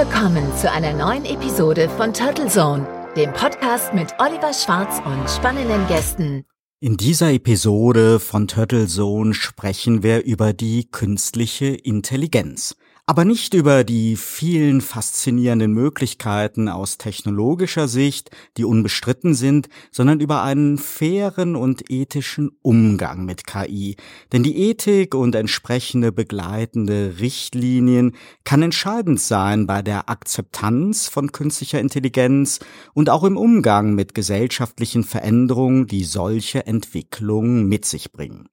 willkommen 0.00 0.50
zu 0.56 0.72
einer 0.72 0.94
neuen 0.94 1.26
Episode 1.26 1.86
von 1.90 2.14
Turtle 2.14 2.46
Zone, 2.46 2.86
dem 3.18 3.30
Podcast 3.34 3.92
mit 3.92 4.08
Oliver 4.18 4.54
Schwarz 4.54 4.98
und 5.04 5.28
spannenden 5.28 5.86
Gästen. 5.88 6.46
In 6.80 6.96
dieser 6.96 7.30
Episode 7.34 8.18
von 8.18 8.48
Turtle 8.48 8.86
Zone 8.86 9.34
sprechen 9.34 10.02
wir 10.02 10.24
über 10.24 10.54
die 10.54 10.90
künstliche 10.90 11.66
Intelligenz 11.66 12.76
aber 13.10 13.24
nicht 13.24 13.54
über 13.54 13.82
die 13.82 14.14
vielen 14.14 14.80
faszinierenden 14.80 15.72
Möglichkeiten 15.72 16.68
aus 16.68 16.96
technologischer 16.96 17.88
Sicht, 17.88 18.30
die 18.56 18.64
unbestritten 18.64 19.34
sind, 19.34 19.68
sondern 19.90 20.20
über 20.20 20.44
einen 20.44 20.78
fairen 20.78 21.56
und 21.56 21.90
ethischen 21.90 22.52
Umgang 22.62 23.24
mit 23.24 23.48
KI. 23.48 23.96
Denn 24.32 24.44
die 24.44 24.56
Ethik 24.56 25.16
und 25.16 25.34
entsprechende 25.34 26.12
begleitende 26.12 27.16
Richtlinien 27.18 28.14
kann 28.44 28.62
entscheidend 28.62 29.20
sein 29.20 29.66
bei 29.66 29.82
der 29.82 30.08
Akzeptanz 30.08 31.08
von 31.08 31.32
künstlicher 31.32 31.80
Intelligenz 31.80 32.60
und 32.94 33.10
auch 33.10 33.24
im 33.24 33.36
Umgang 33.36 33.96
mit 33.96 34.14
gesellschaftlichen 34.14 35.02
Veränderungen, 35.02 35.88
die 35.88 36.04
solche 36.04 36.64
Entwicklungen 36.64 37.66
mit 37.66 37.86
sich 37.86 38.12
bringen. 38.12 38.48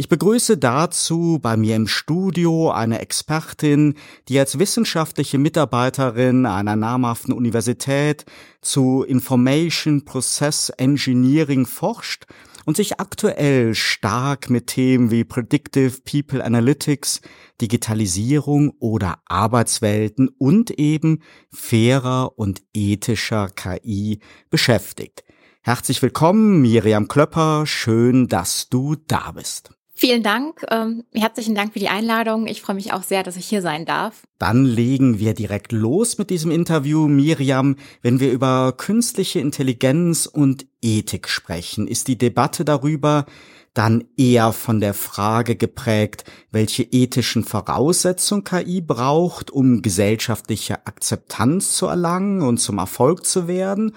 Ich 0.00 0.08
begrüße 0.08 0.58
dazu 0.58 1.40
bei 1.42 1.56
mir 1.56 1.74
im 1.74 1.88
Studio 1.88 2.70
eine 2.70 3.00
Expertin, 3.00 3.94
die 4.28 4.38
als 4.38 4.60
wissenschaftliche 4.60 5.38
Mitarbeiterin 5.38 6.46
einer 6.46 6.76
namhaften 6.76 7.34
Universität 7.34 8.24
zu 8.62 9.02
Information 9.02 10.04
Process 10.04 10.68
Engineering 10.68 11.66
forscht 11.66 12.26
und 12.64 12.76
sich 12.76 13.00
aktuell 13.00 13.74
stark 13.74 14.50
mit 14.50 14.68
Themen 14.68 15.10
wie 15.10 15.24
Predictive 15.24 15.98
People 16.08 16.44
Analytics, 16.44 17.20
Digitalisierung 17.60 18.74
oder 18.78 19.18
Arbeitswelten 19.26 20.28
und 20.28 20.70
eben 20.78 21.24
fairer 21.50 22.38
und 22.38 22.62
ethischer 22.72 23.48
KI 23.48 24.20
beschäftigt. 24.48 25.24
Herzlich 25.62 26.00
willkommen, 26.02 26.62
Miriam 26.62 27.08
Klöpper. 27.08 27.66
Schön, 27.66 28.28
dass 28.28 28.68
du 28.68 28.94
da 28.94 29.32
bist. 29.32 29.72
Vielen 30.00 30.22
Dank. 30.22 30.64
Ähm, 30.70 31.02
herzlichen 31.12 31.56
Dank 31.56 31.72
für 31.72 31.80
die 31.80 31.88
Einladung. 31.88 32.46
Ich 32.46 32.62
freue 32.62 32.76
mich 32.76 32.92
auch 32.92 33.02
sehr, 33.02 33.24
dass 33.24 33.34
ich 33.34 33.46
hier 33.46 33.62
sein 33.62 33.84
darf. 33.84 34.22
Dann 34.38 34.64
legen 34.64 35.18
wir 35.18 35.34
direkt 35.34 35.72
los 35.72 36.18
mit 36.18 36.30
diesem 36.30 36.52
Interview. 36.52 37.08
Miriam, 37.08 37.74
wenn 38.00 38.20
wir 38.20 38.30
über 38.30 38.74
künstliche 38.76 39.40
Intelligenz 39.40 40.26
und 40.26 40.68
Ethik 40.80 41.28
sprechen, 41.28 41.88
ist 41.88 42.06
die 42.06 42.16
Debatte 42.16 42.64
darüber 42.64 43.26
dann 43.74 44.04
eher 44.16 44.52
von 44.52 44.78
der 44.78 44.94
Frage 44.94 45.56
geprägt, 45.56 46.22
welche 46.52 46.84
ethischen 46.84 47.42
Voraussetzungen 47.42 48.44
KI 48.44 48.80
braucht, 48.80 49.50
um 49.50 49.82
gesellschaftliche 49.82 50.86
Akzeptanz 50.86 51.74
zu 51.74 51.86
erlangen 51.86 52.42
und 52.42 52.58
zum 52.58 52.78
Erfolg 52.78 53.26
zu 53.26 53.48
werden? 53.48 53.96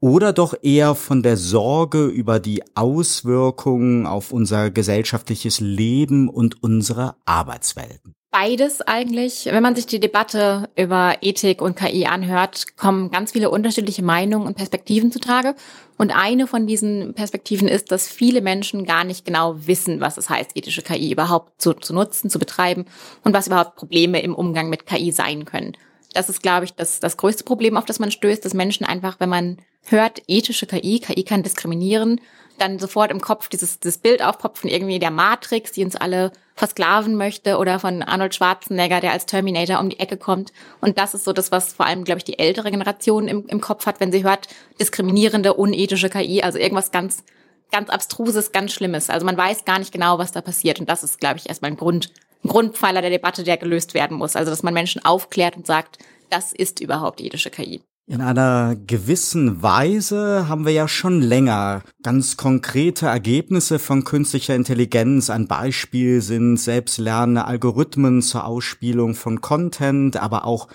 Oder 0.00 0.32
doch 0.32 0.54
eher 0.62 0.94
von 0.94 1.22
der 1.22 1.36
Sorge 1.36 2.06
über 2.06 2.38
die 2.38 2.62
Auswirkungen 2.74 4.06
auf 4.06 4.32
unser 4.32 4.70
gesellschaftliches 4.70 5.60
Leben 5.60 6.28
und 6.28 6.62
unsere 6.62 7.16
Arbeitswelten? 7.24 8.12
Beides 8.30 8.82
eigentlich. 8.82 9.46
Wenn 9.46 9.62
man 9.62 9.74
sich 9.74 9.86
die 9.86 9.98
Debatte 9.98 10.68
über 10.76 11.14
Ethik 11.22 11.62
und 11.62 11.74
KI 11.74 12.04
anhört, 12.04 12.76
kommen 12.76 13.10
ganz 13.10 13.32
viele 13.32 13.48
unterschiedliche 13.48 14.02
Meinungen 14.02 14.46
und 14.46 14.56
Perspektiven 14.58 15.10
zutage. 15.10 15.54
Und 15.96 16.14
eine 16.14 16.46
von 16.46 16.66
diesen 16.66 17.14
Perspektiven 17.14 17.66
ist, 17.66 17.90
dass 17.92 18.08
viele 18.08 18.42
Menschen 18.42 18.84
gar 18.84 19.04
nicht 19.04 19.24
genau 19.24 19.66
wissen, 19.66 20.00
was 20.02 20.18
es 20.18 20.28
heißt, 20.28 20.50
ethische 20.54 20.82
KI 20.82 21.12
überhaupt 21.12 21.62
zu, 21.62 21.72
zu 21.72 21.94
nutzen, 21.94 22.28
zu 22.28 22.38
betreiben 22.38 22.84
und 23.24 23.32
was 23.32 23.46
überhaupt 23.46 23.76
Probleme 23.76 24.20
im 24.20 24.34
Umgang 24.34 24.68
mit 24.68 24.84
KI 24.84 25.12
sein 25.12 25.46
können. 25.46 25.72
Das 26.12 26.28
ist, 26.28 26.42
glaube 26.42 26.66
ich, 26.66 26.74
das, 26.74 27.00
das 27.00 27.16
größte 27.16 27.44
Problem, 27.44 27.78
auf 27.78 27.86
das 27.86 27.98
man 27.98 28.10
stößt, 28.10 28.44
dass 28.44 28.52
Menschen 28.52 28.84
einfach, 28.84 29.18
wenn 29.18 29.30
man 29.30 29.56
hört 29.86 30.22
ethische 30.26 30.66
KI, 30.66 31.00
KI 31.00 31.22
kann 31.24 31.42
diskriminieren, 31.42 32.20
dann 32.58 32.78
sofort 32.78 33.10
im 33.10 33.20
Kopf 33.20 33.48
dieses, 33.48 33.80
dieses 33.80 33.98
Bild 33.98 34.22
aufpoppt 34.22 34.58
von 34.58 34.70
irgendwie 34.70 34.98
der 34.98 35.10
Matrix, 35.10 35.72
die 35.72 35.84
uns 35.84 35.96
alle 35.96 36.32
versklaven 36.54 37.16
möchte 37.16 37.58
oder 37.58 37.78
von 37.78 38.02
Arnold 38.02 38.34
Schwarzenegger, 38.34 39.00
der 39.00 39.12
als 39.12 39.26
Terminator 39.26 39.78
um 39.78 39.90
die 39.90 39.98
Ecke 39.98 40.16
kommt. 40.16 40.52
Und 40.80 40.98
das 40.98 41.12
ist 41.12 41.24
so 41.24 41.32
das, 41.32 41.52
was 41.52 41.74
vor 41.74 41.86
allem, 41.86 42.04
glaube 42.04 42.18
ich, 42.18 42.24
die 42.24 42.38
ältere 42.38 42.70
Generation 42.70 43.28
im, 43.28 43.46
im 43.46 43.60
Kopf 43.60 43.86
hat, 43.86 44.00
wenn 44.00 44.10
sie 44.10 44.24
hört, 44.24 44.48
diskriminierende, 44.80 45.54
unethische 45.54 46.08
KI, 46.08 46.42
also 46.42 46.58
irgendwas 46.58 46.92
ganz, 46.92 47.24
ganz 47.70 47.90
abstruses, 47.90 48.52
ganz 48.52 48.72
Schlimmes. 48.72 49.10
Also 49.10 49.26
man 49.26 49.36
weiß 49.36 49.66
gar 49.66 49.78
nicht 49.78 49.92
genau, 49.92 50.18
was 50.18 50.32
da 50.32 50.40
passiert. 50.40 50.80
Und 50.80 50.88
das 50.88 51.04
ist, 51.04 51.20
glaube 51.20 51.36
ich, 51.38 51.48
erstmal 51.48 51.72
ein 51.72 51.76
Grund, 51.76 52.10
ein 52.42 52.48
Grundpfeiler 52.48 53.02
der 53.02 53.10
Debatte, 53.10 53.44
der 53.44 53.58
gelöst 53.58 53.92
werden 53.92 54.16
muss. 54.16 54.34
Also, 54.34 54.50
dass 54.50 54.62
man 54.62 54.72
Menschen 54.72 55.04
aufklärt 55.04 55.56
und 55.56 55.66
sagt, 55.66 55.98
das 56.30 56.52
ist 56.52 56.80
überhaupt 56.80 57.20
ethische 57.20 57.50
KI. 57.50 57.82
In 58.08 58.20
einer 58.20 58.76
gewissen 58.76 59.64
Weise 59.64 60.46
haben 60.48 60.64
wir 60.64 60.72
ja 60.72 60.86
schon 60.86 61.20
länger 61.20 61.82
ganz 62.04 62.36
konkrete 62.36 63.06
Ergebnisse 63.06 63.80
von 63.80 64.04
künstlicher 64.04 64.54
Intelligenz. 64.54 65.28
Ein 65.28 65.48
Beispiel 65.48 66.20
sind 66.20 66.56
selbstlernende 66.56 67.46
Algorithmen 67.46 68.22
zur 68.22 68.46
Ausspielung 68.46 69.16
von 69.16 69.40
Content, 69.40 70.18
aber 70.18 70.44
auch 70.44 70.68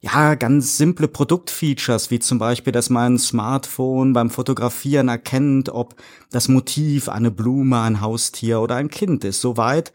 ja, 0.00 0.34
ganz 0.36 0.78
simple 0.78 1.06
Produktfeatures, 1.06 2.10
wie 2.10 2.18
zum 2.18 2.38
Beispiel, 2.38 2.72
dass 2.72 2.88
mein 2.88 3.18
Smartphone 3.18 4.14
beim 4.14 4.30
Fotografieren 4.30 5.08
erkennt, 5.08 5.68
ob 5.68 5.96
das 6.30 6.48
Motiv 6.48 7.10
eine 7.10 7.30
Blume, 7.30 7.78
ein 7.82 8.00
Haustier 8.00 8.58
oder 8.62 8.76
ein 8.76 8.88
Kind 8.88 9.24
ist. 9.24 9.42
Soweit 9.42 9.92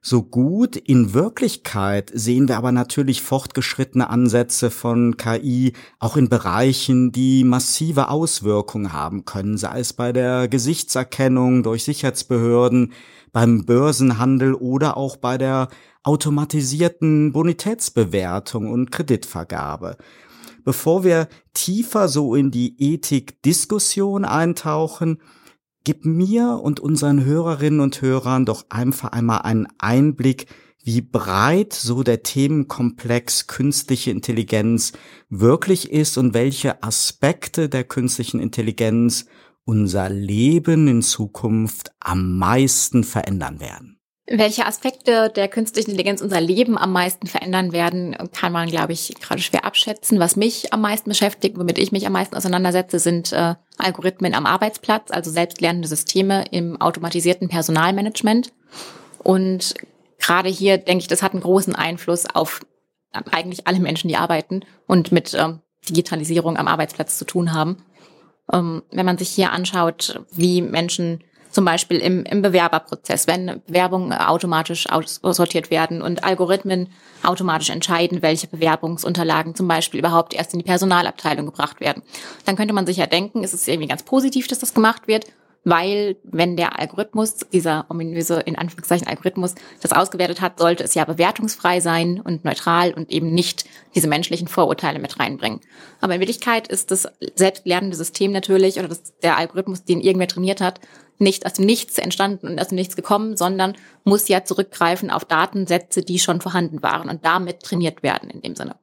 so 0.00 0.22
gut. 0.22 0.76
In 0.76 1.14
Wirklichkeit 1.14 2.10
sehen 2.14 2.48
wir 2.48 2.56
aber 2.56 2.72
natürlich 2.72 3.22
fortgeschrittene 3.22 4.08
Ansätze 4.08 4.70
von 4.70 5.16
KI 5.16 5.72
auch 5.98 6.16
in 6.16 6.28
Bereichen, 6.28 7.12
die 7.12 7.44
massive 7.44 8.08
Auswirkungen 8.08 8.92
haben 8.92 9.24
können, 9.24 9.58
sei 9.58 9.80
es 9.80 9.92
bei 9.92 10.12
der 10.12 10.48
Gesichtserkennung 10.48 11.62
durch 11.62 11.84
Sicherheitsbehörden, 11.84 12.92
beim 13.32 13.66
Börsenhandel 13.66 14.54
oder 14.54 14.96
auch 14.96 15.16
bei 15.16 15.38
der 15.38 15.68
automatisierten 16.02 17.32
Bonitätsbewertung 17.32 18.70
und 18.70 18.90
Kreditvergabe. 18.90 19.96
Bevor 20.64 21.04
wir 21.04 21.28
tiefer 21.54 22.08
so 22.08 22.34
in 22.34 22.50
die 22.50 22.76
Ethikdiskussion 22.78 24.24
eintauchen, 24.24 25.18
Gib 25.88 26.04
mir 26.04 26.60
und 26.62 26.80
unseren 26.80 27.24
Hörerinnen 27.24 27.80
und 27.80 28.02
Hörern 28.02 28.44
doch 28.44 28.66
einfach 28.68 29.12
einmal 29.12 29.38
einen 29.38 29.68
Einblick, 29.78 30.44
wie 30.84 31.00
breit 31.00 31.72
so 31.72 32.02
der 32.02 32.22
Themenkomplex 32.22 33.46
künstliche 33.46 34.10
Intelligenz 34.10 34.92
wirklich 35.30 35.90
ist 35.90 36.18
und 36.18 36.34
welche 36.34 36.82
Aspekte 36.82 37.70
der 37.70 37.84
künstlichen 37.84 38.38
Intelligenz 38.38 39.24
unser 39.64 40.10
Leben 40.10 40.88
in 40.88 41.00
Zukunft 41.00 41.90
am 42.00 42.36
meisten 42.36 43.02
verändern 43.02 43.58
werden. 43.58 43.97
Welche 44.30 44.66
Aspekte 44.66 45.30
der 45.30 45.48
künstlichen 45.48 45.92
Intelligenz 45.92 46.20
unser 46.20 46.40
Leben 46.40 46.76
am 46.76 46.92
meisten 46.92 47.26
verändern 47.26 47.72
werden, 47.72 48.14
kann 48.34 48.52
man, 48.52 48.68
glaube 48.68 48.92
ich, 48.92 49.14
gerade 49.20 49.40
schwer 49.40 49.64
abschätzen. 49.64 50.18
Was 50.20 50.36
mich 50.36 50.72
am 50.74 50.82
meisten 50.82 51.08
beschäftigt, 51.08 51.58
womit 51.58 51.78
ich 51.78 51.92
mich 51.92 52.06
am 52.06 52.12
meisten 52.12 52.36
auseinandersetze, 52.36 52.98
sind 52.98 53.32
äh, 53.32 53.54
Algorithmen 53.78 54.34
am 54.34 54.44
Arbeitsplatz, 54.44 55.10
also 55.10 55.30
selbstlernende 55.30 55.88
Systeme 55.88 56.44
im 56.50 56.78
automatisierten 56.78 57.48
Personalmanagement. 57.48 58.52
Und 59.24 59.72
gerade 60.18 60.50
hier 60.50 60.76
denke 60.76 61.02
ich, 61.02 61.08
das 61.08 61.22
hat 61.22 61.32
einen 61.32 61.42
großen 61.42 61.74
Einfluss 61.74 62.26
auf 62.26 62.60
eigentlich 63.30 63.66
alle 63.66 63.80
Menschen, 63.80 64.08
die 64.08 64.16
arbeiten 64.16 64.60
und 64.86 65.10
mit 65.10 65.32
ähm, 65.32 65.60
Digitalisierung 65.88 66.58
am 66.58 66.68
Arbeitsplatz 66.68 67.16
zu 67.16 67.24
tun 67.24 67.54
haben. 67.54 67.78
Ähm, 68.52 68.82
wenn 68.90 69.06
man 69.06 69.16
sich 69.16 69.30
hier 69.30 69.52
anschaut, 69.52 70.20
wie 70.30 70.60
Menschen 70.60 71.24
zum 71.50 71.64
Beispiel 71.64 71.98
im, 71.98 72.24
im 72.24 72.42
Bewerberprozess, 72.42 73.26
wenn 73.26 73.62
Bewerbungen 73.66 74.12
automatisch 74.12 74.88
aussortiert 74.88 75.70
werden 75.70 76.02
und 76.02 76.24
Algorithmen 76.24 76.88
automatisch 77.22 77.70
entscheiden, 77.70 78.22
welche 78.22 78.48
Bewerbungsunterlagen 78.48 79.54
zum 79.54 79.68
Beispiel 79.68 80.00
überhaupt 80.00 80.34
erst 80.34 80.52
in 80.52 80.60
die 80.60 80.64
Personalabteilung 80.64 81.46
gebracht 81.46 81.80
werden. 81.80 82.02
Dann 82.44 82.56
könnte 82.56 82.74
man 82.74 82.86
sich 82.86 82.98
ja 82.98 83.06
denken, 83.06 83.44
ist 83.44 83.54
es 83.54 83.66
irgendwie 83.66 83.88
ganz 83.88 84.02
positiv, 84.02 84.46
dass 84.46 84.58
das 84.58 84.74
gemacht 84.74 85.08
wird 85.08 85.26
weil 85.64 86.16
wenn 86.22 86.56
der 86.56 86.78
Algorithmus, 86.78 87.36
dieser 87.52 87.86
ominöse 87.90 88.40
in 88.40 88.56
Anführungszeichen 88.56 89.06
Algorithmus, 89.06 89.54
das 89.82 89.92
ausgewertet 89.92 90.40
hat, 90.40 90.58
sollte 90.58 90.84
es 90.84 90.94
ja 90.94 91.04
bewertungsfrei 91.04 91.80
sein 91.80 92.20
und 92.20 92.44
neutral 92.44 92.94
und 92.94 93.10
eben 93.10 93.32
nicht 93.34 93.64
diese 93.94 94.08
menschlichen 94.08 94.48
Vorurteile 94.48 94.98
mit 94.98 95.18
reinbringen. 95.18 95.60
Aber 96.00 96.14
in 96.14 96.20
Wirklichkeit 96.20 96.68
ist 96.68 96.90
das 96.90 97.08
selbstlernende 97.34 97.96
System 97.96 98.32
natürlich 98.32 98.78
oder 98.78 98.88
das, 98.88 99.18
der 99.18 99.36
Algorithmus, 99.36 99.84
den 99.84 100.00
irgendwer 100.00 100.28
trainiert 100.28 100.60
hat, 100.60 100.80
nicht 101.18 101.46
aus 101.46 101.54
dem 101.54 101.66
Nichts 101.66 101.98
entstanden 101.98 102.48
und 102.48 102.60
aus 102.60 102.68
dem 102.68 102.76
Nichts 102.76 102.96
gekommen, 102.96 103.36
sondern 103.36 103.76
muss 104.04 104.28
ja 104.28 104.44
zurückgreifen 104.44 105.10
auf 105.10 105.24
Datensätze, 105.24 106.02
die 106.02 106.18
schon 106.18 106.40
vorhanden 106.40 106.82
waren 106.82 107.10
und 107.10 107.24
damit 107.24 107.60
trainiert 107.62 108.02
werden 108.02 108.30
in 108.30 108.40
dem 108.40 108.54
Sinne. 108.54 108.76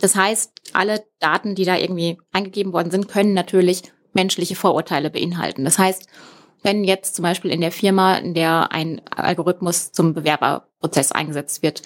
Das 0.00 0.14
heißt, 0.14 0.50
alle 0.72 1.04
Daten, 1.20 1.54
die 1.54 1.64
da 1.64 1.76
irgendwie 1.76 2.18
eingegeben 2.32 2.72
worden 2.72 2.90
sind, 2.90 3.08
können 3.08 3.34
natürlich 3.34 3.82
menschliche 4.12 4.56
Vorurteile 4.56 5.10
beinhalten. 5.10 5.64
Das 5.64 5.78
heißt, 5.78 6.06
wenn 6.62 6.84
jetzt 6.84 7.14
zum 7.14 7.22
Beispiel 7.22 7.52
in 7.52 7.60
der 7.60 7.72
Firma, 7.72 8.16
in 8.16 8.34
der 8.34 8.72
ein 8.72 9.00
Algorithmus 9.14 9.92
zum 9.92 10.14
Bewerberprozess 10.14 11.12
eingesetzt 11.12 11.62
wird, 11.62 11.82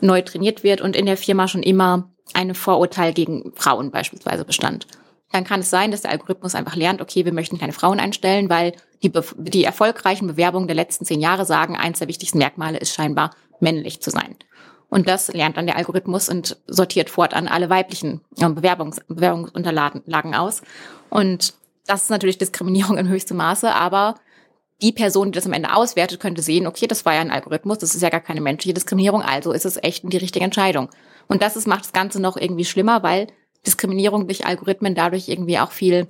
neu 0.00 0.22
trainiert 0.22 0.64
wird 0.64 0.80
und 0.80 0.96
in 0.96 1.06
der 1.06 1.16
Firma 1.16 1.48
schon 1.48 1.62
immer 1.62 2.10
ein 2.34 2.54
Vorurteil 2.54 3.12
gegen 3.12 3.52
Frauen 3.54 3.90
beispielsweise 3.90 4.44
bestand. 4.44 4.86
Dann 5.32 5.44
kann 5.44 5.60
es 5.60 5.70
sein, 5.70 5.90
dass 5.90 6.02
der 6.02 6.12
Algorithmus 6.12 6.54
einfach 6.54 6.76
lernt, 6.76 7.00
okay, 7.00 7.24
wir 7.24 7.32
möchten 7.32 7.58
keine 7.58 7.72
Frauen 7.72 8.00
einstellen, 8.00 8.48
weil 8.48 8.72
die, 9.02 9.12
die 9.36 9.64
erfolgreichen 9.64 10.26
Bewerbungen 10.26 10.68
der 10.68 10.76
letzten 10.76 11.04
zehn 11.04 11.20
Jahre 11.20 11.44
sagen, 11.44 11.76
eins 11.76 11.98
der 11.98 12.08
wichtigsten 12.08 12.38
Merkmale 12.38 12.78
ist 12.78 12.94
scheinbar 12.94 13.34
männlich 13.60 14.00
zu 14.00 14.10
sein. 14.10 14.36
Und 14.88 15.08
das 15.08 15.32
lernt 15.32 15.56
dann 15.56 15.66
der 15.66 15.76
Algorithmus 15.76 16.28
und 16.28 16.56
sortiert 16.66 17.10
fortan 17.10 17.48
alle 17.48 17.68
weiblichen 17.70 18.20
äh, 18.38 18.48
Bewerbungs 18.48 19.00
Bewerbungsunterlagen 19.08 20.34
aus. 20.34 20.62
Und 21.10 21.54
das 21.86 22.04
ist 22.04 22.10
natürlich 22.10 22.38
Diskriminierung 22.38 22.96
in 22.96 23.08
höchstem 23.08 23.36
Maße, 23.36 23.74
aber 23.74 24.16
die 24.82 24.92
Person, 24.92 25.32
die 25.32 25.36
das 25.36 25.46
am 25.46 25.52
Ende 25.52 25.74
auswertet, 25.74 26.20
könnte 26.20 26.42
sehen, 26.42 26.66
okay, 26.66 26.86
das 26.86 27.04
war 27.04 27.14
ja 27.14 27.20
ein 27.20 27.30
Algorithmus, 27.30 27.78
das 27.78 27.94
ist 27.94 28.02
ja 28.02 28.10
gar 28.10 28.20
keine 28.20 28.40
menschliche 28.40 28.74
Diskriminierung, 28.74 29.22
also 29.22 29.52
ist 29.52 29.64
es 29.64 29.82
echt 29.82 30.04
die 30.04 30.16
richtige 30.18 30.44
Entscheidung. 30.44 30.90
Und 31.28 31.42
das 31.42 31.56
ist, 31.56 31.66
macht 31.66 31.84
das 31.84 31.92
Ganze 31.92 32.20
noch 32.20 32.36
irgendwie 32.36 32.64
schlimmer, 32.64 33.02
weil 33.02 33.28
Diskriminierung 33.66 34.26
durch 34.26 34.46
Algorithmen 34.46 34.94
dadurch 34.94 35.28
irgendwie 35.28 35.58
auch 35.58 35.72
viel 35.72 36.06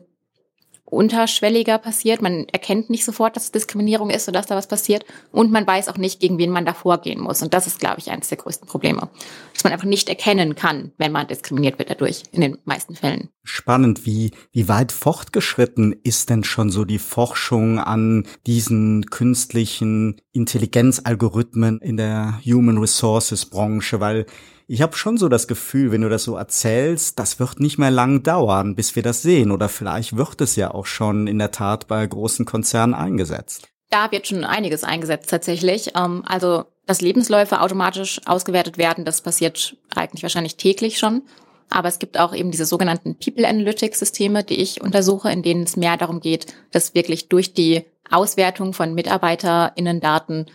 unterschwelliger 0.87 1.79
passiert. 1.79 2.23
Man 2.23 2.47
erkennt 2.49 2.91
nicht 2.91 3.05
sofort, 3.05 3.37
dass 3.37 3.45
es 3.45 3.53
Diskriminierung 3.53 4.11
ist 4.11 4.29
oder 4.29 4.39
dass 4.39 4.47
da 4.47 4.57
was 4.57 4.69
passiert. 4.69 5.05
Und 5.33 5.51
man 5.51 5.67
weiß 5.67 5.89
auch 5.89 5.97
nicht, 5.97 6.21
gegen 6.21 6.39
wen 6.39 6.51
man 6.51 6.65
da 6.65 6.75
vorgehen 6.75 7.21
muss. 7.21 7.43
Und 7.43 7.53
das 7.53 7.67
ist, 7.67 7.81
glaube 7.81 7.99
ich, 7.99 8.11
eines 8.11 8.29
der 8.29 8.39
größten 8.39 8.69
Probleme. 8.69 9.11
Dass 9.53 9.65
man 9.65 9.73
einfach 9.73 9.87
nicht 9.87 10.09
erkennen 10.09 10.55
kann, 10.55 10.93
wenn 10.97 11.13
man 11.13 11.27
diskriminiert 11.27 11.79
wird 11.79 11.91
dadurch, 11.91 12.23
in 12.31 12.41
den 12.41 12.59
meisten 12.65 12.95
Fällen. 12.95 13.31
Spannend. 13.43 14.07
Wie, 14.07 14.31
wie 14.53 14.69
weit 14.69 14.93
fortgeschritten 14.93 15.95
ist 16.05 16.31
denn 16.31 16.45
schon 16.45 16.71
so 16.71 16.85
die 16.85 17.01
Forschung 17.01 17.81
an 17.81 18.27
diesen 18.47 19.07
künstlichen 19.07 20.21
Intelligenzalgorithmen 20.33 21.81
in 21.81 21.97
der 21.97 22.41
Human 22.45 22.79
Resources 22.79 23.47
Branche? 23.47 23.99
Weil 23.99 24.27
ich 24.69 24.83
habe 24.83 24.97
schon 24.97 25.17
so 25.17 25.29
das 25.29 25.47
Gefühl, 25.47 25.93
wenn 25.93 26.01
du 26.01 26.09
das 26.09 26.25
so 26.25 26.37
erzählst, 26.37 27.19
das 27.19 27.39
wird 27.39 27.61
nicht 27.61 27.79
mehr 27.79 27.93
lang 27.93 28.23
dauern, 28.23 28.75
bis 28.75 28.97
wir 28.97 29.03
das 29.03 29.23
sehen. 29.23 29.53
Oder 29.53 29.69
vielleicht 29.69 30.17
wird 30.17 30.41
es 30.41 30.57
ja 30.57 30.73
auch 30.73 30.87
schon 30.87 31.29
in 31.29 31.39
der 31.39 31.53
Tat 31.53 31.87
bei 31.87 32.05
großen 32.05 32.45
Konzernen 32.45 32.95
eingesetzt. 32.95 33.69
Da 33.91 34.11
wird 34.11 34.27
schon 34.27 34.45
einiges 34.45 34.83
eingesetzt 34.83 35.31
tatsächlich. 35.31 35.93
Ähm, 35.97 36.25
also, 36.27 36.65
dass 36.87 37.01
Lebensläufe 37.01 37.61
automatisch 37.61 38.21
ausgewertet 38.27 38.77
werden, 38.77 39.05
das 39.05 39.21
passiert 39.21 39.77
eigentlich 39.95 40.25
wahrscheinlich 40.25 40.57
täglich 40.57 40.99
schon. 40.99 41.23
Aber 41.71 41.89
es 41.89 41.99
gibt 41.99 42.19
auch 42.19 42.35
eben 42.35 42.51
diese 42.51 42.67
sogenannten 42.67 43.17
People 43.19 43.47
Analytics 43.47 44.01
Systeme, 44.01 44.43
die 44.43 44.61
ich 44.61 44.81
untersuche, 44.81 45.31
in 45.31 45.43
denen 45.43 45.65
es 45.65 45.77
mehr 45.77 45.97
darum 45.97 46.21
geht, 46.21 46.47
dass 46.73 46.95
wirklich 46.95 47.29
durch 47.29 47.55
die 47.55 47.85
Auswertung 48.11 48.73
von 48.73 48.95
MitarbeiterInnen-Daten 48.95 50.47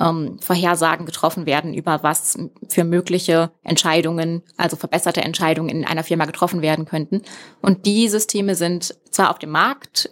ähm, 0.00 0.38
Vorhersagen 0.40 1.06
getroffen 1.06 1.46
werden 1.46 1.74
über 1.74 2.02
was 2.02 2.38
für 2.68 2.84
mögliche 2.84 3.50
Entscheidungen, 3.62 4.42
also 4.56 4.76
verbesserte 4.76 5.22
Entscheidungen 5.22 5.70
in 5.70 5.84
einer 5.84 6.04
Firma 6.04 6.24
getroffen 6.24 6.62
werden 6.62 6.84
könnten. 6.84 7.22
Und 7.62 7.86
die 7.86 8.08
Systeme 8.08 8.54
sind 8.54 8.94
zwar 9.10 9.30
auf 9.30 9.38
dem 9.38 9.50
Markt, 9.50 10.10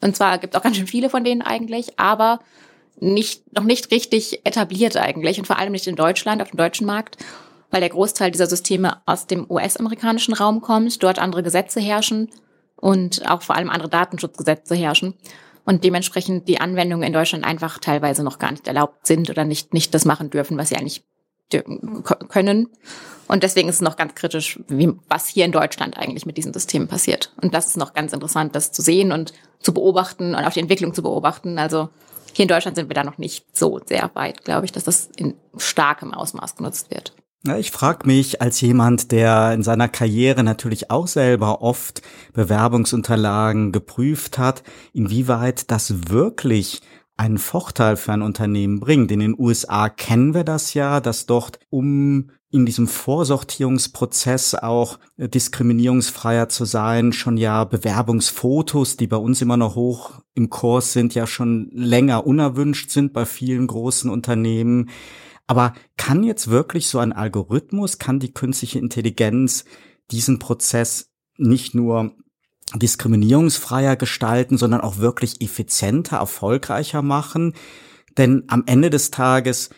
und 0.00 0.14
zwar 0.16 0.38
gibt 0.38 0.54
es 0.54 0.58
auch 0.58 0.64
ganz 0.64 0.76
schön 0.76 0.86
viele 0.86 1.10
von 1.10 1.24
denen 1.24 1.42
eigentlich, 1.42 1.98
aber 1.98 2.40
nicht, 3.00 3.54
noch 3.54 3.64
nicht 3.64 3.90
richtig 3.90 4.46
etabliert 4.46 4.96
eigentlich 4.96 5.38
und 5.38 5.46
vor 5.46 5.58
allem 5.58 5.72
nicht 5.72 5.86
in 5.86 5.96
Deutschland, 5.96 6.42
auf 6.42 6.50
dem 6.50 6.58
deutschen 6.58 6.86
Markt, 6.86 7.16
weil 7.70 7.80
der 7.80 7.90
Großteil 7.90 8.30
dieser 8.30 8.46
Systeme 8.46 9.02
aus 9.06 9.26
dem 9.26 9.50
US-amerikanischen 9.50 10.34
Raum 10.34 10.60
kommt, 10.60 11.02
dort 11.02 11.18
andere 11.18 11.42
Gesetze 11.42 11.80
herrschen 11.80 12.30
und 12.76 13.28
auch 13.28 13.42
vor 13.42 13.56
allem 13.56 13.70
andere 13.70 13.88
Datenschutzgesetze 13.88 14.74
herrschen 14.74 15.14
und 15.64 15.84
dementsprechend 15.84 16.48
die 16.48 16.60
Anwendungen 16.60 17.06
in 17.06 17.12
Deutschland 17.12 17.44
einfach 17.44 17.78
teilweise 17.78 18.22
noch 18.22 18.38
gar 18.38 18.50
nicht 18.50 18.66
erlaubt 18.66 19.06
sind 19.06 19.30
oder 19.30 19.44
nicht, 19.44 19.72
nicht 19.72 19.94
das 19.94 20.04
machen 20.04 20.30
dürfen, 20.30 20.58
was 20.58 20.68
sie 20.68 20.76
eigentlich 20.76 21.04
können. 22.28 22.68
Und 23.26 23.42
deswegen 23.42 23.68
ist 23.68 23.76
es 23.76 23.80
noch 23.80 23.96
ganz 23.96 24.14
kritisch, 24.14 24.60
wie, 24.68 24.92
was 25.08 25.28
hier 25.28 25.44
in 25.44 25.52
Deutschland 25.52 25.96
eigentlich 25.96 26.26
mit 26.26 26.36
diesen 26.36 26.52
Systemen 26.52 26.88
passiert. 26.88 27.32
Und 27.40 27.54
das 27.54 27.68
ist 27.68 27.76
noch 27.76 27.94
ganz 27.94 28.12
interessant, 28.12 28.54
das 28.54 28.72
zu 28.72 28.82
sehen 28.82 29.12
und 29.12 29.32
zu 29.60 29.72
beobachten 29.72 30.34
und 30.34 30.44
auch 30.44 30.52
die 30.52 30.60
Entwicklung 30.60 30.92
zu 30.92 31.02
beobachten. 31.02 31.58
Also 31.58 31.88
hier 32.34 32.42
in 32.44 32.48
Deutschland 32.48 32.76
sind 32.76 32.90
wir 32.90 32.94
da 32.94 33.04
noch 33.04 33.18
nicht 33.18 33.56
so 33.56 33.80
sehr 33.86 34.10
weit, 34.14 34.44
glaube 34.44 34.66
ich, 34.66 34.72
dass 34.72 34.84
das 34.84 35.08
in 35.16 35.34
starkem 35.56 36.12
Ausmaß 36.12 36.56
genutzt 36.56 36.90
wird. 36.90 37.14
Ja, 37.46 37.58
ich 37.58 37.72
frage 37.72 38.06
mich 38.06 38.40
als 38.40 38.62
jemand, 38.62 39.12
der 39.12 39.52
in 39.52 39.62
seiner 39.62 39.88
Karriere 39.88 40.42
natürlich 40.42 40.90
auch 40.90 41.06
selber 41.06 41.60
oft 41.60 42.00
Bewerbungsunterlagen 42.32 43.70
geprüft 43.70 44.38
hat, 44.38 44.62
inwieweit 44.94 45.70
das 45.70 46.08
wirklich 46.08 46.80
einen 47.18 47.36
Vorteil 47.36 47.96
für 47.96 48.14
ein 48.14 48.22
Unternehmen 48.22 48.80
bringt. 48.80 49.12
In 49.12 49.20
den 49.20 49.38
USA 49.38 49.90
kennen 49.90 50.32
wir 50.32 50.44
das 50.44 50.72
ja, 50.72 51.00
dass 51.00 51.26
dort 51.26 51.58
um 51.68 52.30
in 52.50 52.64
diesem 52.64 52.86
Vorsortierungsprozess 52.86 54.54
auch 54.54 54.98
diskriminierungsfreier 55.18 56.48
zu 56.48 56.64
sein, 56.64 57.12
schon 57.12 57.36
ja 57.36 57.64
Bewerbungsfotos, 57.64 58.96
die 58.96 59.06
bei 59.06 59.16
uns 59.16 59.42
immer 59.42 59.58
noch 59.58 59.74
hoch 59.74 60.22
im 60.34 60.48
Kurs 60.48 60.94
sind, 60.94 61.14
ja 61.14 61.26
schon 61.26 61.68
länger 61.72 62.26
unerwünscht 62.26 62.90
sind 62.90 63.12
bei 63.12 63.26
vielen 63.26 63.66
großen 63.66 64.08
Unternehmen. 64.08 64.88
Aber 65.46 65.74
kann 65.96 66.22
jetzt 66.22 66.48
wirklich 66.48 66.88
so 66.88 66.98
ein 66.98 67.12
Algorithmus, 67.12 67.98
kann 67.98 68.18
die 68.18 68.32
künstliche 68.32 68.78
Intelligenz 68.78 69.64
diesen 70.10 70.38
Prozess 70.38 71.10
nicht 71.36 71.74
nur 71.74 72.12
diskriminierungsfreier 72.74 73.96
gestalten, 73.96 74.56
sondern 74.56 74.80
auch 74.80 74.98
wirklich 74.98 75.40
effizienter, 75.40 76.16
erfolgreicher 76.16 77.02
machen? 77.02 77.54
Denn 78.16 78.44
am 78.48 78.64
Ende 78.66 78.90
des 78.90 79.10
Tages 79.10 79.70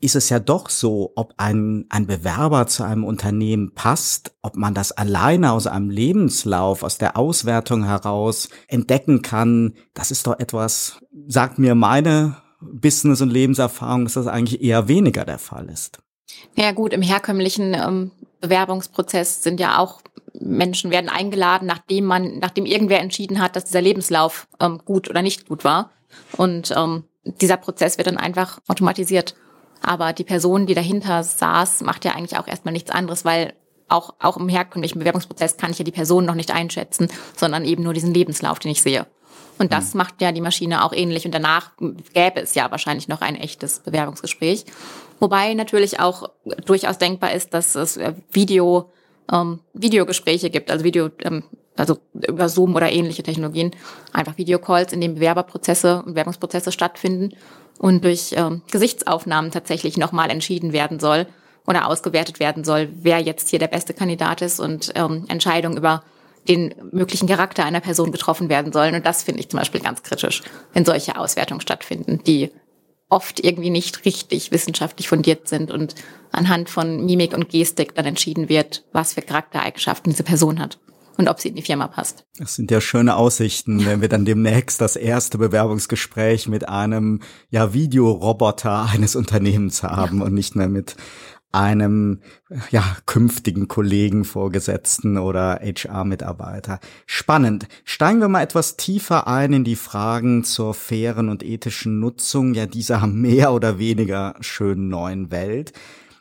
ist 0.00 0.14
es 0.14 0.28
ja 0.28 0.38
doch 0.38 0.70
so, 0.70 1.12
ob 1.16 1.34
ein, 1.38 1.86
ein 1.88 2.06
Bewerber 2.06 2.66
zu 2.66 2.84
einem 2.84 3.04
Unternehmen 3.04 3.74
passt, 3.74 4.36
ob 4.42 4.56
man 4.56 4.72
das 4.72 4.92
alleine 4.92 5.52
aus 5.52 5.66
einem 5.66 5.90
Lebenslauf, 5.90 6.82
aus 6.82 6.98
der 6.98 7.16
Auswertung 7.16 7.84
heraus 7.84 8.48
entdecken 8.68 9.22
kann, 9.22 9.74
das 9.94 10.10
ist 10.10 10.26
doch 10.26 10.38
etwas, 10.38 11.00
sagt 11.26 11.58
mir 11.58 11.74
meine 11.74 12.36
Business- 12.60 13.20
und 13.20 13.30
Lebenserfahrung, 13.30 14.04
dass 14.04 14.14
das 14.14 14.26
eigentlich 14.26 14.62
eher 14.62 14.88
weniger 14.88 15.24
der 15.24 15.38
Fall 15.38 15.68
ist. 15.68 16.00
Ja 16.56 16.72
gut, 16.72 16.92
im 16.92 17.02
herkömmlichen 17.02 17.74
ähm, 17.74 18.10
Bewerbungsprozess 18.40 19.42
sind 19.42 19.60
ja 19.60 19.78
auch 19.78 20.00
Menschen 20.40 20.90
werden 20.90 21.08
eingeladen, 21.08 21.66
nachdem 21.66 22.04
man, 22.04 22.38
nachdem 22.38 22.66
irgendwer 22.66 23.00
entschieden 23.00 23.40
hat, 23.40 23.56
dass 23.56 23.64
dieser 23.64 23.80
Lebenslauf 23.80 24.46
ähm, 24.60 24.80
gut 24.84 25.08
oder 25.08 25.22
nicht 25.22 25.48
gut 25.48 25.64
war. 25.64 25.90
Und 26.36 26.72
ähm, 26.76 27.04
dieser 27.24 27.56
Prozess 27.56 27.98
wird 27.98 28.06
dann 28.06 28.18
einfach 28.18 28.60
automatisiert. 28.68 29.34
Aber 29.82 30.12
die 30.12 30.24
Person, 30.24 30.66
die 30.66 30.74
dahinter 30.74 31.22
saß, 31.22 31.82
macht 31.82 32.04
ja 32.04 32.12
eigentlich 32.12 32.38
auch 32.38 32.48
erstmal 32.48 32.72
nichts 32.72 32.90
anderes, 32.90 33.24
weil 33.24 33.54
auch, 33.88 34.14
auch 34.20 34.36
im 34.36 34.48
herkömmlichen 34.48 34.98
Bewerbungsprozess 34.98 35.56
kann 35.56 35.70
ich 35.70 35.78
ja 35.78 35.84
die 35.84 35.92
Person 35.92 36.24
noch 36.24 36.34
nicht 36.34 36.50
einschätzen, 36.50 37.08
sondern 37.36 37.64
eben 37.64 37.82
nur 37.82 37.94
diesen 37.94 38.12
Lebenslauf, 38.12 38.58
den 38.58 38.70
ich 38.70 38.82
sehe. 38.82 39.06
Und 39.58 39.72
das 39.72 39.94
mhm. 39.94 39.98
macht 39.98 40.20
ja 40.20 40.32
die 40.32 40.40
Maschine 40.40 40.84
auch 40.84 40.92
ähnlich. 40.92 41.24
Und 41.24 41.32
danach 41.32 41.72
gäbe 42.14 42.40
es 42.40 42.54
ja 42.54 42.70
wahrscheinlich 42.70 43.08
noch 43.08 43.20
ein 43.20 43.36
echtes 43.36 43.80
Bewerbungsgespräch. 43.80 44.64
Wobei 45.20 45.54
natürlich 45.54 46.00
auch 46.00 46.30
durchaus 46.64 46.98
denkbar 46.98 47.32
ist, 47.32 47.54
dass 47.54 47.74
es 47.74 47.96
äh, 47.96 48.14
Video, 48.30 48.90
ähm, 49.32 49.60
Videogespräche 49.72 50.50
gibt, 50.50 50.70
also 50.70 50.84
Video, 50.84 51.10
ähm, 51.22 51.42
also 51.76 51.98
über 52.12 52.48
Zoom 52.48 52.74
oder 52.74 52.90
ähnliche 52.90 53.22
Technologien, 53.22 53.72
einfach 54.12 54.36
Videocalls, 54.36 54.92
in 54.92 55.00
denen 55.00 55.14
Bewerberprozesse 55.16 55.98
und 55.98 56.06
Bewerbungsprozesse 56.06 56.72
stattfinden 56.72 57.34
und 57.78 58.04
durch 58.04 58.32
ähm, 58.36 58.62
Gesichtsaufnahmen 58.70 59.50
tatsächlich 59.50 59.96
nochmal 59.96 60.30
entschieden 60.30 60.72
werden 60.72 60.98
soll 60.98 61.26
oder 61.66 61.86
ausgewertet 61.86 62.40
werden 62.40 62.64
soll, 62.64 62.88
wer 63.00 63.20
jetzt 63.20 63.48
hier 63.48 63.58
der 63.58 63.68
beste 63.68 63.94
Kandidat 63.94 64.42
ist 64.42 64.58
und 64.58 64.92
ähm, 64.94 65.24
Entscheidungen 65.28 65.76
über 65.76 66.02
den 66.48 66.74
möglichen 66.90 67.28
Charakter 67.28 67.64
einer 67.64 67.80
Person 67.80 68.10
getroffen 68.10 68.48
werden 68.48 68.72
sollen. 68.72 68.94
Und 68.94 69.06
das 69.06 69.22
finde 69.22 69.40
ich 69.40 69.48
zum 69.48 69.58
Beispiel 69.58 69.80
ganz 69.80 70.02
kritisch, 70.02 70.42
wenn 70.72 70.84
solche 70.84 71.18
Auswertungen 71.18 71.60
stattfinden, 71.60 72.20
die 72.26 72.50
oft 73.10 73.40
irgendwie 73.40 73.70
nicht 73.70 74.04
richtig 74.04 74.50
wissenschaftlich 74.50 75.08
fundiert 75.08 75.48
sind 75.48 75.70
und 75.70 75.94
anhand 76.30 76.68
von 76.68 77.04
Mimik 77.04 77.34
und 77.34 77.48
Gestik 77.48 77.94
dann 77.94 78.04
entschieden 78.04 78.48
wird, 78.48 78.84
was 78.92 79.14
für 79.14 79.22
Charaktereigenschaften 79.22 80.12
diese 80.12 80.24
Person 80.24 80.58
hat 80.58 80.78
und 81.16 81.28
ob 81.28 81.40
sie 81.40 81.48
in 81.48 81.54
die 81.54 81.62
Firma 81.62 81.88
passt. 81.88 82.26
Das 82.38 82.54
sind 82.54 82.70
ja 82.70 82.80
schöne 82.80 83.16
Aussichten, 83.16 83.84
wenn 83.86 84.00
wir 84.00 84.08
dann 84.08 84.24
demnächst 84.24 84.80
das 84.80 84.96
erste 84.96 85.38
Bewerbungsgespräch 85.38 86.48
mit 86.48 86.68
einem 86.68 87.20
ja 87.50 87.74
Videoroboter 87.74 88.88
eines 88.92 89.16
Unternehmens 89.16 89.82
haben 89.82 90.18
ja. 90.18 90.24
und 90.24 90.34
nicht 90.34 90.54
mehr 90.54 90.68
mit 90.68 90.96
einem 91.52 92.20
ja 92.70 92.84
künftigen 93.06 93.68
Kollegen, 93.68 94.24
Vorgesetzten 94.24 95.16
oder 95.16 95.60
HR-Mitarbeiter. 95.62 96.80
Spannend. 97.06 97.68
Steigen 97.84 98.20
wir 98.20 98.28
mal 98.28 98.42
etwas 98.42 98.76
tiefer 98.76 99.26
ein 99.26 99.52
in 99.52 99.64
die 99.64 99.76
Fragen 99.76 100.44
zur 100.44 100.74
fairen 100.74 101.28
und 101.28 101.42
ethischen 101.42 102.00
Nutzung 102.00 102.54
ja 102.54 102.66
dieser 102.66 103.06
mehr 103.06 103.52
oder 103.52 103.78
weniger 103.78 104.34
schönen 104.40 104.88
neuen 104.88 105.30
Welt. 105.30 105.72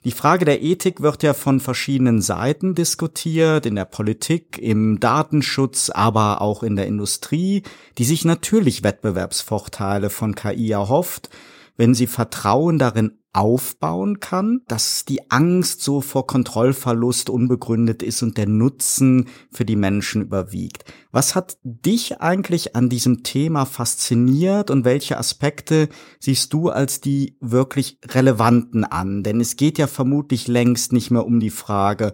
Die 0.04 0.12
Frage 0.12 0.46
der 0.46 0.62
Ethik 0.62 1.02
wird 1.02 1.22
ja 1.24 1.34
von 1.34 1.60
verschiedenen 1.60 2.22
Seiten 2.22 2.76
diskutiert, 2.76 3.66
in 3.66 3.76
der 3.76 3.84
Politik, 3.84 4.58
im 4.58 5.02
Datenschutz, 5.02 5.90
aber 5.90 6.42
auch 6.42 6.64
in 6.64 6.78
der 6.78 6.88
Industrie, 6.88 7.64
die 7.98 8.06
sich 8.06 8.24
natürlich 8.24 8.84
Wettbewerbsvorteile 8.84 10.10
von 10.10 10.36
KI 10.36 10.72
erhofft 10.72 11.30
wenn 11.78 11.94
sie 11.94 12.08
Vertrauen 12.08 12.80
darin 12.80 13.20
aufbauen 13.38 14.20
kann, 14.20 14.62
dass 14.68 15.06
die 15.06 15.30
Angst 15.30 15.84
so 15.84 16.02
vor 16.02 16.26
Kontrollverlust 16.26 17.30
unbegründet 17.30 18.02
ist 18.02 18.24
und 18.24 18.36
der 18.36 18.48
Nutzen 18.48 19.28
für 19.52 19.64
die 19.64 19.76
Menschen 19.76 20.24
überwiegt. 20.24 20.86
Was 21.12 21.36
hat 21.36 21.58
dich 21.62 22.20
eigentlich 22.20 22.76
an 22.76 22.90
diesem 22.90 23.22
Thema 23.22 23.66
fasziniert 23.66 24.72
und 24.72 24.86
welche 24.86 25.20
Aspekte 25.20 25.88
siehst 26.20 26.52
du 26.52 26.70
als 26.70 27.00
die 27.00 27.38
wirklich 27.40 28.00
relevanten 28.08 28.84
an? 28.84 29.22
Denn 29.22 29.40
es 29.40 29.56
geht 29.56 29.78
ja 29.78 29.86
vermutlich 29.86 30.48
längst 30.48 30.92
nicht 30.92 31.12
mehr 31.12 31.26
um 31.26 31.40
die 31.40 31.52
Frage, 31.52 32.14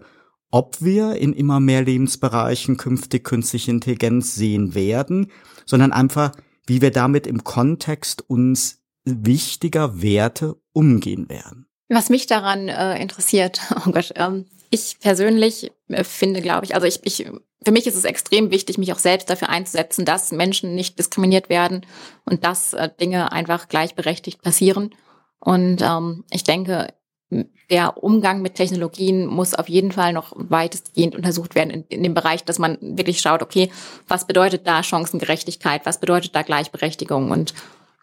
ob 0.50 0.82
wir 0.82 1.16
in 1.16 1.32
immer 1.32 1.58
mehr 1.58 1.82
Lebensbereichen 1.82 2.76
künftig 2.76 3.24
künstliche 3.24 3.70
Intelligenz 3.70 4.34
sehen 4.34 4.74
werden, 4.74 5.32
sondern 5.64 5.90
einfach, 5.90 6.32
wie 6.66 6.82
wir 6.82 6.90
damit 6.90 7.26
im 7.26 7.44
Kontext 7.44 8.28
uns 8.28 8.83
wichtiger 9.04 10.02
Werte 10.02 10.56
umgehen 10.72 11.28
werden. 11.28 11.66
Was 11.88 12.08
mich 12.08 12.26
daran 12.26 12.68
äh, 12.68 13.00
interessiert, 13.00 13.60
oh 13.86 13.90
Gott, 13.90 14.12
ähm, 14.16 14.46
ich 14.70 14.98
persönlich 15.00 15.70
äh, 15.88 16.04
finde, 16.04 16.40
glaube 16.40 16.64
ich, 16.64 16.74
also 16.74 16.86
ich, 16.86 17.00
ich, 17.04 17.26
für 17.62 17.72
mich 17.72 17.86
ist 17.86 17.96
es 17.96 18.04
extrem 18.04 18.50
wichtig, 18.50 18.78
mich 18.78 18.92
auch 18.92 18.98
selbst 18.98 19.30
dafür 19.30 19.48
einzusetzen, 19.48 20.04
dass 20.04 20.32
Menschen 20.32 20.74
nicht 20.74 20.98
diskriminiert 20.98 21.48
werden 21.48 21.86
und 22.24 22.44
dass 22.44 22.72
äh, 22.72 22.88
Dinge 23.00 23.32
einfach 23.32 23.68
gleichberechtigt 23.68 24.42
passieren. 24.42 24.94
Und 25.38 25.82
ähm, 25.82 26.24
ich 26.30 26.44
denke, 26.44 26.88
der 27.70 28.02
Umgang 28.02 28.42
mit 28.42 28.54
Technologien 28.54 29.26
muss 29.26 29.54
auf 29.54 29.68
jeden 29.68 29.92
Fall 29.92 30.12
noch 30.12 30.32
weitestgehend 30.36 31.14
untersucht 31.14 31.54
werden 31.54 31.70
in, 31.70 31.84
in, 31.88 32.02
dem 32.02 32.14
Bereich, 32.14 32.44
dass 32.44 32.58
man 32.58 32.78
wirklich 32.80 33.20
schaut, 33.20 33.42
okay, 33.42 33.70
was 34.06 34.26
bedeutet 34.26 34.66
da 34.66 34.82
Chancengerechtigkeit, 34.82 35.86
was 35.86 36.00
bedeutet 36.00 36.34
da 36.34 36.42
Gleichberechtigung 36.42 37.30
und 37.30 37.54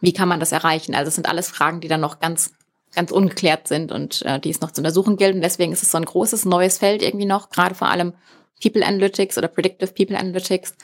wie 0.02 0.14
kann 0.14 0.28
man 0.28 0.40
das 0.40 0.52
erreichen? 0.52 0.96
Also 0.96 1.10
es 1.10 1.16
sind 1.16 1.30
alles 1.30 1.50
Fragen, 1.50 1.80
die 1.80 1.88
dann 1.88 2.02
noch 2.02 2.20
ganz, 2.20 2.54
ganz 2.94 3.12
ungeklärt 3.12 3.68
sind 3.68 3.92
und 3.92 4.24
äh, 4.24 4.40
die 4.40 4.50
es 4.50 4.62
noch 4.62 4.72
zu 4.72 4.82
untersuchen 4.82 5.16
gilt. 5.16 5.36
Und 5.36 5.42
deswegen 5.42 5.72
ist 5.72 5.84
es 5.84 5.92
so 5.92 5.98
ein 5.98 6.06
großes 6.06 6.46
neues 6.46 6.80
Feld 6.80 7.02
irgendwie 7.02 7.26
noch, 7.26 7.50
gerade 7.50 7.76
vor 7.76 7.90
allem 7.90 8.14
People 8.62 8.86
Analytics 8.86 9.38
oder 9.38 9.48
Predictive 9.48 9.94
People 9.94 10.18
Analytics. 10.18 10.76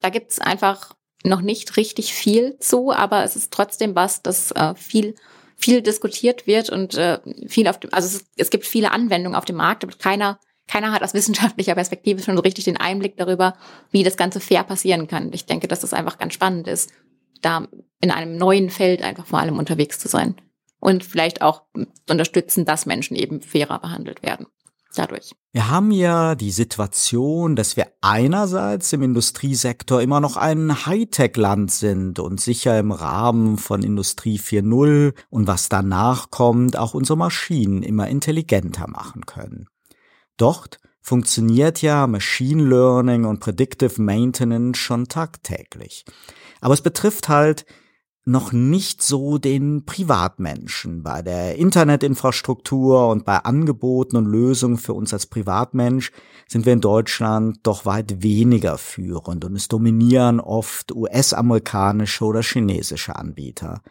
Da 0.00 0.10
gibt 0.10 0.30
es 0.30 0.38
einfach 0.38 0.94
noch 1.24 1.40
nicht 1.40 1.76
richtig 1.76 2.12
viel 2.12 2.58
zu, 2.58 2.92
aber 2.92 3.24
es 3.24 3.34
ist 3.34 3.52
trotzdem 3.52 3.94
was, 3.94 4.22
das 4.22 4.52
äh, 4.52 4.74
viel 4.74 5.14
viel 5.58 5.80
diskutiert 5.80 6.46
wird 6.46 6.68
und 6.68 6.94
äh, 6.96 7.18
viel 7.48 7.66
auf 7.66 7.80
dem, 7.80 7.92
also 7.92 8.06
es, 8.06 8.26
es 8.36 8.50
gibt 8.50 8.66
viele 8.66 8.90
Anwendungen 8.90 9.34
auf 9.34 9.46
dem 9.46 9.56
Markt, 9.56 9.84
aber 9.84 9.94
keiner 9.94 10.38
keiner 10.68 10.92
hat 10.92 11.02
aus 11.02 11.14
wissenschaftlicher 11.14 11.74
Perspektive 11.74 12.22
schon 12.22 12.36
so 12.36 12.42
richtig 12.42 12.64
den 12.64 12.76
Einblick 12.76 13.16
darüber, 13.16 13.56
wie 13.90 14.04
das 14.04 14.16
Ganze 14.16 14.40
fair 14.40 14.64
passieren 14.64 15.08
kann. 15.08 15.32
Ich 15.32 15.46
denke, 15.46 15.68
dass 15.68 15.80
das 15.80 15.92
einfach 15.92 16.18
ganz 16.18 16.34
spannend 16.34 16.68
ist, 16.68 16.92
da 17.40 17.66
in 18.00 18.10
einem 18.10 18.36
neuen 18.36 18.70
Feld 18.70 19.02
einfach 19.02 19.26
vor 19.26 19.38
allem 19.38 19.58
unterwegs 19.58 19.98
zu 19.98 20.08
sein 20.08 20.36
und 20.80 21.04
vielleicht 21.04 21.42
auch 21.42 21.62
unterstützen, 22.08 22.64
dass 22.64 22.86
Menschen 22.86 23.16
eben 23.16 23.40
fairer 23.40 23.78
behandelt 23.78 24.22
werden. 24.22 24.46
Dadurch. 24.94 25.32
Wir 25.52 25.68
haben 25.68 25.90
ja 25.90 26.34
die 26.34 26.50
Situation, 26.50 27.54
dass 27.54 27.76
wir 27.76 27.88
einerseits 28.00 28.94
im 28.94 29.02
Industriesektor 29.02 30.00
immer 30.00 30.20
noch 30.20 30.38
ein 30.38 30.86
Hightech-Land 30.86 31.70
sind 31.70 32.18
und 32.18 32.40
sicher 32.40 32.78
im 32.78 32.92
Rahmen 32.92 33.58
von 33.58 33.82
Industrie 33.82 34.38
4.0 34.38 35.14
und 35.28 35.46
was 35.46 35.68
danach 35.68 36.30
kommt, 36.30 36.78
auch 36.78 36.94
unsere 36.94 37.18
Maschinen 37.18 37.82
immer 37.82 38.08
intelligenter 38.08 38.88
machen 38.88 39.26
können. 39.26 39.66
Dort 40.38 40.78
funktioniert 41.02 41.82
ja 41.82 42.06
Machine 42.06 42.64
Learning 42.64 43.26
und 43.26 43.40
Predictive 43.40 44.00
Maintenance 44.00 44.78
schon 44.78 45.08
tagtäglich. 45.08 46.04
Aber 46.60 46.74
es 46.74 46.80
betrifft 46.80 47.28
halt 47.28 47.66
noch 48.28 48.52
nicht 48.52 49.02
so 49.02 49.38
den 49.38 49.86
Privatmenschen. 49.86 51.04
Bei 51.04 51.22
der 51.22 51.56
Internetinfrastruktur 51.56 53.08
und 53.08 53.24
bei 53.24 53.38
Angeboten 53.38 54.16
und 54.16 54.26
Lösungen 54.26 54.78
für 54.78 54.94
uns 54.94 55.12
als 55.12 55.26
Privatmensch 55.26 56.10
sind 56.48 56.66
wir 56.66 56.72
in 56.72 56.80
Deutschland 56.80 57.60
doch 57.62 57.86
weit 57.86 58.24
weniger 58.24 58.78
führend 58.78 59.44
und 59.44 59.54
es 59.54 59.68
dominieren 59.68 60.40
oft 60.40 60.92
US-amerikanische 60.92 62.24
oder 62.24 62.42
chinesische 62.42 63.14
Anbieter 63.14 63.82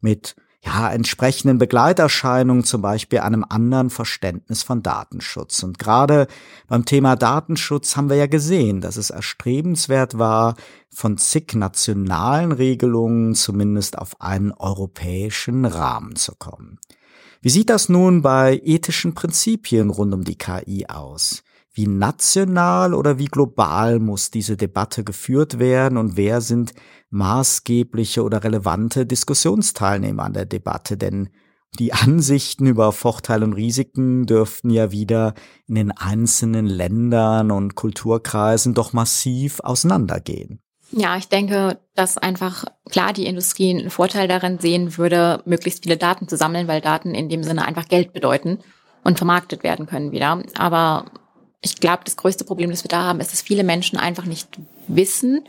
mit 0.00 0.34
ja, 0.64 0.90
entsprechenden 0.90 1.58
Begleiterscheinungen, 1.58 2.64
zum 2.64 2.80
Beispiel 2.80 3.20
einem 3.20 3.44
anderen 3.48 3.90
Verständnis 3.90 4.62
von 4.62 4.82
Datenschutz. 4.82 5.62
Und 5.62 5.78
gerade 5.78 6.26
beim 6.68 6.84
Thema 6.84 7.16
Datenschutz 7.16 7.96
haben 7.96 8.08
wir 8.08 8.16
ja 8.16 8.26
gesehen, 8.26 8.80
dass 8.80 8.96
es 8.96 9.10
erstrebenswert 9.10 10.18
war, 10.18 10.54
von 10.90 11.18
zig 11.18 11.54
nationalen 11.54 12.52
Regelungen 12.52 13.34
zumindest 13.34 13.98
auf 13.98 14.20
einen 14.20 14.52
europäischen 14.52 15.64
Rahmen 15.64 16.16
zu 16.16 16.34
kommen. 16.36 16.78
Wie 17.42 17.50
sieht 17.50 17.68
das 17.68 17.90
nun 17.90 18.22
bei 18.22 18.60
ethischen 18.64 19.14
Prinzipien 19.14 19.90
rund 19.90 20.14
um 20.14 20.24
die 20.24 20.38
KI 20.38 20.86
aus? 20.86 21.42
Wie 21.76 21.88
national 21.88 22.94
oder 22.94 23.18
wie 23.18 23.26
global 23.26 23.98
muss 23.98 24.30
diese 24.30 24.56
Debatte 24.56 25.02
geführt 25.02 25.58
werden 25.58 25.98
und 25.98 26.16
wer 26.16 26.40
sind 26.40 26.72
maßgebliche 27.10 28.22
oder 28.22 28.44
relevante 28.44 29.06
Diskussionsteilnehmer 29.06 30.22
an 30.22 30.34
der 30.34 30.46
Debatte? 30.46 30.96
Denn 30.96 31.30
die 31.80 31.92
Ansichten 31.92 32.66
über 32.66 32.92
Vorteile 32.92 33.44
und 33.44 33.54
Risiken 33.54 34.26
dürften 34.26 34.70
ja 34.70 34.92
wieder 34.92 35.34
in 35.66 35.74
den 35.74 35.90
einzelnen 35.90 36.66
Ländern 36.66 37.50
und 37.50 37.74
Kulturkreisen 37.74 38.74
doch 38.74 38.92
massiv 38.92 39.58
auseinandergehen. 39.58 40.60
Ja, 40.92 41.16
ich 41.16 41.28
denke, 41.28 41.80
dass 41.96 42.18
einfach 42.18 42.66
klar 42.88 43.12
die 43.12 43.26
Industrie 43.26 43.76
einen 43.76 43.90
Vorteil 43.90 44.28
darin 44.28 44.60
sehen 44.60 44.96
würde, 44.96 45.42
möglichst 45.44 45.82
viele 45.82 45.96
Daten 45.96 46.28
zu 46.28 46.36
sammeln, 46.36 46.68
weil 46.68 46.80
Daten 46.80 47.16
in 47.16 47.28
dem 47.28 47.42
Sinne 47.42 47.64
einfach 47.64 47.88
Geld 47.88 48.12
bedeuten 48.12 48.58
und 49.02 49.18
vermarktet 49.18 49.64
werden 49.64 49.86
können 49.86 50.12
wieder. 50.12 50.40
Aber 50.56 51.06
ich 51.64 51.76
glaube, 51.76 52.02
das 52.04 52.16
größte 52.16 52.44
Problem, 52.44 52.70
das 52.70 52.84
wir 52.84 52.90
da 52.90 53.02
haben, 53.02 53.20
ist, 53.20 53.32
dass 53.32 53.40
viele 53.40 53.64
Menschen 53.64 53.98
einfach 53.98 54.26
nicht 54.26 54.48
wissen, 54.86 55.44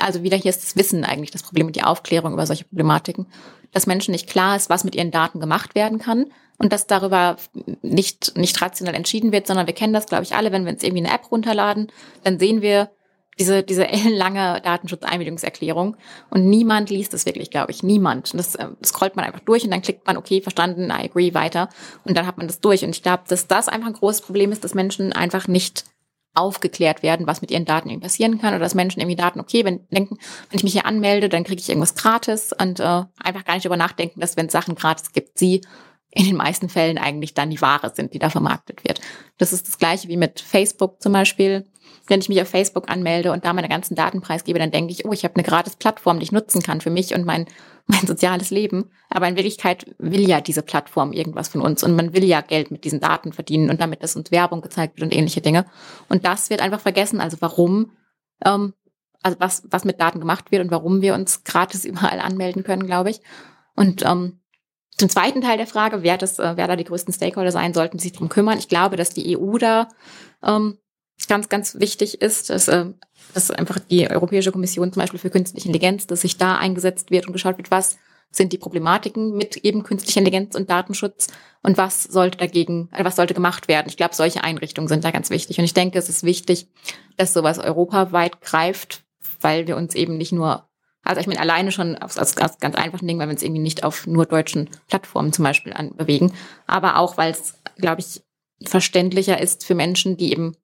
also 0.00 0.22
wieder 0.22 0.36
hier 0.36 0.50
ist 0.50 0.62
das 0.62 0.76
Wissen 0.76 1.04
eigentlich 1.04 1.30
das 1.30 1.42
Problem 1.42 1.66
und 1.66 1.76
die 1.76 1.82
Aufklärung 1.82 2.32
über 2.32 2.46
solche 2.46 2.64
Problematiken, 2.64 3.26
dass 3.72 3.86
Menschen 3.86 4.12
nicht 4.12 4.28
klar 4.28 4.56
ist, 4.56 4.70
was 4.70 4.84
mit 4.84 4.94
ihren 4.94 5.10
Daten 5.10 5.40
gemacht 5.40 5.74
werden 5.74 5.98
kann 5.98 6.26
und 6.58 6.72
dass 6.72 6.86
darüber 6.86 7.36
nicht, 7.82 8.36
nicht 8.36 8.60
rational 8.62 8.94
entschieden 8.94 9.32
wird, 9.32 9.46
sondern 9.46 9.66
wir 9.66 9.74
kennen 9.74 9.92
das, 9.92 10.06
glaube 10.06 10.22
ich, 10.24 10.34
alle, 10.34 10.52
wenn 10.52 10.64
wir 10.64 10.72
uns 10.72 10.82
irgendwie 10.82 11.04
eine 11.04 11.14
App 11.14 11.30
runterladen, 11.30 11.88
dann 12.24 12.38
sehen 12.38 12.62
wir, 12.62 12.90
diese, 13.42 13.62
diese 13.62 13.88
ellenlange 13.88 14.60
Datenschutzeinwilligungserklärung. 14.62 15.96
Und 16.30 16.48
niemand 16.48 16.90
liest 16.90 17.12
das 17.12 17.26
wirklich, 17.26 17.50
glaube 17.50 17.72
ich. 17.72 17.82
Niemand. 17.82 18.32
Das, 18.34 18.54
äh, 18.54 18.68
scrollt 18.84 19.16
man 19.16 19.24
einfach 19.24 19.40
durch 19.40 19.64
und 19.64 19.70
dann 19.70 19.82
klickt 19.82 20.06
man, 20.06 20.16
okay, 20.16 20.40
verstanden, 20.40 20.90
I 20.90 21.04
agree, 21.04 21.34
weiter. 21.34 21.68
Und 22.04 22.16
dann 22.16 22.26
hat 22.26 22.38
man 22.38 22.46
das 22.46 22.60
durch. 22.60 22.84
Und 22.84 22.90
ich 22.90 23.02
glaube, 23.02 23.24
dass 23.28 23.48
das 23.48 23.68
einfach 23.68 23.88
ein 23.88 23.94
großes 23.94 24.22
Problem 24.22 24.52
ist, 24.52 24.62
dass 24.64 24.74
Menschen 24.74 25.12
einfach 25.12 25.48
nicht 25.48 25.84
aufgeklärt 26.34 27.02
werden, 27.02 27.26
was 27.26 27.42
mit 27.42 27.50
ihren 27.50 27.66
Daten 27.66 27.90
irgendwie 27.90 28.06
passieren 28.06 28.40
kann. 28.40 28.54
Oder 28.54 28.60
dass 28.60 28.74
Menschen 28.74 29.00
irgendwie 29.00 29.16
Daten, 29.16 29.40
okay, 29.40 29.64
wenn 29.64 29.86
denken, 29.90 30.16
wenn 30.48 30.56
ich 30.56 30.62
mich 30.62 30.72
hier 30.72 30.86
anmelde, 30.86 31.28
dann 31.28 31.44
kriege 31.44 31.60
ich 31.60 31.68
irgendwas 31.68 31.94
gratis 31.94 32.52
und 32.58 32.80
äh, 32.80 33.02
einfach 33.18 33.44
gar 33.44 33.54
nicht 33.54 33.66
darüber 33.66 33.76
nachdenken, 33.76 34.20
dass 34.20 34.36
wenn 34.36 34.46
es 34.46 34.52
Sachen 34.52 34.74
gratis 34.74 35.12
gibt, 35.12 35.38
sie 35.38 35.60
in 36.14 36.26
den 36.26 36.36
meisten 36.36 36.68
Fällen 36.68 36.98
eigentlich 36.98 37.34
dann 37.34 37.50
die 37.50 37.60
Ware 37.60 37.92
sind, 37.94 38.14
die 38.14 38.18
da 38.18 38.30
vermarktet 38.30 38.84
wird. 38.84 39.00
Das 39.38 39.52
ist 39.52 39.66
das 39.66 39.78
gleiche 39.78 40.08
wie 40.08 40.18
mit 40.18 40.40
Facebook 40.40 41.00
zum 41.02 41.12
Beispiel 41.12 41.66
wenn 42.06 42.20
ich 42.20 42.28
mich 42.28 42.40
auf 42.40 42.48
Facebook 42.48 42.90
anmelde 42.90 43.32
und 43.32 43.44
da 43.44 43.52
meine 43.52 43.68
ganzen 43.68 43.94
Daten 43.94 44.20
preisgebe, 44.20 44.58
dann 44.58 44.70
denke 44.70 44.92
ich, 44.92 45.04
oh, 45.04 45.12
ich 45.12 45.24
habe 45.24 45.34
eine 45.36 45.44
gratis 45.44 45.76
Plattform, 45.76 46.18
die 46.18 46.24
ich 46.24 46.32
nutzen 46.32 46.62
kann 46.62 46.80
für 46.80 46.90
mich 46.90 47.14
und 47.14 47.24
mein, 47.24 47.46
mein 47.86 48.06
soziales 48.06 48.50
Leben. 48.50 48.90
Aber 49.08 49.28
in 49.28 49.36
Wirklichkeit 49.36 49.86
will 49.98 50.28
ja 50.28 50.40
diese 50.40 50.62
Plattform 50.62 51.12
irgendwas 51.12 51.48
von 51.48 51.60
uns 51.60 51.82
und 51.82 51.94
man 51.94 52.12
will 52.12 52.24
ja 52.24 52.40
Geld 52.40 52.70
mit 52.70 52.84
diesen 52.84 53.00
Daten 53.00 53.32
verdienen 53.32 53.70
und 53.70 53.80
damit, 53.80 54.02
dass 54.02 54.16
uns 54.16 54.30
Werbung 54.30 54.60
gezeigt 54.60 54.96
wird 54.96 55.04
und 55.04 55.16
ähnliche 55.16 55.40
Dinge. 55.40 55.66
Und 56.08 56.24
das 56.24 56.50
wird 56.50 56.60
einfach 56.60 56.80
vergessen. 56.80 57.20
Also 57.20 57.36
warum, 57.40 57.92
ähm, 58.44 58.74
also 59.22 59.38
was, 59.40 59.62
was 59.70 59.84
mit 59.84 60.00
Daten 60.00 60.20
gemacht 60.20 60.50
wird 60.50 60.64
und 60.64 60.70
warum 60.70 61.02
wir 61.02 61.14
uns 61.14 61.44
gratis 61.44 61.84
überall 61.84 62.20
anmelden 62.20 62.64
können, 62.64 62.86
glaube 62.86 63.10
ich. 63.10 63.20
Und 63.74 64.04
ähm, 64.04 64.40
zum 64.98 65.08
zweiten 65.08 65.40
Teil 65.40 65.56
der 65.56 65.66
Frage, 65.66 66.02
wer, 66.02 66.18
das, 66.18 66.38
äh, 66.38 66.56
wer 66.56 66.68
da 66.68 66.76
die 66.76 66.84
größten 66.84 67.14
Stakeholder 67.14 67.52
sein 67.52 67.74
sollten, 67.74 67.98
sich 67.98 68.12
darum 68.12 68.28
kümmern. 68.28 68.58
Ich 68.58 68.68
glaube, 68.68 68.96
dass 68.96 69.10
die 69.10 69.36
EU 69.38 69.56
da 69.56 69.88
ähm, 70.42 70.78
ganz, 71.28 71.48
ganz 71.48 71.78
wichtig 71.78 72.20
ist, 72.20 72.50
dass, 72.50 72.68
äh, 72.68 72.86
dass 73.34 73.50
einfach 73.50 73.78
die 73.78 74.10
Europäische 74.10 74.52
Kommission 74.52 74.92
zum 74.92 75.00
Beispiel 75.00 75.20
für 75.20 75.30
künstliche 75.30 75.68
Intelligenz, 75.68 76.06
dass 76.06 76.22
sich 76.22 76.36
da 76.36 76.56
eingesetzt 76.56 77.10
wird 77.10 77.26
und 77.26 77.32
geschaut 77.32 77.58
wird, 77.58 77.70
was 77.70 77.98
sind 78.32 78.52
die 78.52 78.58
Problematiken 78.58 79.36
mit 79.36 79.58
eben 79.58 79.82
künstlicher 79.82 80.18
Intelligenz 80.18 80.54
und 80.54 80.70
Datenschutz 80.70 81.28
und 81.62 81.76
was 81.76 82.02
sollte 82.04 82.38
dagegen, 82.38 82.88
äh, 82.92 83.04
was 83.04 83.16
sollte 83.16 83.34
gemacht 83.34 83.68
werden. 83.68 83.88
Ich 83.88 83.96
glaube, 83.96 84.14
solche 84.14 84.42
Einrichtungen 84.42 84.88
sind 84.88 85.04
da 85.04 85.10
ganz 85.10 85.30
wichtig. 85.30 85.58
Und 85.58 85.64
ich 85.64 85.74
denke, 85.74 85.98
es 85.98 86.08
ist 86.08 86.24
wichtig, 86.24 86.66
dass 87.16 87.34
sowas 87.34 87.58
europaweit 87.58 88.40
greift, 88.40 89.04
weil 89.40 89.66
wir 89.66 89.76
uns 89.76 89.94
eben 89.94 90.16
nicht 90.16 90.32
nur, 90.32 90.68
also 91.02 91.20
ich 91.20 91.26
meine, 91.26 91.40
alleine 91.40 91.72
schon 91.72 91.96
aus, 91.98 92.16
aus, 92.16 92.36
aus 92.38 92.58
ganz 92.58 92.74
einfachen 92.74 93.06
Dingen, 93.06 93.20
weil 93.20 93.28
wir 93.28 93.34
uns 93.34 93.42
irgendwie 93.42 93.62
nicht 93.62 93.84
auf 93.84 94.06
nur 94.06 94.24
deutschen 94.24 94.70
Plattformen 94.88 95.32
zum 95.32 95.44
Beispiel 95.44 95.74
anbewegen, 95.74 96.32
aber 96.66 96.96
auch, 96.96 97.18
weil 97.18 97.32
es, 97.32 97.54
glaube 97.76 98.00
ich, 98.00 98.22
verständlicher 98.64 99.40
ist 99.40 99.64
für 99.64 99.74
Menschen, 99.74 100.16
die 100.16 100.32
eben 100.32 100.56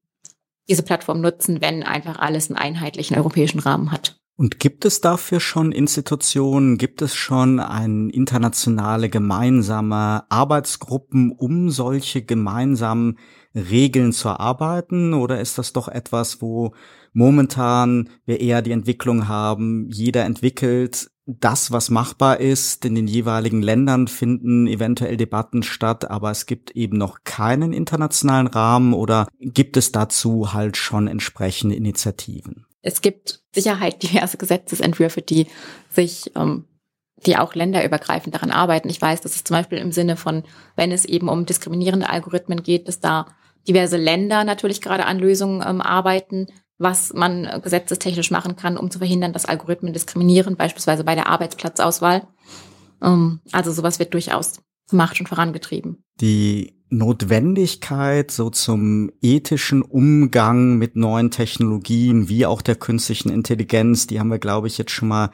diese 0.68 0.82
Plattform 0.82 1.20
nutzen, 1.20 1.60
wenn 1.60 1.82
einfach 1.82 2.18
alles 2.18 2.50
einen 2.50 2.58
einheitlichen 2.58 3.16
europäischen 3.16 3.60
Rahmen 3.60 3.90
hat. 3.90 4.18
Und 4.36 4.60
gibt 4.60 4.84
es 4.84 5.00
dafür 5.00 5.40
schon 5.40 5.72
Institutionen, 5.72 6.78
gibt 6.78 7.02
es 7.02 7.16
schon 7.16 7.58
ein 7.58 8.08
internationale 8.08 9.08
gemeinsame 9.08 10.30
Arbeitsgruppen, 10.30 11.32
um 11.32 11.70
solche 11.70 12.22
gemeinsamen 12.22 13.18
Regeln 13.52 14.12
zu 14.12 14.28
erarbeiten? 14.28 15.12
Oder 15.12 15.40
ist 15.40 15.58
das 15.58 15.72
doch 15.72 15.88
etwas, 15.88 16.40
wo 16.40 16.72
momentan 17.12 18.10
wir 18.26 18.40
eher 18.40 18.62
die 18.62 18.70
Entwicklung 18.70 19.26
haben, 19.26 19.88
jeder 19.90 20.24
entwickelt 20.24 21.10
das, 21.28 21.70
was 21.70 21.90
machbar 21.90 22.40
ist. 22.40 22.84
In 22.84 22.94
den 22.94 23.06
jeweiligen 23.06 23.62
Ländern 23.62 24.08
finden 24.08 24.66
eventuell 24.66 25.16
Debatten 25.16 25.62
statt, 25.62 26.10
aber 26.10 26.30
es 26.30 26.46
gibt 26.46 26.72
eben 26.72 26.96
noch 26.96 27.24
keinen 27.24 27.72
internationalen 27.72 28.46
Rahmen 28.46 28.94
oder 28.94 29.28
gibt 29.38 29.76
es 29.76 29.92
dazu 29.92 30.52
halt 30.52 30.76
schon 30.76 31.06
entsprechende 31.06 31.76
Initiativen? 31.76 32.64
es 32.82 33.00
gibt 33.00 33.42
Sicherheit 33.54 34.02
diverse 34.02 34.36
Gesetzesentwürfe, 34.36 35.22
die 35.22 35.46
sich, 35.90 36.32
ähm, 36.36 36.64
die 37.26 37.36
auch 37.36 37.54
länderübergreifend 37.54 38.34
daran 38.34 38.50
arbeiten. 38.50 38.88
Ich 38.88 39.02
weiß, 39.02 39.20
dass 39.20 39.34
es 39.34 39.44
zum 39.44 39.56
Beispiel 39.56 39.78
im 39.78 39.92
Sinne 39.92 40.16
von, 40.16 40.44
wenn 40.76 40.92
es 40.92 41.04
eben 41.04 41.28
um 41.28 41.46
diskriminierende 41.46 42.08
Algorithmen 42.08 42.62
geht, 42.62 42.88
dass 42.88 43.00
da 43.00 43.26
diverse 43.66 43.96
Länder 43.96 44.44
natürlich 44.44 44.80
gerade 44.80 45.04
an 45.04 45.18
Lösungen 45.18 45.62
ähm, 45.66 45.80
arbeiten, 45.80 46.46
was 46.78 47.12
man 47.12 47.60
gesetzestechnisch 47.62 48.30
machen 48.30 48.56
kann, 48.56 48.76
um 48.76 48.90
zu 48.90 48.98
verhindern, 48.98 49.32
dass 49.32 49.46
Algorithmen 49.46 49.92
diskriminieren, 49.92 50.56
beispielsweise 50.56 51.04
bei 51.04 51.14
der 51.14 51.28
Arbeitsplatzauswahl. 51.28 52.26
Ähm, 53.02 53.40
also 53.52 53.72
sowas 53.72 53.98
wird 53.98 54.14
durchaus 54.14 54.60
gemacht 54.88 55.20
und 55.20 55.28
vorangetrieben. 55.28 56.02
Die 56.20 56.74
Notwendigkeit 56.90 58.30
so 58.30 58.48
zum 58.48 59.10
ethischen 59.20 59.82
Umgang 59.82 60.78
mit 60.78 60.96
neuen 60.96 61.30
Technologien 61.30 62.28
wie 62.28 62.46
auch 62.46 62.62
der 62.62 62.76
künstlichen 62.76 63.28
Intelligenz, 63.28 64.06
die 64.06 64.18
haben 64.18 64.30
wir, 64.30 64.38
glaube 64.38 64.68
ich, 64.68 64.78
jetzt 64.78 64.92
schon 64.92 65.08
mal 65.08 65.30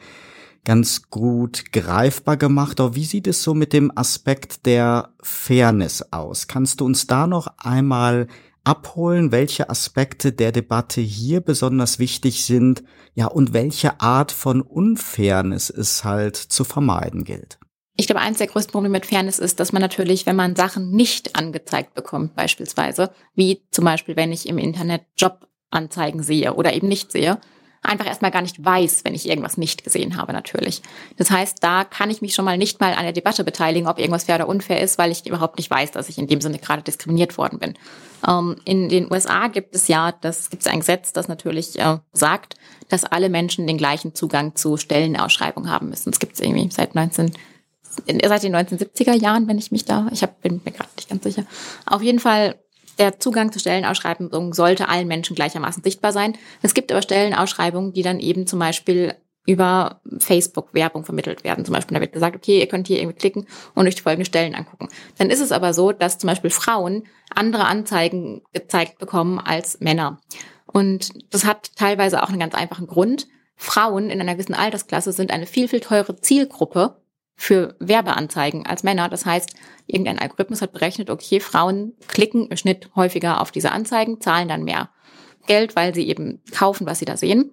ganz 0.65 1.09
gut 1.09 1.71
greifbar 1.71 2.37
gemacht. 2.37 2.79
Aber 2.81 2.95
wie 2.95 3.05
sieht 3.05 3.27
es 3.27 3.43
so 3.43 3.53
mit 3.53 3.71
dem 3.71 3.95
Aspekt 3.95 4.65
der 4.65 5.13
Fairness 5.21 6.11
aus? 6.11 6.47
Kannst 6.47 6.81
du 6.81 6.85
uns 6.85 7.07
da 7.07 7.27
noch 7.27 7.47
einmal 7.57 8.27
abholen, 8.65 9.31
welche 9.31 9.69
Aspekte 9.69 10.31
der 10.31 10.51
Debatte 10.51 11.01
hier 11.01 11.41
besonders 11.41 11.99
wichtig 11.99 12.45
sind, 12.45 12.83
ja, 13.13 13.27
und 13.27 13.53
welche 13.53 14.01
Art 14.01 14.31
von 14.31 14.61
Unfairness 14.61 15.69
es 15.69 16.03
halt 16.03 16.35
zu 16.35 16.63
vermeiden 16.63 17.23
gilt? 17.23 17.59
Ich 17.97 18.07
glaube, 18.07 18.21
eines 18.21 18.39
der 18.39 18.47
größten 18.47 18.73
Probleme 18.73 18.91
mit 18.91 19.05
Fairness 19.05 19.39
ist, 19.39 19.59
dass 19.59 19.71
man 19.71 19.81
natürlich, 19.81 20.25
wenn 20.25 20.35
man 20.35 20.55
Sachen 20.55 20.91
nicht 20.91 21.37
angezeigt 21.37 21.93
bekommt, 21.93 22.35
beispielsweise, 22.35 23.11
wie 23.35 23.61
zum 23.71 23.85
Beispiel, 23.85 24.17
wenn 24.17 24.33
ich 24.33 24.49
im 24.49 24.57
Internet 24.57 25.03
Jobanzeigen 25.15 26.21
sehe 26.21 26.55
oder 26.55 26.73
eben 26.73 26.89
nicht 26.89 27.11
sehe, 27.11 27.39
einfach 27.85 28.05
erstmal 28.05 28.31
gar 28.31 28.41
nicht 28.41 28.63
weiß, 28.63 29.03
wenn 29.03 29.13
ich 29.13 29.27
irgendwas 29.27 29.57
nicht 29.57 29.83
gesehen 29.83 30.17
habe, 30.17 30.33
natürlich. 30.33 30.81
Das 31.17 31.31
heißt, 31.31 31.57
da 31.61 31.83
kann 31.83 32.09
ich 32.09 32.21
mich 32.21 32.35
schon 32.35 32.45
mal 32.45 32.57
nicht 32.57 32.79
mal 32.79 32.93
an 32.93 33.03
der 33.03 33.13
Debatte 33.13 33.43
beteiligen, 33.43 33.87
ob 33.87 33.99
irgendwas 33.99 34.25
fair 34.25 34.35
oder 34.35 34.47
unfair 34.47 34.81
ist, 34.81 34.97
weil 34.97 35.11
ich 35.11 35.25
überhaupt 35.25 35.57
nicht 35.57 35.69
weiß, 35.69 35.91
dass 35.91 36.09
ich 36.09 36.17
in 36.17 36.27
dem 36.27 36.41
Sinne 36.41 36.59
gerade 36.59 36.81
diskriminiert 36.81 37.37
worden 37.37 37.59
bin. 37.59 37.73
Ähm, 38.27 38.57
in 38.65 38.89
den 38.89 39.11
USA 39.11 39.47
gibt 39.47 39.75
es 39.75 39.87
ja, 39.87 40.11
das 40.11 40.49
gibt 40.49 40.63
es 40.63 40.67
ein 40.67 40.79
Gesetz, 40.79 41.13
das 41.13 41.27
natürlich 41.27 41.79
äh, 41.79 41.97
sagt, 42.13 42.55
dass 42.89 43.03
alle 43.03 43.29
Menschen 43.29 43.67
den 43.67 43.77
gleichen 43.77 44.15
Zugang 44.15 44.55
zu 44.55 44.77
Stellenausschreibungen 44.77 45.69
haben 45.69 45.89
müssen. 45.89 46.11
Es 46.11 46.19
gibt 46.19 46.33
es 46.33 46.39
irgendwie 46.39 46.69
seit 46.71 46.95
19 46.95 47.31
seit 48.23 48.43
den 48.43 48.55
1970er 48.55 49.13
Jahren, 49.13 49.47
wenn 49.47 49.57
ich 49.57 49.71
mich 49.71 49.85
da, 49.85 50.07
ich 50.11 50.21
hab, 50.21 50.41
bin 50.41 50.61
mir 50.63 50.71
gerade 50.71 50.89
nicht 50.95 51.09
ganz 51.09 51.23
sicher. 51.23 51.45
Auf 51.85 52.01
jeden 52.01 52.19
Fall, 52.19 52.55
der 52.97 53.19
Zugang 53.19 53.51
zu 53.51 53.59
Stellenausschreibungen 53.59 54.53
sollte 54.53 54.89
allen 54.89 55.07
Menschen 55.07 55.35
gleichermaßen 55.35 55.83
sichtbar 55.83 56.11
sein. 56.11 56.37
Es 56.61 56.73
gibt 56.73 56.91
aber 56.91 57.01
Stellenausschreibungen, 57.01 57.93
die 57.93 58.01
dann 58.01 58.19
eben 58.19 58.47
zum 58.47 58.59
Beispiel 58.59 59.15
über 59.45 60.01
Facebook 60.17 60.73
Werbung 60.73 61.05
vermittelt 61.05 61.43
werden. 61.43 61.65
Zum 61.65 61.73
Beispiel, 61.73 61.95
da 61.95 62.01
wird 62.01 62.13
gesagt, 62.13 62.35
okay, 62.35 62.59
ihr 62.59 62.67
könnt 62.67 62.87
hier 62.87 62.99
irgendwie 62.99 63.17
klicken 63.17 63.47
und 63.75 63.87
euch 63.87 63.95
die 63.95 64.01
folgenden 64.01 64.25
Stellen 64.25 64.55
angucken. 64.55 64.87
Dann 65.17 65.29
ist 65.29 65.39
es 65.39 65.51
aber 65.51 65.73
so, 65.73 65.91
dass 65.91 66.17
zum 66.17 66.27
Beispiel 66.27 66.49
Frauen 66.49 67.03
andere 67.33 67.65
Anzeigen 67.65 68.41
gezeigt 68.53 68.97
bekommen 68.97 69.39
als 69.39 69.79
Männer. 69.79 70.19
Und 70.65 71.11
das 71.33 71.45
hat 71.45 71.75
teilweise 71.75 72.23
auch 72.23 72.29
einen 72.29 72.39
ganz 72.39 72.55
einfachen 72.55 72.87
Grund. 72.87 73.27
Frauen 73.55 74.09
in 74.09 74.19
einer 74.19 74.33
gewissen 74.33 74.55
Altersklasse 74.55 75.11
sind 75.11 75.31
eine 75.31 75.45
viel, 75.45 75.67
viel 75.67 75.79
teure 75.79 76.19
Zielgruppe 76.19 76.97
für 77.35 77.75
Werbeanzeigen 77.79 78.65
als 78.65 78.83
Männer. 78.83 79.09
Das 79.09 79.25
heißt, 79.25 79.53
irgendein 79.87 80.19
Algorithmus 80.19 80.61
hat 80.61 80.71
berechnet, 80.71 81.09
okay, 81.09 81.39
Frauen 81.39 81.93
klicken 82.07 82.47
im 82.47 82.57
Schnitt 82.57 82.89
häufiger 82.95 83.41
auf 83.41 83.51
diese 83.51 83.71
Anzeigen, 83.71 84.21
zahlen 84.21 84.47
dann 84.47 84.63
mehr 84.63 84.89
Geld, 85.47 85.75
weil 85.75 85.93
sie 85.93 86.07
eben 86.07 86.41
kaufen, 86.51 86.87
was 86.87 86.99
sie 86.99 87.05
da 87.05 87.17
sehen. 87.17 87.51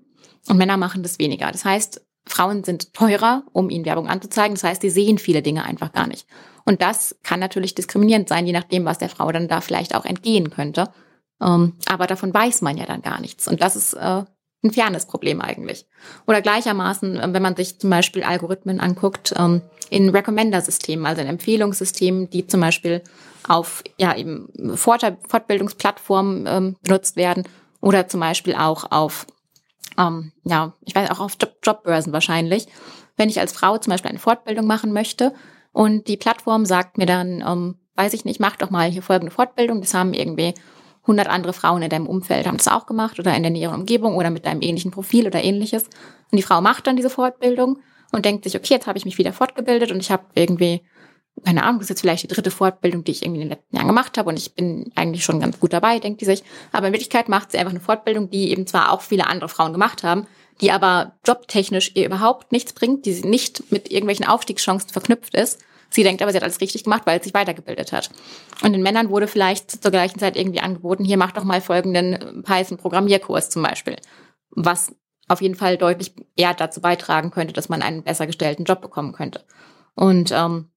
Und 0.48 0.56
Männer 0.56 0.76
machen 0.76 1.02
das 1.02 1.18
weniger. 1.18 1.50
Das 1.50 1.64
heißt, 1.64 2.00
Frauen 2.26 2.64
sind 2.64 2.94
teurer, 2.94 3.44
um 3.52 3.70
ihnen 3.70 3.84
Werbung 3.84 4.08
anzuzeigen. 4.08 4.54
Das 4.54 4.64
heißt, 4.64 4.82
die 4.82 4.90
sehen 4.90 5.18
viele 5.18 5.42
Dinge 5.42 5.64
einfach 5.64 5.92
gar 5.92 6.06
nicht. 6.06 6.26
Und 6.64 6.80
das 6.80 7.16
kann 7.22 7.40
natürlich 7.40 7.74
diskriminierend 7.74 8.28
sein, 8.28 8.46
je 8.46 8.52
nachdem, 8.52 8.84
was 8.84 8.98
der 8.98 9.08
Frau 9.08 9.30
dann 9.32 9.48
da 9.48 9.60
vielleicht 9.60 9.94
auch 9.94 10.04
entgehen 10.04 10.50
könnte. 10.50 10.92
Ähm, 11.40 11.74
aber 11.86 12.06
davon 12.06 12.32
weiß 12.32 12.62
man 12.62 12.76
ja 12.76 12.86
dann 12.86 13.02
gar 13.02 13.20
nichts. 13.20 13.48
Und 13.48 13.60
das 13.60 13.74
ist 13.74 13.96
ein 14.62 14.70
Fairness-Problem 14.70 15.40
eigentlich. 15.40 15.86
Oder 16.26 16.40
gleichermaßen, 16.40 17.16
äh, 17.16 17.32
wenn 17.32 17.42
man 17.42 17.56
sich 17.56 17.78
zum 17.78 17.90
Beispiel 17.90 18.22
Algorithmen 18.22 18.80
anguckt, 18.80 19.34
ähm, 19.36 19.62
in 19.90 20.08
Recommender-Systemen, 20.08 21.04
also 21.04 21.20
in 21.20 21.28
Empfehlungssystemen, 21.28 22.30
die 22.30 22.46
zum 22.46 22.60
Beispiel 22.60 23.02
auf 23.46 23.82
ja 23.98 24.16
eben 24.16 24.48
Fort 24.76 25.04
Fortbildungsplattformen 25.28 26.46
ähm, 26.46 26.76
benutzt 26.82 27.16
werden 27.16 27.44
oder 27.80 28.06
zum 28.06 28.20
Beispiel 28.20 28.54
auch 28.54 28.90
auf 28.92 29.26
ähm, 29.98 30.32
ja 30.44 30.74
ich 30.82 30.94
weiß 30.94 31.10
auch 31.10 31.18
auf 31.18 31.36
Job 31.40 31.56
Jobbörsen 31.62 32.12
wahrscheinlich. 32.12 32.68
Wenn 33.16 33.28
ich 33.28 33.40
als 33.40 33.52
Frau 33.52 33.76
zum 33.78 33.90
Beispiel 33.90 34.10
eine 34.10 34.20
Fortbildung 34.20 34.66
machen 34.66 34.92
möchte 34.92 35.34
und 35.72 36.06
die 36.08 36.16
Plattform 36.16 36.64
sagt 36.64 36.96
mir 36.96 37.06
dann, 37.06 37.76
weiß 37.94 38.14
ich 38.14 38.24
nicht, 38.24 38.40
mach 38.40 38.56
doch 38.56 38.70
mal 38.70 38.90
hier 38.90 39.02
folgende 39.02 39.32
Fortbildung. 39.32 39.80
Das 39.80 39.92
haben 39.92 40.14
irgendwie 40.14 40.54
100 41.02 41.28
andere 41.28 41.52
Frauen 41.52 41.82
in 41.82 41.90
deinem 41.90 42.06
Umfeld 42.06 42.46
haben 42.46 42.56
das 42.56 42.68
auch 42.68 42.86
gemacht 42.86 43.18
oder 43.18 43.34
in 43.34 43.42
der 43.42 43.50
näheren 43.50 43.80
Umgebung 43.80 44.16
oder 44.16 44.30
mit 44.30 44.46
deinem 44.46 44.62
ähnlichen 44.62 44.92
Profil 44.92 45.26
oder 45.26 45.42
ähnliches. 45.42 45.84
Und 45.84 46.36
die 46.36 46.42
Frau 46.42 46.60
macht 46.60 46.86
dann 46.86 46.96
diese 46.96 47.10
Fortbildung 47.10 47.78
und 48.12 48.24
denkt 48.24 48.44
sich, 48.44 48.56
okay, 48.56 48.74
jetzt 48.74 48.86
habe 48.86 48.98
ich 48.98 49.04
mich 49.04 49.18
wieder 49.18 49.32
fortgebildet 49.32 49.90
und 49.90 49.98
ich 49.98 50.12
habe 50.12 50.24
irgendwie, 50.34 50.82
keine 51.44 51.64
Ahnung, 51.64 51.80
das 51.80 51.86
ist 51.86 51.90
jetzt 51.90 52.00
vielleicht 52.02 52.22
die 52.22 52.28
dritte 52.28 52.52
Fortbildung, 52.52 53.02
die 53.02 53.10
ich 53.10 53.22
irgendwie 53.24 53.40
in 53.42 53.48
den 53.48 53.56
letzten 53.56 53.76
Jahren 53.76 53.88
gemacht 53.88 54.16
habe 54.16 54.28
und 54.28 54.38
ich 54.38 54.54
bin 54.54 54.92
eigentlich 54.94 55.24
schon 55.24 55.40
ganz 55.40 55.58
gut 55.58 55.72
dabei, 55.72 55.98
denkt 55.98 56.20
die 56.20 56.24
sich. 56.24 56.44
Aber 56.70 56.86
in 56.86 56.92
Wirklichkeit 56.92 57.28
macht 57.28 57.50
sie 57.50 57.58
einfach 57.58 57.72
eine 57.72 57.80
Fortbildung, 57.80 58.30
die 58.30 58.50
eben 58.50 58.68
zwar 58.68 58.92
auch 58.92 59.00
viele 59.00 59.26
andere 59.26 59.48
Frauen 59.48 59.72
gemacht 59.72 60.04
haben, 60.04 60.26
die 60.60 60.70
aber 60.70 61.14
jobtechnisch 61.26 61.92
ihr 61.94 62.06
überhaupt 62.06 62.52
nichts 62.52 62.74
bringt, 62.74 63.06
die 63.06 63.20
nicht 63.22 63.72
mit 63.72 63.90
irgendwelchen 63.90 64.26
Aufstiegschancen 64.26 64.90
verknüpft 64.90 65.34
ist 65.34 65.64
Sie 65.92 66.02
denkt 66.02 66.22
aber, 66.22 66.32
sie 66.32 66.36
hat 66.36 66.42
alles 66.42 66.60
richtig 66.60 66.84
gemacht, 66.84 67.02
weil 67.04 67.20
sie 67.20 67.24
sich 67.24 67.34
weitergebildet 67.34 67.92
hat. 67.92 68.10
Und 68.62 68.72
den 68.72 68.82
Männern 68.82 69.10
wurde 69.10 69.28
vielleicht 69.28 69.82
zur 69.82 69.90
gleichen 69.90 70.18
Zeit 70.18 70.36
irgendwie 70.36 70.60
angeboten, 70.60 71.04
hier 71.04 71.18
mach 71.18 71.32
doch 71.32 71.44
mal 71.44 71.60
folgenden 71.60 72.42
Python-Programmierkurs 72.42 73.50
zum 73.50 73.62
Beispiel. 73.62 73.96
Was 74.50 74.94
auf 75.28 75.42
jeden 75.42 75.54
Fall 75.54 75.76
deutlich 75.76 76.14
eher 76.34 76.54
dazu 76.54 76.80
beitragen 76.80 77.30
könnte, 77.30 77.52
dass 77.52 77.68
man 77.68 77.82
einen 77.82 78.02
besser 78.02 78.26
gestellten 78.26 78.64
Job 78.64 78.80
bekommen 78.80 79.12
könnte. 79.12 79.44
Und 79.94 80.32
ähm, 80.32 80.70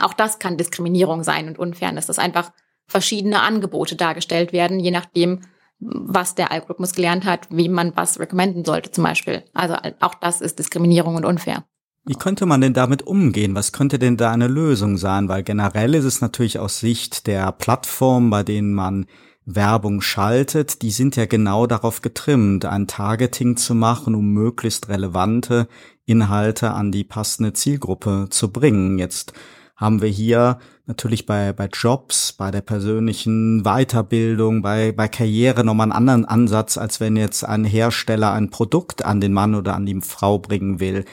auch 0.00 0.14
das 0.14 0.38
kann 0.38 0.56
Diskriminierung 0.56 1.22
sein 1.22 1.48
und 1.48 1.58
Unfairness, 1.58 2.06
dass 2.06 2.18
einfach 2.18 2.50
verschiedene 2.86 3.40
Angebote 3.40 3.96
dargestellt 3.96 4.52
werden, 4.52 4.80
je 4.80 4.90
nachdem, 4.90 5.42
was 5.78 6.34
der 6.34 6.52
Algorithmus 6.52 6.92
gelernt 6.92 7.24
hat, 7.24 7.48
wie 7.50 7.68
man 7.68 7.96
was 7.96 8.20
recommenden 8.20 8.64
sollte 8.64 8.90
zum 8.90 9.04
Beispiel. 9.04 9.44
Also 9.52 9.76
auch 10.00 10.14
das 10.14 10.40
ist 10.40 10.58
Diskriminierung 10.58 11.16
und 11.16 11.24
unfair. 11.24 11.64
Wie 12.04 12.14
könnte 12.14 12.46
man 12.46 12.60
denn 12.60 12.74
damit 12.74 13.06
umgehen? 13.06 13.54
Was 13.54 13.70
könnte 13.70 14.00
denn 14.00 14.16
da 14.16 14.32
eine 14.32 14.48
Lösung 14.48 14.96
sein? 14.96 15.28
Weil 15.28 15.44
generell 15.44 15.94
ist 15.94 16.04
es 16.04 16.20
natürlich 16.20 16.58
aus 16.58 16.80
Sicht 16.80 17.28
der 17.28 17.52
Plattform, 17.52 18.28
bei 18.28 18.42
denen 18.42 18.74
man 18.74 19.06
Werbung 19.44 20.00
schaltet, 20.00 20.82
die 20.82 20.90
sind 20.90 21.16
ja 21.16 21.26
genau 21.26 21.66
darauf 21.66 22.00
getrimmt, 22.02 22.64
ein 22.64 22.86
Targeting 22.86 23.56
zu 23.56 23.74
machen, 23.74 24.14
um 24.14 24.32
möglichst 24.32 24.88
relevante 24.88 25.68
Inhalte 26.04 26.72
an 26.72 26.92
die 26.92 27.04
passende 27.04 27.52
Zielgruppe 27.52 28.28
zu 28.30 28.52
bringen. 28.52 28.98
Jetzt 28.98 29.32
haben 29.76 30.00
wir 30.00 30.08
hier 30.08 30.58
natürlich 30.86 31.26
bei, 31.26 31.52
bei 31.52 31.68
Jobs, 31.72 32.32
bei 32.32 32.50
der 32.50 32.60
persönlichen 32.60 33.62
Weiterbildung, 33.62 34.62
bei, 34.62 34.92
bei 34.92 35.08
Karriere 35.08 35.64
nochmal 35.64 35.86
einen 35.86 35.92
anderen 35.92 36.24
Ansatz, 36.24 36.78
als 36.78 37.00
wenn 37.00 37.16
jetzt 37.16 37.44
ein 37.44 37.64
Hersteller 37.64 38.32
ein 38.32 38.50
Produkt 38.50 39.04
an 39.04 39.20
den 39.20 39.32
Mann 39.32 39.54
oder 39.54 39.74
an 39.74 39.86
die 39.86 40.00
Frau 40.00 40.38
bringen 40.38 40.78
will. 40.80 41.04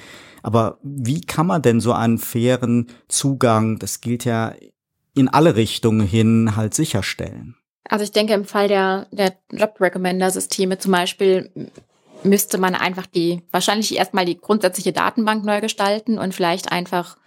Aber 0.44 0.78
wie 0.84 1.22
kann 1.22 1.48
man 1.48 1.62
denn 1.62 1.80
so 1.80 1.94
einen 1.94 2.18
fairen 2.18 2.88
Zugang, 3.08 3.80
das 3.80 4.02
gilt 4.02 4.26
ja 4.26 4.54
in 5.16 5.28
alle 5.28 5.56
Richtungen 5.56 6.06
hin, 6.06 6.56
halt 6.56 6.74
sicherstellen? 6.74 7.56
Also 7.90 8.04
ich 8.04 8.12
denke, 8.12 8.34
im 8.34 8.46
Fall 8.46 8.68
der, 8.68 9.08
der 9.12 9.34
Job-Recommender-Systeme 9.52 10.78
zum 10.78 10.92
Beispiel 10.92 11.50
müsste 12.24 12.58
man 12.58 12.76
einfach 12.76 13.06
die, 13.06 13.42
wahrscheinlich 13.52 13.96
erstmal 13.96 14.26
die 14.26 14.40
grundsätzliche 14.40 14.94
Datenbank 14.94 15.44
neu 15.44 15.62
gestalten 15.62 16.20
und 16.20 16.34
vielleicht 16.34 16.72
einfach 16.72 17.18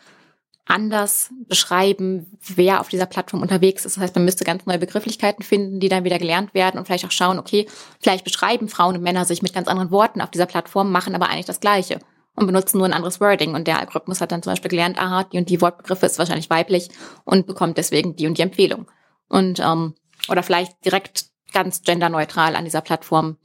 anders 0.65 1.31
beschreiben, 1.49 2.39
wer 2.55 2.81
auf 2.81 2.89
dieser 2.89 3.07
Plattform 3.07 3.43
unterwegs 3.43 3.85
ist. 3.85 3.97
Das 3.97 4.03
heißt, 4.03 4.15
man 4.15 4.25
müsste 4.25 4.45
ganz 4.45 4.65
neue 4.65 4.79
Begrifflichkeiten 4.79 5.43
finden, 5.43 5.81
die 5.81 5.89
dann 5.89 6.05
wieder 6.05 6.19
gelernt 6.19 6.55
werden 6.55 6.79
und 6.79 6.87
vielleicht 6.87 7.05
auch 7.05 7.11
schauen, 7.11 7.39
okay, 7.39 7.67
vielleicht 8.01 8.25
beschreiben 8.25 8.69
Frauen 8.69 8.97
und 8.97 9.03
Männer 9.03 9.25
sich 9.25 9.43
mit 9.43 9.55
ganz 9.55 9.67
anderen 9.67 9.91
Worten 9.91 10.21
auf 10.21 10.31
dieser 10.31 10.47
Plattform, 10.47 10.93
machen 10.93 11.15
aber 11.15 11.29
eigentlich 11.29 11.47
das 11.47 11.61
Gleiche 11.61 11.99
und 12.35 12.47
benutzen 12.47 12.79
nur 12.79 12.87
ein 12.87 12.93
anderes 12.93 13.21
Wording. 13.21 13.55
Und 13.55 13.67
der 13.67 13.79
Algorithmus 13.79 14.21
hat 14.21 14.33
dann 14.33 14.43
zum 14.43 14.53
Beispiel 14.53 14.71
gelernt, 14.71 14.99
aha, 14.99 15.25
die 15.25 15.39
und 15.39 15.49
die 15.49 15.61
Wortbegriffe 15.61 16.07
ist 16.07 16.19
wahrscheinlich 16.19 16.51
weiblich 16.51 16.89
und 17.25 17.47
bekommt 17.47 17.79
deswegen 17.79 18.17
die 18.17 18.27
und 18.27 18.39
die 18.39 18.43
Empfehlung. 18.43 18.91
Und 19.29 19.61
ähm, 19.61 19.95
oder 20.29 20.43
vielleicht 20.43 20.85
direkt 20.85 21.27
ganz 21.53 21.83
genderneutral 21.83 22.57
an 22.57 22.65
dieser 22.65 22.81
Plattform 22.81 23.39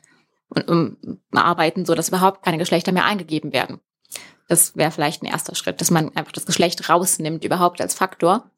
und 0.50 0.67
um, 0.69 0.97
arbeiten, 1.32 1.86
so 1.86 1.95
dass 1.95 2.10
überhaupt 2.10 2.43
keine 2.43 2.58
Geschlechter 2.58 2.91
mehr 2.91 3.06
eingegeben 3.06 3.52
werden. 3.52 3.82
Das 4.47 4.78
wäre 4.78 4.91
vielleicht 4.91 5.21
ein 5.21 5.28
erster 5.28 5.56
Schritt, 5.56 5.82
dass 5.82 5.91
man 5.91 6.15
einfach 6.15 6.32
das 6.32 6.45
Geschlecht 6.45 6.88
rausnimmt 6.88 7.43
überhaupt 7.43 7.82
als 7.82 7.93
Faktor 7.93 8.50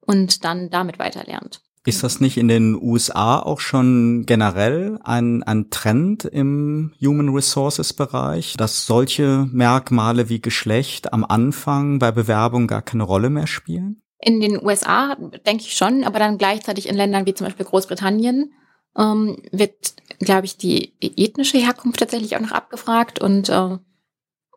und 0.00 0.44
dann 0.44 0.68
damit 0.68 0.98
weiterlernt. 0.98 1.62
Ist 1.88 2.02
das 2.02 2.20
nicht 2.20 2.36
in 2.36 2.48
den 2.48 2.74
USA 2.74 3.38
auch 3.40 3.60
schon 3.60 4.26
generell 4.26 4.98
ein, 5.04 5.42
ein 5.42 5.70
Trend 5.70 6.26
im 6.26 6.92
Human 7.02 7.30
Resources 7.30 7.94
Bereich, 7.94 8.56
dass 8.58 8.84
solche 8.84 9.48
Merkmale 9.50 10.28
wie 10.28 10.42
Geschlecht 10.42 11.14
am 11.14 11.24
Anfang 11.24 11.98
bei 11.98 12.12
Bewerbung 12.12 12.66
gar 12.66 12.82
keine 12.82 13.04
Rolle 13.04 13.30
mehr 13.30 13.46
spielen? 13.46 14.02
In 14.18 14.38
den 14.40 14.62
USA 14.62 15.16
denke 15.46 15.62
ich 15.62 15.78
schon, 15.78 16.04
aber 16.04 16.18
dann 16.18 16.36
gleichzeitig 16.36 16.90
in 16.90 16.94
Ländern 16.94 17.24
wie 17.24 17.32
zum 17.32 17.46
Beispiel 17.46 17.64
Großbritannien 17.64 18.52
ähm, 18.94 19.38
wird, 19.50 19.94
glaube 20.18 20.44
ich, 20.44 20.58
die 20.58 20.92
ethnische 21.00 21.56
Herkunft 21.56 22.00
tatsächlich 22.00 22.36
auch 22.36 22.42
noch 22.42 22.52
abgefragt 22.52 23.18
und 23.18 23.48
äh, 23.48 23.78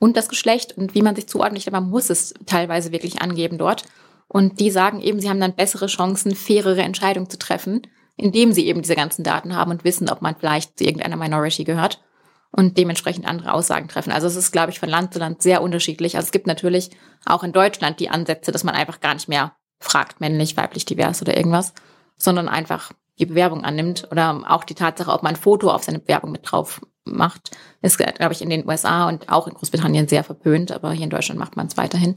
und 0.02 0.18
das 0.18 0.28
Geschlecht 0.28 0.78
und 0.78 0.96
wie 0.96 1.02
man 1.02 1.16
sich 1.16 1.28
zuordnet, 1.28 1.66
aber 1.66 1.80
man 1.80 1.92
muss 1.92 2.10
es 2.10 2.34
teilweise 2.46 2.92
wirklich 2.92 3.22
angeben 3.22 3.58
dort. 3.58 3.86
Und 4.34 4.62
die 4.62 4.72
sagen 4.72 5.02
eben, 5.02 5.20
sie 5.20 5.30
haben 5.30 5.42
dann 5.42 5.56
bessere 5.56 5.88
Chancen, 5.88 6.36
fairere 6.36 6.82
Entscheidungen 6.82 7.30
zu 7.30 7.38
treffen, 7.38 7.82
indem 8.16 8.54
sie 8.54 8.66
eben 8.66 8.82
diese 8.82 8.96
ganzen 8.96 9.26
Daten 9.26 9.58
haben 9.58 9.72
und 9.72 9.84
wissen, 9.84 10.10
ob 10.10 10.22
man 10.22 10.38
vielleicht 10.38 10.78
zu 10.78 10.86
irgendeiner 10.86 11.18
Minority 11.18 11.66
gehört 11.66 12.02
und 12.50 12.78
dementsprechend 12.78 13.28
andere 13.28 13.52
Aussagen 13.52 13.90
treffen. 13.90 14.14
Also 14.14 14.28
es 14.28 14.38
ist, 14.38 14.54
glaube 14.54 14.72
ich, 14.72 14.80
von 14.80 14.88
Land 14.88 15.12
zu 15.14 15.20
Land 15.20 15.42
sehr 15.42 15.62
unterschiedlich. 15.62 16.16
Also 16.16 16.28
es 16.28 16.32
gibt 16.32 16.48
natürlich 16.48 16.92
auch 17.26 17.44
in 17.44 17.52
Deutschland 17.52 18.00
die 18.00 18.10
Ansätze, 18.10 18.54
dass 18.54 18.64
man 18.64 18.74
einfach 18.74 19.02
gar 19.02 19.16
nicht 19.16 19.28
mehr 19.28 19.52
fragt, 19.82 20.22
männlich, 20.22 20.56
weiblich, 20.56 20.86
divers 20.86 21.22
oder 21.22 21.36
irgendwas, 21.36 21.74
sondern 22.16 22.48
einfach 22.48 22.94
die 23.20 23.26
Bewerbung 23.26 23.66
annimmt 23.66 24.08
oder 24.12 24.44
auch 24.48 24.64
die 24.64 24.76
Tatsache, 24.76 25.12
ob 25.12 25.24
man 25.24 25.36
ein 25.36 25.42
Foto 25.42 25.70
auf 25.72 25.84
seine 25.84 26.00
Bewerbung 26.00 26.32
mit 26.32 26.50
drauf 26.50 26.80
macht, 27.04 27.52
ist, 27.82 27.98
glaube 27.98 28.32
ich, 28.32 28.42
in 28.42 28.50
den 28.50 28.66
USA 28.66 29.10
und 29.10 29.28
auch 29.28 29.48
in 29.48 29.56
Großbritannien 29.56 30.08
sehr 30.08 30.24
verpönt, 30.24 30.72
aber 30.72 30.94
hier 30.94 31.04
in 31.04 31.10
Deutschland 31.10 31.38
macht 31.38 31.58
man 31.58 31.68
es 31.68 31.76
weiterhin. 31.76 32.16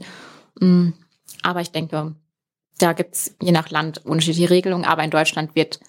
Aber 1.41 1.61
ich 1.61 1.71
denke, 1.71 2.15
da 2.79 2.93
gibt 2.93 3.15
es 3.15 3.35
je 3.41 3.51
nach 3.51 3.69
Land 3.69 4.05
unterschiedliche 4.05 4.49
Regelungen, 4.49 4.85
aber 4.85 5.03
in 5.03 5.11
Deutschland 5.11 5.55
wird, 5.55 5.79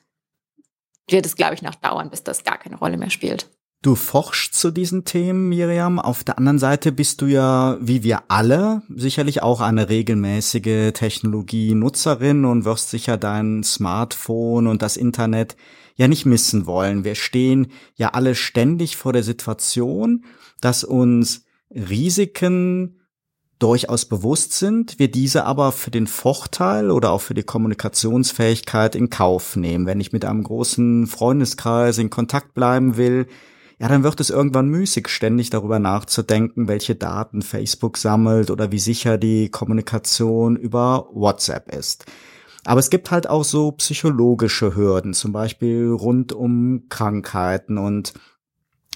wird 1.08 1.26
es, 1.26 1.36
glaube 1.36 1.54
ich, 1.54 1.62
noch 1.62 1.74
dauern, 1.74 2.10
bis 2.10 2.22
das 2.22 2.44
gar 2.44 2.58
keine 2.58 2.76
Rolle 2.76 2.96
mehr 2.96 3.10
spielt. 3.10 3.50
Du 3.82 3.94
forschst 3.94 4.54
zu 4.54 4.70
diesen 4.70 5.04
Themen, 5.04 5.48
Miriam. 5.48 6.00
Auf 6.00 6.24
der 6.24 6.38
anderen 6.38 6.58
Seite 6.58 6.90
bist 6.90 7.20
du 7.20 7.26
ja, 7.26 7.76
wie 7.80 8.02
wir 8.02 8.24
alle, 8.28 8.82
sicherlich 8.88 9.42
auch 9.42 9.60
eine 9.60 9.88
regelmäßige 9.88 10.92
Technologienutzerin 10.92 12.44
und 12.46 12.64
wirst 12.64 12.90
sicher 12.90 13.16
dein 13.16 13.62
Smartphone 13.62 14.66
und 14.66 14.82
das 14.82 14.96
Internet 14.96 15.56
ja 15.94 16.08
nicht 16.08 16.26
missen 16.26 16.66
wollen. 16.66 17.04
Wir 17.04 17.14
stehen 17.14 17.68
ja 17.94 18.08
alle 18.08 18.34
ständig 18.34 18.96
vor 18.96 19.12
der 19.12 19.22
Situation, 19.22 20.24
dass 20.60 20.82
uns 20.82 21.44
Risiken 21.70 23.00
durchaus 23.58 24.04
bewusst 24.04 24.52
sind, 24.52 24.98
wir 24.98 25.10
diese 25.10 25.44
aber 25.44 25.72
für 25.72 25.90
den 25.90 26.06
Vorteil 26.06 26.90
oder 26.90 27.10
auch 27.10 27.20
für 27.20 27.34
die 27.34 27.42
Kommunikationsfähigkeit 27.42 28.94
in 28.94 29.10
Kauf 29.10 29.56
nehmen. 29.56 29.86
Wenn 29.86 30.00
ich 30.00 30.12
mit 30.12 30.24
einem 30.24 30.42
großen 30.42 31.06
Freundeskreis 31.06 31.98
in 31.98 32.10
Kontakt 32.10 32.54
bleiben 32.54 32.96
will, 32.96 33.26
ja, 33.78 33.88
dann 33.88 34.02
wird 34.02 34.20
es 34.20 34.30
irgendwann 34.30 34.68
müßig, 34.68 35.08
ständig 35.08 35.50
darüber 35.50 35.78
nachzudenken, 35.78 36.66
welche 36.66 36.94
Daten 36.94 37.42
Facebook 37.42 37.98
sammelt 37.98 38.50
oder 38.50 38.72
wie 38.72 38.78
sicher 38.78 39.18
die 39.18 39.50
Kommunikation 39.50 40.56
über 40.56 41.08
WhatsApp 41.12 41.74
ist. 41.74 42.06
Aber 42.64 42.80
es 42.80 42.90
gibt 42.90 43.10
halt 43.10 43.28
auch 43.28 43.44
so 43.44 43.72
psychologische 43.72 44.74
Hürden, 44.74 45.14
zum 45.14 45.32
Beispiel 45.32 45.90
rund 45.90 46.32
um 46.32 46.86
Krankheiten. 46.88 47.78
Und 47.78 48.12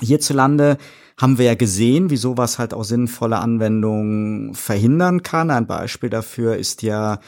hierzulande 0.01 0.79
haben 1.21 1.39
wir 1.39 1.47
ja 1.47 1.55
gesehen, 1.55 2.11
wie 2.11 2.17
sowas 2.17 2.59
halt 2.59 2.73
auch 2.73 2.85
sinnvolle 2.85 3.39
Anwendungen 3.39 4.55
verhindern 4.55 5.23
kann. 5.23 5.51
Ein 5.51 5.67
Beispiel 5.67 6.09
dafür 6.09 6.57
ist 6.57 6.83
ja 6.83 7.21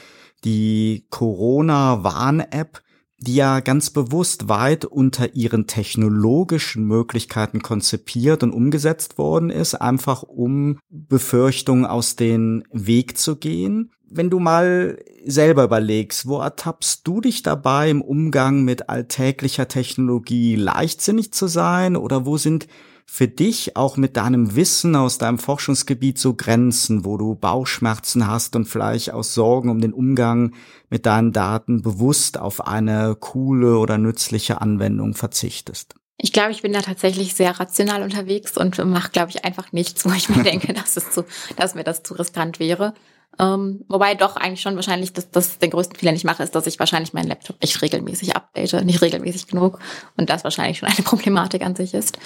die 0.45 1.07
Corona-Warn-App, 1.11 2.81
die 3.19 3.37
ja 3.37 3.61
ganz 3.61 3.91
bewusst 3.91 4.49
weit 4.49 4.85
unter 4.85 5.35
ihren 5.35 5.67
technologischen 5.67 6.85
Möglichkeiten 6.85 7.63
konzipiert 7.63 8.43
und 8.43 8.53
umgesetzt 8.53 9.17
worden 9.19 9.51
ist, 9.51 9.75
einfach 9.75 10.23
um 10.23 10.79
Befürchtungen 10.89 11.87
aus 11.87 12.17
dem 12.17 12.65
Weg 12.73 13.19
zu 13.19 13.37
gehen. 13.37 13.93
Wenn 14.15 14.29
du 14.29 14.39
mal 14.39 14.99
selber 15.25 15.65
überlegst, 15.65 16.27
wo 16.27 16.41
ertappst 16.41 17.07
du 17.07 17.21
dich 17.21 17.43
dabei 17.43 17.89
im 17.89 18.03
Umgang 18.03 18.63
mit 18.63 18.91
alltäglicher 18.91 19.69
Technologie 19.69 20.55
leichtsinnig 20.57 21.33
zu 21.33 21.47
sein 21.47 21.97
oder 21.97 22.27
wo 22.27 22.37
sind 22.37 22.67
für 23.07 23.29
dich 23.29 23.77
auch 23.77 23.97
mit 23.97 24.17
deinem 24.17 24.55
Wissen 24.55 24.97
aus 24.97 25.19
deinem 25.19 25.39
Forschungsgebiet 25.39 26.19
so 26.19 26.35
Grenzen, 26.35 27.05
wo 27.05 27.17
du 27.17 27.35
Bauchschmerzen 27.35 28.27
hast 28.27 28.55
und 28.55 28.67
vielleicht 28.67 29.13
aus 29.13 29.35
Sorgen 29.35 29.71
um 29.71 29.81
den 29.81 29.93
Umgang 29.93 30.53
mit 30.91 31.07
deinen 31.07 31.33
Daten 31.33 31.83
bewusst 31.83 32.39
auf 32.39 32.67
eine 32.67 33.17
coole 33.19 33.79
oder 33.79 33.99
nützliche 33.99 34.61
Anwendung 34.61 35.15
verzichtest? 35.15 35.95
Ich 36.19 36.33
glaube, 36.33 36.53
ich 36.53 36.63
bin 36.63 36.73
da 36.73 36.83
tatsächlich 36.83 37.35
sehr 37.35 37.59
rational 37.59 38.03
unterwegs 38.03 38.57
und 38.57 38.79
mache, 38.85 39.11
glaube 39.11 39.31
ich, 39.31 39.45
einfach 39.45 39.73
nichts, 39.73 40.05
wo 40.05 40.13
ich 40.13 40.29
mir 40.29 40.43
denke, 40.45 40.73
dass 40.73 40.97
es 40.97 41.11
zu, 41.11 41.25
dass 41.57 41.75
mir 41.75 41.85
das 41.85 42.03
zu 42.03 42.15
riskant 42.15 42.61
wäre. 42.61 42.95
Ähm, 43.39 43.85
wobei 43.89 44.15
doch 44.15 44.37
eigentlich 44.37 44.61
schon 44.61 44.77
wahrscheinlich, 44.77 45.13
dass 45.13 45.31
das 45.31 45.59
den 45.59 45.71
größten 45.71 45.97
Fehler 45.97 46.13
nicht 46.13 46.25
mache, 46.25 46.43
ist, 46.43 46.55
dass 46.55 46.67
ich 46.67 46.79
wahrscheinlich 46.79 47.13
meinen 47.13 47.29
Laptop 47.29 47.61
nicht 47.63 47.81
regelmäßig 47.81 48.37
update, 48.37 48.85
nicht 48.85 49.01
regelmäßig 49.01 49.47
genug 49.47 49.79
und 50.17 50.29
das 50.29 50.45
wahrscheinlich 50.45 50.79
schon 50.79 50.89
eine 50.89 50.97
Problematik 51.05 51.63
an 51.63 51.75
sich 51.75 51.95
ist. 51.95 52.19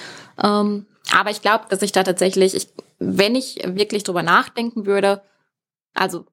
Ähm, 0.43 0.85
aber 1.11 1.31
ich 1.31 1.41
glaube, 1.41 1.65
dass 1.69 1.81
ich 1.81 1.93
da 1.93 2.03
tatsächlich, 2.03 2.55
ich, 2.55 2.67
wenn 2.99 3.35
ich 3.35 3.59
wirklich 3.63 4.03
drüber 4.03 4.23
nachdenken 4.23 4.85
würde, 4.85 5.21
also 5.93 6.25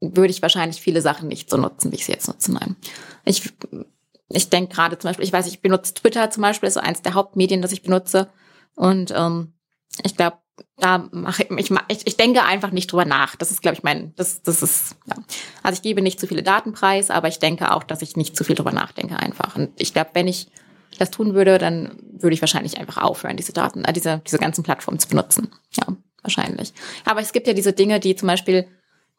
würde 0.00 0.30
ich 0.30 0.42
wahrscheinlich 0.42 0.80
viele 0.80 1.00
Sachen 1.00 1.28
nicht 1.28 1.48
so 1.48 1.56
nutzen, 1.56 1.92
wie 1.92 1.96
ich 1.96 2.04
sie 2.04 2.12
jetzt 2.12 2.28
nutze. 2.28 2.52
Nein. 2.52 2.76
Ich, 3.24 3.52
ich 4.28 4.50
denke 4.50 4.74
gerade 4.74 4.98
zum 4.98 5.08
Beispiel, 5.08 5.24
ich 5.24 5.32
weiß, 5.32 5.46
ich 5.46 5.62
benutze 5.62 5.94
Twitter 5.94 6.30
zum 6.30 6.42
Beispiel, 6.42 6.66
ist 6.66 6.74
so 6.74 6.80
eins 6.80 7.02
der 7.02 7.14
Hauptmedien, 7.14 7.62
das 7.62 7.72
ich 7.72 7.82
benutze. 7.82 8.28
Und 8.74 9.12
ähm, 9.16 9.52
ich 10.04 10.16
glaube, 10.16 10.38
da 10.78 11.08
mache 11.12 11.46
ich, 11.56 11.70
ich, 11.88 12.06
ich 12.06 12.16
denke 12.16 12.42
einfach 12.42 12.70
nicht 12.70 12.90
drüber 12.90 13.04
nach. 13.04 13.36
Das 13.36 13.50
ist, 13.50 13.62
glaube 13.62 13.76
ich, 13.76 13.82
mein, 13.82 14.14
das, 14.16 14.42
das 14.42 14.62
ist, 14.62 14.96
ja. 15.06 15.16
Also 15.62 15.76
ich 15.76 15.82
gebe 15.82 16.02
nicht 16.02 16.20
zu 16.20 16.26
viele 16.26 16.42
Daten 16.42 16.72
preis, 16.72 17.10
aber 17.10 17.28
ich 17.28 17.38
denke 17.38 17.72
auch, 17.72 17.82
dass 17.82 18.02
ich 18.02 18.16
nicht 18.16 18.36
zu 18.36 18.44
viel 18.44 18.56
drüber 18.56 18.72
nachdenke 18.72 19.18
einfach. 19.18 19.56
Und 19.56 19.70
ich 19.76 19.92
glaube, 19.92 20.10
wenn 20.14 20.28
ich 20.28 20.48
das 20.98 21.10
tun 21.10 21.34
würde, 21.34 21.58
dann 21.58 21.98
würde 22.00 22.34
ich 22.34 22.40
wahrscheinlich 22.40 22.78
einfach 22.78 23.02
aufhören, 23.02 23.36
diese 23.36 23.52
Daten, 23.52 23.84
äh, 23.84 23.92
diese, 23.92 24.22
diese 24.26 24.38
ganzen 24.38 24.64
Plattformen 24.64 24.98
zu 24.98 25.08
benutzen. 25.08 25.50
Ja, 25.72 25.84
wahrscheinlich. 26.22 26.72
Aber 27.04 27.20
es 27.20 27.32
gibt 27.32 27.46
ja 27.46 27.52
diese 27.52 27.72
Dinge, 27.72 28.00
die 28.00 28.16
zum 28.16 28.28
Beispiel, 28.28 28.66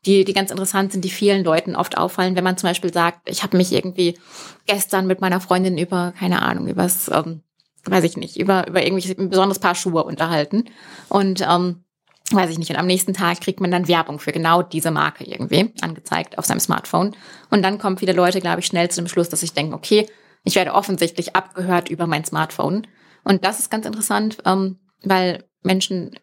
die, 0.06 0.24
die 0.24 0.34
ganz 0.34 0.52
interessant 0.52 0.92
sind, 0.92 1.04
die 1.04 1.10
vielen 1.10 1.44
Leuten 1.44 1.76
oft 1.76 1.98
auffallen, 1.98 2.36
wenn 2.36 2.44
man 2.44 2.58
zum 2.58 2.70
Beispiel 2.70 2.94
sagt, 2.94 3.30
ich 3.30 3.44
habe 3.44 3.58
mich 3.58 3.72
irgendwie 3.72 4.18
gestern 4.66 5.08
mit 5.08 5.22
meiner 5.22 5.42
Freundin 5.42 5.78
über, 5.78 6.14
keine 6.18 6.42
Ahnung, 6.42 6.68
übers 6.68 7.10
ähm, 7.10 7.42
weiß 7.90 8.04
ich 8.04 8.18
nicht, 8.18 8.38
über, 8.38 8.68
über 8.68 8.86
irgendwie 8.86 9.16
ein 9.18 9.30
besonderes 9.30 9.60
Paar 9.60 9.76
Schuhe 9.76 10.04
unterhalten. 10.04 10.66
Und 11.10 11.42
ähm, 11.42 11.84
weiß 12.32 12.50
ich 12.50 12.58
nicht, 12.58 12.70
und 12.70 12.78
am 12.78 12.88
nächsten 12.88 13.14
Tag 13.14 13.42
kriegt 13.42 13.62
man 13.62 13.72
dann 13.72 13.88
Werbung 13.88 14.20
für 14.20 14.32
genau 14.32 14.62
diese 14.62 14.92
Marke 14.92 15.24
irgendwie 15.24 15.74
angezeigt 15.82 16.38
auf 16.38 16.46
seinem 16.46 16.60
Smartphone. 16.60 17.16
Und 17.50 17.64
dann 17.64 17.78
kommen 17.78 17.98
viele 17.98 18.14
Leute, 18.14 18.42
glaube 18.42 18.60
ich, 18.60 18.66
schnell 18.66 18.90
zu 18.90 19.02
dem 19.02 19.08
Schluss, 19.08 19.30
dass 19.30 19.44
ich 19.44 19.54
denke, 19.54 19.76
okay, 19.76 20.08
ich 20.44 20.56
werde 20.56 20.74
offensichtlich 20.74 21.36
abgehört 21.36 21.90
über 21.90 22.08
mein 22.08 22.26
Smartphone. 22.26 22.88
Und 23.24 23.46
das 23.46 23.60
ist 23.60 23.70
ganz 23.70 23.86
interessant, 23.86 24.38
ähm, 24.46 24.80
weil 25.04 25.46
Menschen, 25.64 26.18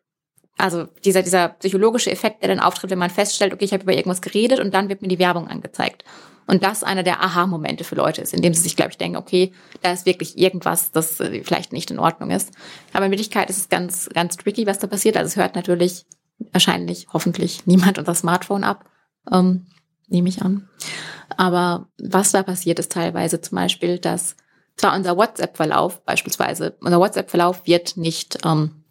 also 0.56 0.84
dieser, 1.04 1.22
dieser 1.22 1.48
psychologische 1.48 2.10
Effekt, 2.10 2.42
der 2.42 2.48
dann 2.48 2.60
auftritt, 2.60 2.90
wenn 2.90 2.98
man 2.98 3.10
feststellt, 3.10 3.52
okay, 3.52 3.64
ich 3.64 3.72
habe 3.72 3.82
über 3.82 3.92
irgendwas 3.92 4.22
geredet 4.22 4.60
und 4.60 4.72
dann 4.74 4.88
wird 4.88 5.02
mir 5.02 5.08
die 5.08 5.18
Werbung 5.18 5.48
angezeigt. 5.48 6.04
Und 6.46 6.62
das 6.62 6.84
einer 6.84 7.02
der 7.02 7.22
Aha-Momente 7.22 7.84
für 7.84 7.94
Leute 7.94 8.20
ist, 8.20 8.34
indem 8.34 8.54
sie 8.54 8.62
sich, 8.62 8.76
glaube 8.76 8.90
ich, 8.90 8.98
denken, 8.98 9.16
okay, 9.16 9.52
da 9.82 9.92
ist 9.92 10.06
wirklich 10.06 10.38
irgendwas, 10.38 10.92
das 10.92 11.20
äh, 11.20 11.42
vielleicht 11.42 11.72
nicht 11.72 11.90
in 11.90 11.98
Ordnung 11.98 12.30
ist. 12.30 12.52
Aber 12.92 13.06
in 13.06 13.12
Wirklichkeit 13.12 13.50
ist 13.50 13.58
es 13.58 13.68
ganz, 13.68 14.08
ganz 14.12 14.36
tricky, 14.36 14.66
was 14.66 14.78
da 14.78 14.86
passiert. 14.86 15.16
Also 15.16 15.28
es 15.28 15.36
hört 15.36 15.54
natürlich 15.54 16.06
wahrscheinlich, 16.52 17.08
hoffentlich 17.12 17.66
niemand 17.66 17.98
unser 17.98 18.14
Smartphone 18.14 18.64
ab, 18.64 18.84
ähm, 19.32 19.66
nehme 20.08 20.28
ich 20.28 20.42
an. 20.42 20.68
Aber 21.36 21.88
was 21.98 22.32
da 22.32 22.42
passiert, 22.42 22.78
ist 22.78 22.92
teilweise 22.92 23.40
zum 23.40 23.56
Beispiel, 23.56 23.98
dass 23.98 24.36
zwar 24.76 24.94
unser 24.94 25.16
WhatsApp-Verlauf 25.16 26.04
beispielsweise, 26.04 26.76
unser 26.80 26.98
WhatsApp-Verlauf 26.98 27.66
wird 27.66 27.96
nicht 27.96 28.38
ähm, 28.44 28.83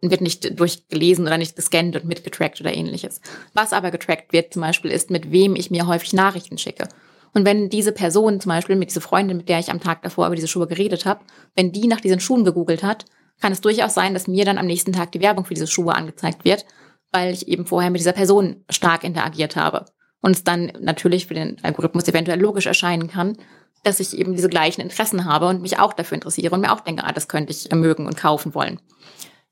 wird 0.00 0.20
nicht 0.20 0.58
durchgelesen 0.58 1.26
oder 1.26 1.38
nicht 1.38 1.56
gescannt 1.56 1.94
und 1.96 2.04
mitgetrackt 2.04 2.60
oder 2.60 2.74
ähnliches. 2.74 3.20
Was 3.54 3.72
aber 3.72 3.90
getrackt 3.90 4.32
wird 4.32 4.52
zum 4.52 4.62
Beispiel 4.62 4.90
ist, 4.90 5.10
mit 5.10 5.30
wem 5.30 5.56
ich 5.56 5.70
mir 5.70 5.86
häufig 5.86 6.12
Nachrichten 6.12 6.58
schicke. 6.58 6.88
Und 7.34 7.44
wenn 7.44 7.68
diese 7.68 7.92
Person 7.92 8.40
zum 8.40 8.50
Beispiel, 8.50 8.76
mit 8.76 8.90
dieser 8.90 9.00
Freundin, 9.00 9.36
mit 9.36 9.48
der 9.48 9.58
ich 9.58 9.70
am 9.70 9.80
Tag 9.80 10.02
davor 10.02 10.26
über 10.26 10.36
diese 10.36 10.48
Schuhe 10.48 10.66
geredet 10.66 11.04
habe, 11.04 11.20
wenn 11.54 11.72
die 11.72 11.86
nach 11.86 12.00
diesen 12.00 12.20
Schuhen 12.20 12.44
gegoogelt 12.44 12.82
hat, 12.82 13.04
kann 13.40 13.52
es 13.52 13.60
durchaus 13.60 13.94
sein, 13.94 14.14
dass 14.14 14.26
mir 14.26 14.44
dann 14.44 14.58
am 14.58 14.66
nächsten 14.66 14.92
Tag 14.92 15.12
die 15.12 15.20
Werbung 15.20 15.44
für 15.44 15.54
diese 15.54 15.66
Schuhe 15.66 15.94
angezeigt 15.94 16.44
wird, 16.44 16.64
weil 17.12 17.32
ich 17.32 17.48
eben 17.48 17.66
vorher 17.66 17.90
mit 17.90 18.00
dieser 18.00 18.12
Person 18.12 18.64
stark 18.70 19.04
interagiert 19.04 19.56
habe. 19.56 19.84
Und 20.20 20.32
es 20.32 20.42
dann 20.42 20.72
natürlich 20.80 21.26
für 21.26 21.34
den 21.34 21.58
Algorithmus 21.62 22.08
eventuell 22.08 22.40
logisch 22.40 22.66
erscheinen 22.66 23.08
kann, 23.08 23.36
dass 23.84 24.00
ich 24.00 24.18
eben 24.18 24.34
diese 24.34 24.48
gleichen 24.48 24.80
Interessen 24.80 25.24
habe 25.24 25.46
und 25.46 25.62
mich 25.62 25.78
auch 25.78 25.92
dafür 25.92 26.16
interessiere 26.16 26.54
und 26.54 26.60
mir 26.60 26.72
auch 26.72 26.80
denke, 26.80 27.04
ah, 27.04 27.12
das 27.12 27.28
könnte 27.28 27.52
ich 27.52 27.70
mögen 27.70 28.06
und 28.06 28.16
kaufen 28.16 28.54
wollen. 28.54 28.80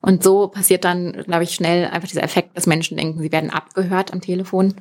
Und 0.06 0.22
so 0.22 0.46
passiert 0.46 0.84
dann, 0.84 1.12
glaube 1.24 1.42
ich, 1.42 1.52
schnell 1.52 1.86
einfach 1.86 2.06
dieser 2.06 2.22
Effekt, 2.22 2.56
dass 2.56 2.68
Menschen 2.68 2.96
denken, 2.96 3.20
sie 3.20 3.32
werden 3.32 3.50
abgehört 3.50 4.12
am 4.12 4.20
Telefon. 4.20 4.74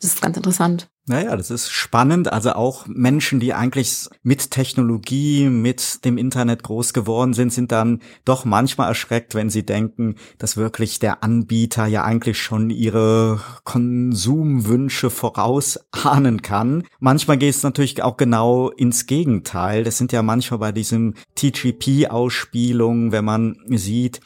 Das 0.00 0.12
ist 0.12 0.20
ganz 0.20 0.36
interessant. 0.36 0.88
Naja, 1.08 1.36
das 1.36 1.52
ist 1.52 1.70
spannend. 1.70 2.32
Also 2.32 2.54
auch 2.54 2.88
Menschen, 2.88 3.38
die 3.38 3.54
eigentlich 3.54 4.08
mit 4.24 4.50
Technologie, 4.50 5.48
mit 5.48 6.04
dem 6.04 6.18
Internet 6.18 6.64
groß 6.64 6.92
geworden 6.92 7.32
sind, 7.32 7.52
sind 7.52 7.70
dann 7.70 8.00
doch 8.24 8.44
manchmal 8.44 8.88
erschreckt, 8.88 9.36
wenn 9.36 9.48
sie 9.48 9.64
denken, 9.64 10.16
dass 10.38 10.56
wirklich 10.56 10.98
der 10.98 11.22
Anbieter 11.22 11.86
ja 11.86 12.02
eigentlich 12.02 12.42
schon 12.42 12.70
ihre 12.70 13.40
Konsumwünsche 13.62 15.08
vorausahnen 15.10 16.42
kann. 16.42 16.82
Manchmal 16.98 17.38
geht 17.38 17.54
es 17.54 17.62
natürlich 17.62 18.02
auch 18.02 18.16
genau 18.16 18.70
ins 18.70 19.06
Gegenteil. 19.06 19.84
Das 19.84 19.98
sind 19.98 20.10
ja 20.10 20.22
manchmal 20.22 20.58
bei 20.58 20.72
diesem 20.72 21.14
TGP-Ausspielungen, 21.36 23.12
wenn 23.12 23.24
man 23.24 23.56
sieht, 23.68 24.20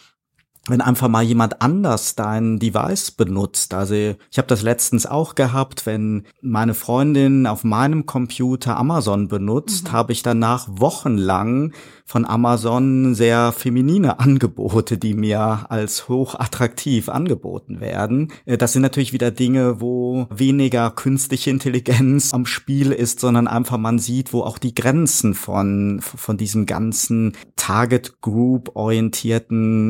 wenn 0.68 0.81
einfach 0.81 1.09
mal 1.09 1.23
jemand 1.23 1.62
anders 1.62 2.14
dein 2.14 2.59
Device 2.59 3.11
benutzt. 3.11 3.75
Also 3.75 3.94
ich 3.94 4.38
habe 4.38 4.46
das 4.46 4.62
letztens 4.62 5.07
auch 5.07 5.35
gehabt, 5.35 5.87
wenn 5.87 6.25
meine 6.42 6.75
Freundin 6.75 7.46
auf 7.46 7.64
meinem 7.64 8.07
Computer 8.07 8.77
Amazon 8.77 9.29
benutzt, 9.29 9.88
mhm. 9.88 9.92
habe 9.92 10.12
ich 10.12 10.23
danach 10.23 10.68
wochenlang 10.70 11.73
von 12.11 12.25
Amazon 12.25 13.14
sehr 13.14 13.53
feminine 13.53 14.18
Angebote, 14.18 14.99
die 14.99 15.14
mir 15.14 15.66
als 15.68 16.09
hochattraktiv 16.09 17.09
angeboten 17.09 17.81
werden. 17.81 18.33
Äh, 18.46 18.59
das 18.59 18.73
sind 18.73 18.83
natürlich 18.83 19.12
wieder 19.12 19.31
Dinge, 19.31 19.81
wo 19.81 20.27
weniger 20.29 20.90
künstliche 20.90 21.51
Intelligenz 21.51 22.35
am 22.35 22.46
Spiel 22.46 22.90
ist, 22.90 23.20
sondern 23.20 23.46
einfach 23.46 23.79
man 23.79 24.01
sieht, 24.01 24.33
wo 24.33 24.42
auch 24.42 24.59
die 24.59 24.75
Grenzen 24.75 25.35
von, 25.35 26.01
von 26.03 26.37
diesem 26.37 26.66
ganzen 26.66 27.37
Target 27.55 28.20
Group 28.20 28.73
orientierten 28.75 29.88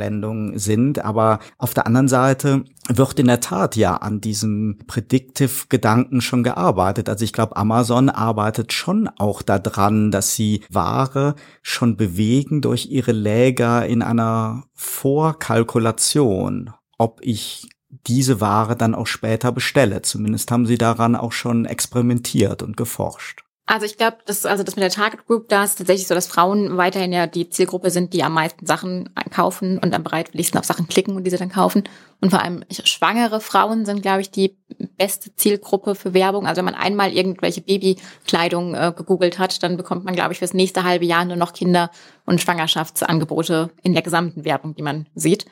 Werbeeinblendungen 0.00 0.58
sind. 0.58 1.04
Aber 1.04 1.38
auf 1.58 1.74
der 1.74 1.86
anderen 1.86 2.08
Seite 2.08 2.64
wird 2.88 3.18
in 3.18 3.26
der 3.26 3.40
Tat 3.40 3.76
ja 3.76 3.96
an 3.96 4.20
diesem 4.20 4.78
Predictive-Gedanken 4.86 6.20
schon 6.20 6.42
gearbeitet. 6.42 7.08
Also 7.08 7.24
ich 7.24 7.32
glaube, 7.32 7.56
Amazon 7.56 8.08
arbeitet 8.08 8.72
schon 8.72 9.08
auch 9.18 9.42
daran, 9.42 10.10
dass 10.10 10.34
sie 10.34 10.62
Ware 10.70 11.34
schon 11.62 11.96
bewegen 11.96 12.60
durch 12.60 12.86
ihre 12.86 13.12
Läger 13.12 13.86
in 13.86 14.02
einer 14.02 14.64
Vorkalkulation, 14.74 16.72
ob 16.98 17.20
ich 17.22 17.68
diese 18.06 18.40
Ware 18.40 18.76
dann 18.76 18.94
auch 18.94 19.06
später 19.06 19.52
bestelle. 19.52 20.02
Zumindest 20.02 20.50
haben 20.50 20.66
sie 20.66 20.78
daran 20.78 21.16
auch 21.16 21.32
schon 21.32 21.64
experimentiert 21.64 22.62
und 22.62 22.76
geforscht. 22.76 23.42
Also 23.70 23.86
ich 23.86 23.96
glaube, 23.96 24.16
das, 24.26 24.46
also 24.46 24.64
das 24.64 24.74
mit 24.74 24.82
der 24.82 24.90
Target 24.90 25.28
Group, 25.28 25.48
da 25.48 25.62
ist 25.62 25.78
tatsächlich 25.78 26.08
so, 26.08 26.14
dass 26.16 26.26
Frauen 26.26 26.76
weiterhin 26.76 27.12
ja 27.12 27.28
die 27.28 27.50
Zielgruppe 27.50 27.90
sind, 27.90 28.12
die 28.12 28.24
am 28.24 28.34
meisten 28.34 28.66
Sachen 28.66 29.10
kaufen 29.30 29.78
und 29.78 29.94
am 29.94 30.02
bereitwilligsten 30.02 30.58
auf 30.58 30.64
Sachen 30.64 30.88
klicken 30.88 31.14
und 31.14 31.22
diese 31.22 31.36
dann 31.36 31.50
kaufen. 31.50 31.84
Und 32.20 32.30
vor 32.30 32.42
allem 32.42 32.64
schwangere 32.68 33.40
Frauen 33.40 33.86
sind, 33.86 34.02
glaube 34.02 34.22
ich, 34.22 34.32
die 34.32 34.58
beste 34.96 35.36
Zielgruppe 35.36 35.94
für 35.94 36.14
Werbung. 36.14 36.48
Also 36.48 36.58
wenn 36.58 36.64
man 36.64 36.74
einmal 36.74 37.12
irgendwelche 37.12 37.60
Babykleidung 37.60 38.74
äh, 38.74 38.92
gegoogelt 38.96 39.38
hat, 39.38 39.62
dann 39.62 39.76
bekommt 39.76 40.04
man, 40.04 40.16
glaube 40.16 40.32
ich, 40.32 40.40
fürs 40.40 40.52
nächste 40.52 40.82
halbe 40.82 41.04
Jahr 41.04 41.24
nur 41.24 41.36
noch 41.36 41.52
Kinder- 41.52 41.92
und 42.26 42.40
Schwangerschaftsangebote 42.40 43.70
in 43.84 43.92
der 43.92 44.02
gesamten 44.02 44.44
Werbung, 44.44 44.74
die 44.74 44.82
man 44.82 45.06
sieht. 45.14 45.46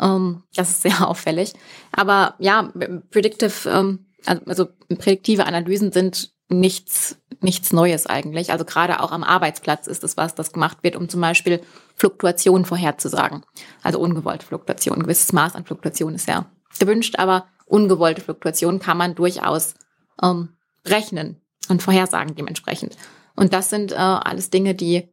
Ähm, 0.00 0.42
das 0.54 0.70
ist 0.70 0.82
sehr 0.84 1.06
auffällig. 1.06 1.52
Aber 1.92 2.34
ja, 2.38 2.72
predictive, 3.10 3.68
ähm, 3.68 4.06
also 4.24 4.68
prädiktive 4.88 5.44
Analysen 5.44 5.92
sind 5.92 6.32
nichts, 6.48 7.18
nichts 7.40 7.72
Neues 7.72 8.06
eigentlich. 8.06 8.52
Also 8.52 8.64
gerade 8.64 9.00
auch 9.00 9.12
am 9.12 9.24
Arbeitsplatz 9.24 9.86
ist 9.86 10.04
es 10.04 10.16
was, 10.16 10.34
das 10.34 10.52
gemacht 10.52 10.78
wird, 10.82 10.96
um 10.96 11.08
zum 11.08 11.20
Beispiel 11.20 11.60
Fluktuation 11.94 12.64
vorherzusagen. 12.64 13.44
Also 13.82 13.98
ungewollte 13.98 14.46
Fluktuation. 14.46 14.96
Ein 14.96 15.02
gewisses 15.02 15.32
Maß 15.32 15.54
an 15.54 15.64
Fluktuation 15.64 16.14
ist 16.14 16.28
ja 16.28 16.46
gewünscht, 16.78 17.16
aber 17.18 17.46
ungewollte 17.66 18.20
Fluktuation 18.20 18.78
kann 18.78 18.96
man 18.96 19.14
durchaus 19.14 19.74
ähm, 20.22 20.50
rechnen 20.86 21.40
und 21.68 21.82
vorhersagen 21.82 22.34
dementsprechend. 22.34 22.96
Und 23.36 23.52
das 23.52 23.70
sind 23.70 23.92
äh, 23.92 23.96
alles 23.96 24.50
Dinge, 24.50 24.74
die 24.74 25.08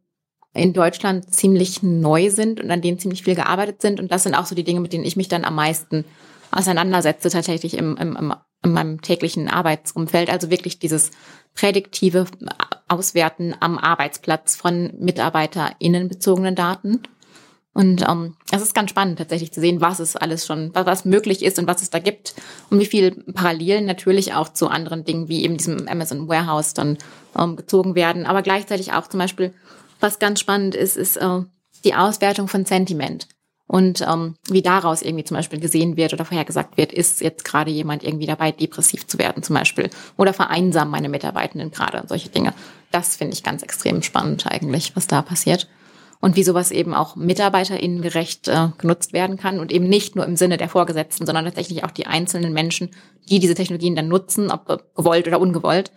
in 0.54 0.72
Deutschland 0.72 1.34
ziemlich 1.34 1.84
neu 1.84 2.30
sind 2.30 2.62
und 2.62 2.72
an 2.72 2.82
denen 2.82 2.98
ziemlich 2.98 3.24
viel 3.24 3.36
gearbeitet 3.36 3.82
sind. 3.82 4.00
Und 4.00 4.12
das 4.12 4.24
sind 4.24 4.36
auch 4.36 4.46
so 4.46 4.56
die 4.56 4.64
Dinge, 4.64 4.80
mit 4.80 4.94
denen 4.94 5.04
ich 5.04 5.18
mich 5.18 5.28
dann 5.28 5.44
am 5.44 5.56
meisten 5.56 6.06
auseinandersetze, 6.52 7.30
tatsächlich 7.30 7.78
im, 7.78 7.98
im, 7.98 8.16
im 8.16 8.34
in 8.66 8.74
meinem 8.74 9.02
täglichen 9.02 9.48
Arbeitsumfeld. 9.48 10.30
Also 10.30 10.50
wirklich 10.50 10.80
dieses 10.80 11.12
prädiktive 11.54 12.26
Auswerten 12.88 13.56
am 13.60 13.78
Arbeitsplatz 13.78 14.56
von 14.56 14.94
MitarbeiterInnen 15.00 16.10
bezogenen 16.10 16.56
Daten. 16.56 17.02
Und 17.74 18.08
ähm, 18.08 18.36
es 18.52 18.62
ist 18.62 18.74
ganz 18.74 18.90
spannend 18.90 19.18
tatsächlich 19.18 19.52
zu 19.52 19.60
sehen, 19.60 19.82
was 19.82 20.00
es 20.00 20.16
alles 20.16 20.46
schon, 20.46 20.72
was, 20.74 21.04
möglich 21.04 21.44
ist 21.44 21.60
und 21.60 21.68
was 21.68 21.82
es 21.82 21.90
da 21.90 22.00
gibt 22.00 22.34
und 22.70 22.80
wie 22.80 22.86
viel 22.86 23.12
Parallelen 23.34 23.86
natürlich 23.86 24.34
auch 24.34 24.48
zu 24.50 24.70
anderen 24.70 25.04
Dingen 25.04 25.28
wie 25.28 25.44
eben 25.44 25.58
diesem 25.58 25.86
Amazon 25.88 26.30
Warehouse 26.30 26.74
dann 26.74 26.98
ähm, 27.38 27.58
gezogen 27.58 27.96
werden. 27.96 28.26
Aber 28.26 28.44
gleichzeitig 28.44 28.94
auch 28.94 29.08
zum 29.08 29.20
Beispiel, 29.20 29.54
was 30.00 30.20
ganz 30.20 30.40
spannend 30.40 30.74
ist, 30.74 30.96
ist 30.96 31.18
äh, 31.18 31.42
die 31.84 31.96
Auswertung 31.96 32.48
von 32.48 32.64
Sentiment. 32.64 33.28
Und 33.68 34.02
ähm, 34.08 34.36
wie 34.48 34.62
daraus 34.62 35.02
irgendwie 35.02 35.24
zum 35.24 35.38
Beispiel 35.38 35.60
gesehen 35.60 35.98
wird 35.98 36.14
oder 36.14 36.26
vorhergesagt 36.26 36.78
wird, 36.78 36.94
ist 36.94 37.22
jetzt 37.22 37.44
gerade 37.44 37.72
jemand 37.72 38.04
irgendwie 38.04 38.28
dabei, 38.28 38.52
depressiv 38.52 39.08
zu 39.08 39.18
werden 39.18 39.42
zum 39.42 39.56
Beispiel. 39.56 39.90
Oder 40.18 40.34
vereinsamen 40.34 40.92
meine 40.92 41.10
Mitarbeitenden 41.10 41.72
gerade 41.72 42.02
und 42.02 42.10
solche 42.10 42.30
Dinge. 42.30 42.54
Das 42.92 43.16
finde 43.16 43.34
ich 43.34 43.44
ganz 43.44 43.64
extrem 43.64 44.04
spannend 44.04 44.46
eigentlich, 44.48 44.96
was 44.96 45.08
da 45.08 45.22
passiert. 45.22 45.68
Und 46.22 46.36
wie 46.36 46.44
sowas 46.44 46.72
eben 46.72 46.94
auch 46.94 47.16
MitarbeiterInnen 47.16 48.02
gerecht 48.02 48.48
äh, 48.48 48.70
genutzt 48.78 49.14
werden 49.14 49.38
kann 49.38 49.60
und 49.60 49.72
eben 49.72 49.88
nicht 49.88 50.16
nur 50.16 50.26
im 50.26 50.38
Sinne 50.38 50.58
der 50.58 50.70
Vorgesetzten, 50.70 51.26
sondern 51.26 51.46
tatsächlich 51.46 51.84
auch 51.84 51.92
die 51.92 52.08
einzelnen 52.08 52.54
Menschen, 52.54 52.92
die 53.30 53.40
diese 53.40 53.56
Technologien 53.56 53.96
dann 53.96 54.08
nutzen, 54.08 54.50
ob 54.50 54.96
gewollt 54.96 55.28
oder 55.28 55.40
ungewollt, 55.40 55.92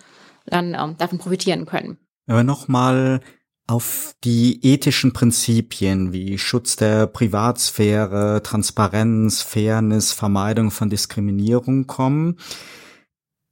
dann 0.46 0.74
ähm, 0.74 0.96
davon 0.98 1.18
profitieren 1.18 1.66
können. 1.66 1.98
Aber 2.26 2.42
nochmal 2.44 3.20
auf 3.68 4.14
die 4.24 4.64
ethischen 4.64 5.12
Prinzipien 5.12 6.12
wie 6.12 6.38
Schutz 6.38 6.76
der 6.76 7.06
Privatsphäre, 7.06 8.42
Transparenz, 8.42 9.42
Fairness, 9.42 10.12
Vermeidung 10.12 10.70
von 10.70 10.90
Diskriminierung 10.90 11.86
kommen, 11.86 12.38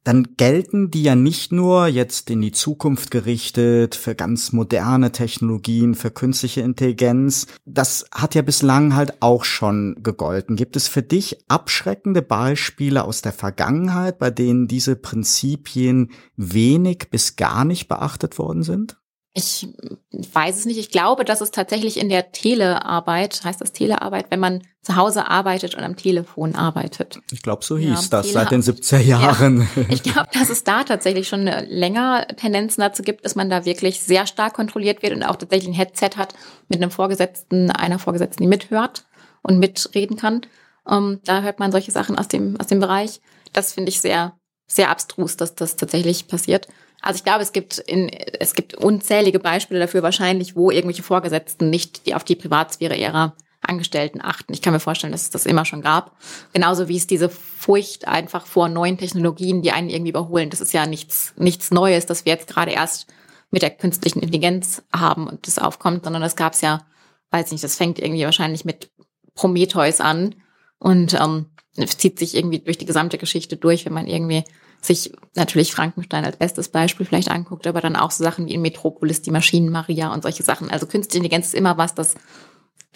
dann 0.07 0.37
gelten 0.37 0.91
die 0.93 1.03
ja 1.03 1.17
nicht 1.17 1.51
nur 1.51 1.89
jetzt 1.89 2.31
in 2.31 2.41
die 2.41 2.53
Zukunft 2.53 3.11
gerichtet 3.11 3.97
für 3.97 4.15
ganz 4.15 4.53
moderne 4.53 5.11
Technologien, 5.11 5.97
für 5.97 6.13
künstliche 6.13 6.61
Intelligenz. 6.61 7.49
Das 7.65 8.07
hat 8.15 8.37
ja 8.37 8.43
bislang 8.43 8.95
halt 8.95 9.21
auch 9.21 9.45
schon 9.45 9.97
gegolten. 10.05 10.55
Gibt 10.55 10.77
es 10.77 10.87
für 10.87 11.03
dich 11.03 11.45
abschreckende 11.49 12.23
Beispiele 12.23 13.03
aus 13.03 13.21
der 13.21 13.33
Vergangenheit, 13.33 14.21
bei 14.21 14.31
denen 14.31 14.69
diese 14.69 14.95
Prinzipien 14.95 16.13
wenig 16.37 17.09
bis 17.11 17.35
gar 17.35 17.65
nicht 17.65 17.89
beachtet 17.89 18.39
worden 18.39 18.63
sind? 18.63 18.97
Ich 19.39 19.69
weiß 20.13 20.61
es 20.61 20.65
nicht. 20.65 20.79
Ich 20.79 20.91
glaube, 20.91 21.27
dass 21.27 21.43
es 21.43 21.51
tatsächlich 21.51 22.01
in 22.01 22.09
der 22.09 22.33
Telearbeit, 22.33 23.45
heißt 23.45 23.61
das 23.61 23.73
Telearbeit, 23.73 24.31
wenn 24.31 24.41
man 24.41 24.63
zu 24.81 24.97
Hause 24.97 25.29
arbeitet 25.29 25.75
und 25.75 25.85
am 25.85 25.95
Telefon 25.95 26.55
arbeitet. 26.55 27.19
Ich 27.31 27.43
glaube, 27.43 27.63
so 27.63 27.77
hieß 27.77 28.05
ja, 28.05 28.09
das 28.09 28.29
Tele 28.29 28.33
seit 28.33 28.51
den 28.51 28.63
70er 28.63 28.99
Jahren. 28.99 29.69
Ja, 29.77 29.83
ich 29.91 30.03
glaube, 30.03 30.31
dass 30.33 30.49
es 30.49 30.65
da 30.65 30.85
tatsächlich 30.85 31.29
schon 31.29 31.45
länger 31.45 32.27
Tendenzen 32.29 32.81
dazu 32.81 33.03
gibt, 33.03 33.27
dass 33.27 33.35
man 33.35 33.51
da 33.51 33.67
wirklich 33.67 34.01
sehr 34.01 34.27
stark 34.27 34.55
kontrolliert 34.55 35.03
wird 35.03 35.13
und 35.13 35.23
auch 35.23 35.37
tatsächlich 35.37 35.69
ein 35.69 35.75
Headset 35.75 36.17
hat 36.17 36.33
mit 36.69 36.81
einem 36.81 36.91
Vorgesetzten, 36.91 37.71
einer 37.71 37.99
Vorgesetzten, 37.99 38.43
die 38.43 38.49
mithört 38.49 39.05
und 39.43 39.59
mitreden 39.59 40.17
kann. 40.17 40.47
Um, 40.85 40.95
ähm, 40.95 41.21
da 41.25 41.43
hört 41.43 41.59
man 41.59 41.73
solche 41.73 41.91
Sachen 41.91 42.17
aus 42.17 42.29
dem, 42.29 42.59
aus 42.59 42.69
dem 42.69 42.81
Bereich. 42.81 43.21
Das 43.53 43.75
finde 43.75 43.91
ich 43.91 44.01
sehr, 44.01 44.33
sehr 44.67 44.91
abstrus, 44.91 45.37
dass 45.37 45.55
das 45.55 45.77
tatsächlich 45.77 46.29
passiert. 46.29 46.69
Also 47.03 47.19
ich 47.19 47.25
glaube, 47.25 47.43
es 47.43 47.53
gibt 47.53 47.79
in, 47.79 48.09
es 48.09 48.55
gibt 48.55 48.75
unzählige 48.75 49.39
Beispiele 49.39 49.81
dafür 49.81 50.03
wahrscheinlich, 50.03 50.57
wo 50.57 50.71
irgendwelche 50.71 51.03
Vorgesetzten 51.03 51.71
nicht 51.71 52.07
die 52.07 52.15
auf 52.15 52.25
die 52.25 52.37
Privatsphäre 52.37 52.97
ihrer 52.97 53.35
Angestellten 53.61 54.21
achten. 54.23 54.53
Ich 54.53 54.63
kann 54.63 54.73
mir 54.73 54.81
vorstellen, 54.81 55.13
dass 55.13 55.23
es 55.23 55.31
das 55.31 55.47
immer 55.47 55.65
schon 55.65 55.83
gab. 55.83 56.17
Genauso 56.53 56.89
wie 56.89 56.97
es 56.97 57.07
diese 57.07 57.29
Furcht 57.29 58.07
einfach 58.07 58.47
vor 58.47 58.69
neuen 58.69 58.99
Technologien, 58.99 59.63
die 59.63 59.73
einen 59.73 59.91
irgendwie 59.91 60.11
überholen. 60.11 60.51
Das 60.51 60.61
ist 60.61 60.73
ja 60.73 60.87
nichts, 60.87 61.35
nichts 61.37 61.71
Neues, 61.71 62.07
dass 62.07 62.25
wir 62.25 62.33
jetzt 62.33 62.49
gerade 62.49 62.73
erst 62.73 63.07
mit 63.51 63.63
der 63.63 63.71
künstlichen 63.71 64.21
Intelligenz 64.21 64.83
haben 64.93 65.27
und 65.27 65.47
das 65.47 65.59
aufkommt, 65.59 66.05
sondern 66.05 66.23
das 66.23 66.37
gab 66.37 66.53
es 66.53 66.61
ja, 66.61 66.85
weiß 67.31 67.53
nicht, 67.53 67.65
das 67.65 67.77
fängt 67.77 67.99
irgendwie 67.99 68.25
wahrscheinlich 68.25 68.65
mit 68.65 68.91
Prometheus 69.35 70.01
an 70.01 70.35
und 70.79 71.15
ähm, 71.15 71.47
zieht 71.85 72.19
sich 72.19 72.35
irgendwie 72.35 72.61
durch 72.61 72.79
die 72.79 72.87
gesamte 72.87 73.19
Geschichte 73.19 73.57
durch, 73.57 73.85
wenn 73.87 73.93
man 73.93 74.07
irgendwie 74.07 74.45
sich 74.81 75.13
natürlich 75.35 75.73
Frankenstein 75.73 76.25
als 76.25 76.37
bestes 76.37 76.69
Beispiel 76.69 77.07
vielleicht 77.07 77.31
anguckt, 77.31 77.67
aber 77.67 77.81
dann 77.81 77.97
auch 77.97 78.11
so 78.11 78.23
Sachen 78.23 78.47
wie 78.47 78.55
in 78.55 78.63
Metropolis, 78.63 79.23
die 79.23 79.31
Maschinen 79.31 79.71
Maria 79.71 80.13
und 80.13 80.23
solche 80.23 80.43
Sachen. 80.43 80.71
Also 80.71 80.87
Künstliche 80.87 81.19
Intelligenz 81.25 81.49
ist 81.49 81.55
immer 81.55 81.77
was, 81.77 81.95
das 81.95 82.15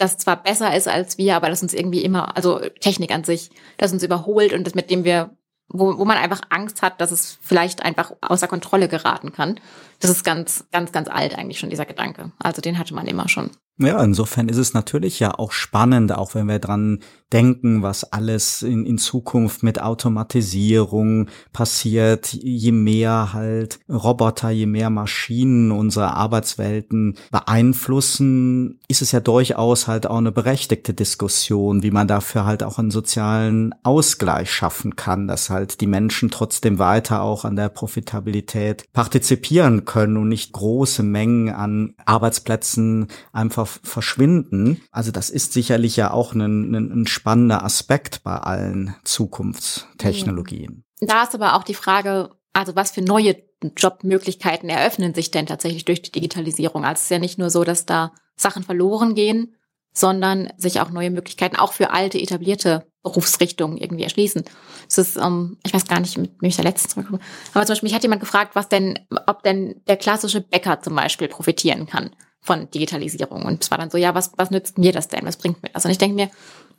das 0.01 0.17
zwar 0.17 0.41
besser 0.41 0.75
ist 0.75 0.87
als 0.87 1.17
wir, 1.17 1.35
aber 1.35 1.49
das 1.49 1.61
uns 1.61 1.73
irgendwie 1.73 2.01
immer, 2.01 2.35
also 2.35 2.59
Technik 2.79 3.11
an 3.11 3.23
sich, 3.23 3.51
das 3.77 3.93
uns 3.93 4.03
überholt 4.03 4.51
und 4.51 4.65
das 4.65 4.73
mit 4.73 4.89
dem 4.89 5.03
wir, 5.03 5.37
wo, 5.67 5.97
wo 5.97 6.05
man 6.05 6.17
einfach 6.17 6.41
Angst 6.49 6.81
hat, 6.81 6.99
dass 6.99 7.11
es 7.11 7.37
vielleicht 7.41 7.83
einfach 7.83 8.11
außer 8.21 8.47
Kontrolle 8.47 8.87
geraten 8.87 9.31
kann. 9.31 9.59
Das 9.99 10.09
ist 10.09 10.23
ganz, 10.23 10.65
ganz, 10.71 10.91
ganz 10.91 11.07
alt 11.07 11.37
eigentlich 11.37 11.59
schon, 11.59 11.69
dieser 11.69 11.85
Gedanke. 11.85 12.31
Also 12.39 12.61
den 12.61 12.79
hatte 12.79 12.95
man 12.95 13.05
immer 13.05 13.29
schon. 13.29 13.51
Ja, 13.81 14.03
insofern 14.03 14.47
ist 14.47 14.57
es 14.57 14.75
natürlich 14.75 15.19
ja 15.19 15.33
auch 15.37 15.51
spannend, 15.51 16.11
auch 16.11 16.35
wenn 16.35 16.47
wir 16.47 16.59
dran 16.59 16.99
denken, 17.33 17.81
was 17.81 18.03
alles 18.03 18.61
in, 18.61 18.85
in 18.85 18.97
Zukunft 18.97 19.63
mit 19.63 19.81
Automatisierung 19.81 21.29
passiert, 21.53 22.33
je 22.33 22.71
mehr 22.71 23.33
halt 23.33 23.79
Roboter, 23.89 24.49
je 24.49 24.65
mehr 24.65 24.89
Maschinen 24.89 25.71
unsere 25.71 26.13
Arbeitswelten 26.13 27.17
beeinflussen, 27.31 28.79
ist 28.87 29.01
es 29.01 29.13
ja 29.13 29.19
durchaus 29.19 29.87
halt 29.87 30.07
auch 30.07 30.17
eine 30.17 30.31
berechtigte 30.31 30.93
Diskussion, 30.93 31.83
wie 31.83 31.91
man 31.91 32.07
dafür 32.07 32.45
halt 32.45 32.63
auch 32.63 32.77
einen 32.77 32.91
sozialen 32.91 33.73
Ausgleich 33.83 34.51
schaffen 34.51 34.95
kann, 34.95 35.27
dass 35.27 35.49
halt 35.49 35.81
die 35.81 35.87
Menschen 35.87 36.29
trotzdem 36.29 36.79
weiter 36.79 37.21
auch 37.21 37.45
an 37.45 37.55
der 37.55 37.69
Profitabilität 37.69 38.83
partizipieren 38.93 39.85
können 39.85 40.17
und 40.17 40.27
nicht 40.27 40.51
große 40.51 41.03
Mengen 41.03 41.49
an 41.49 41.93
Arbeitsplätzen 42.05 43.07
einfach 43.31 43.70
verschwinden. 43.83 44.81
Also 44.91 45.11
das 45.11 45.29
ist 45.29 45.53
sicherlich 45.53 45.95
ja 45.95 46.11
auch 46.11 46.33
ein, 46.33 46.73
ein, 46.73 47.07
spannender 47.07 47.63
Aspekt 47.63 48.23
bei 48.23 48.35
allen 48.35 48.95
Zukunftstechnologien. 49.03 50.83
Da 50.99 51.23
ist 51.23 51.35
aber 51.35 51.55
auch 51.55 51.63
die 51.63 51.73
Frage, 51.73 52.31
also 52.53 52.75
was 52.75 52.91
für 52.91 53.01
neue 53.01 53.35
Jobmöglichkeiten 53.77 54.69
eröffnen 54.69 55.13
sich 55.13 55.31
denn 55.31 55.45
tatsächlich 55.45 55.85
durch 55.85 56.01
die 56.01 56.11
Digitalisierung? 56.11 56.83
Also 56.83 56.99
es 56.99 57.03
ist 57.03 57.11
ja 57.11 57.19
nicht 57.19 57.37
nur 57.37 57.49
so, 57.49 57.63
dass 57.63 57.85
da 57.85 58.11
Sachen 58.35 58.63
verloren 58.63 59.15
gehen, 59.15 59.55
sondern 59.93 60.51
sich 60.57 60.79
auch 60.79 60.89
neue 60.89 61.11
Möglichkeiten 61.11 61.57
auch 61.57 61.73
für 61.73 61.91
alte 61.91 62.19
etablierte 62.19 62.87
Berufsrichtungen 63.03 63.77
irgendwie 63.77 64.03
erschließen. 64.03 64.43
Das 64.85 64.97
ist, 64.97 65.17
ähm, 65.17 65.57
ich 65.65 65.73
weiß 65.73 65.85
gar 65.85 65.99
nicht, 65.99 66.17
mit 66.17 66.41
mir 66.41 66.47
ich 66.47 66.55
da 66.55 66.63
letztens 66.63 66.93
zurückkomme. 66.93 67.19
Aber 67.53 67.65
zum 67.65 67.73
Beispiel, 67.73 67.87
mich 67.87 67.95
hat 67.95 68.03
jemand 68.03 68.21
gefragt, 68.21 68.55
was 68.55 68.69
denn, 68.69 68.99
ob 69.27 69.43
denn 69.43 69.81
der 69.87 69.97
klassische 69.97 70.41
Bäcker 70.41 70.81
zum 70.81 70.95
Beispiel 70.95 71.27
profitieren 71.27 71.87
kann 71.87 72.11
von 72.41 72.69
Digitalisierung. 72.71 73.43
Und 73.43 73.63
es 73.63 73.71
war 73.71 73.77
dann 73.77 73.91
so, 73.91 73.97
ja, 73.97 74.15
was, 74.15 74.31
was 74.35 74.51
nützt 74.51 74.77
mir 74.77 74.91
das 74.91 75.07
denn? 75.07 75.25
Was 75.25 75.37
bringt 75.37 75.61
mir 75.61 75.69
das? 75.69 75.85
Und 75.85 75.91
ich 75.91 75.99
denke 75.99 76.15
mir, 76.15 76.29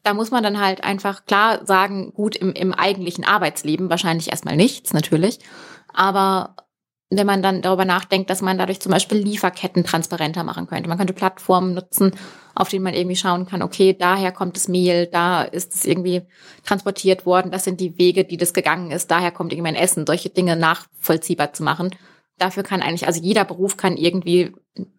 da 0.03 0.15
muss 0.15 0.33
man 0.33 0.43
dann 0.43 0.61
halt 0.61 0.83
einfach 0.83 1.25
klar 1.25 1.65
sagen, 1.65 2.13
gut, 2.13 2.35
im, 2.35 2.53
im 2.53 2.75
eigentlichen 2.75 3.25
Arbeitsleben 3.25 3.89
wahrscheinlich 3.89 4.31
erstmal 4.31 4.57
nichts, 4.57 4.93
natürlich. 4.93 5.39
Aber 5.95 6.57
wenn 7.17 7.27
man 7.27 7.43
dann 7.43 7.63
darüber 7.63 7.85
nachdenkt, 7.85 8.31
dass 8.31 8.43
man 8.43 8.59
dadurch 8.59 8.81
zum 8.81 8.91
Beispiel 8.91 9.19
Lieferketten 9.19 9.85
transparenter 9.85 10.45
machen 10.45 10.67
könnte. 10.67 10.89
Man 10.89 10.99
könnte 10.99 11.13
Plattformen 11.13 11.75
nutzen, 11.75 12.13
auf 12.55 12.69
denen 12.69 12.85
man 12.85 12.95
irgendwie 12.95 13.17
schauen 13.17 13.47
kann, 13.47 13.63
okay, 13.63 13.95
daher 13.99 14.33
kommt 14.33 14.57
das 14.57 14.69
Mehl, 14.69 15.07
da 15.07 15.43
ist 15.43 15.75
es 15.75 15.85
irgendwie 15.85 16.23
transportiert 16.65 17.27
worden, 17.27 17.51
das 17.51 17.65
sind 17.65 17.81
die 17.81 17.99
Wege, 17.99 18.25
die 18.25 18.37
das 18.37 18.55
gegangen 18.55 18.91
ist, 18.91 19.11
daher 19.11 19.31
kommt 19.31 19.53
irgendwie 19.53 19.69
ein 19.69 19.75
Essen, 19.75 20.07
solche 20.07 20.31
Dinge 20.31 20.57
nachvollziehbar 20.57 21.53
zu 21.53 21.63
machen. 21.63 21.91
Dafür 22.39 22.63
kann 22.63 22.83
eigentlich, 22.83 23.07
also 23.07 23.21
jeder 23.21 23.45
Beruf 23.45 23.77
kann 23.77 23.97
irgendwie 23.97 24.53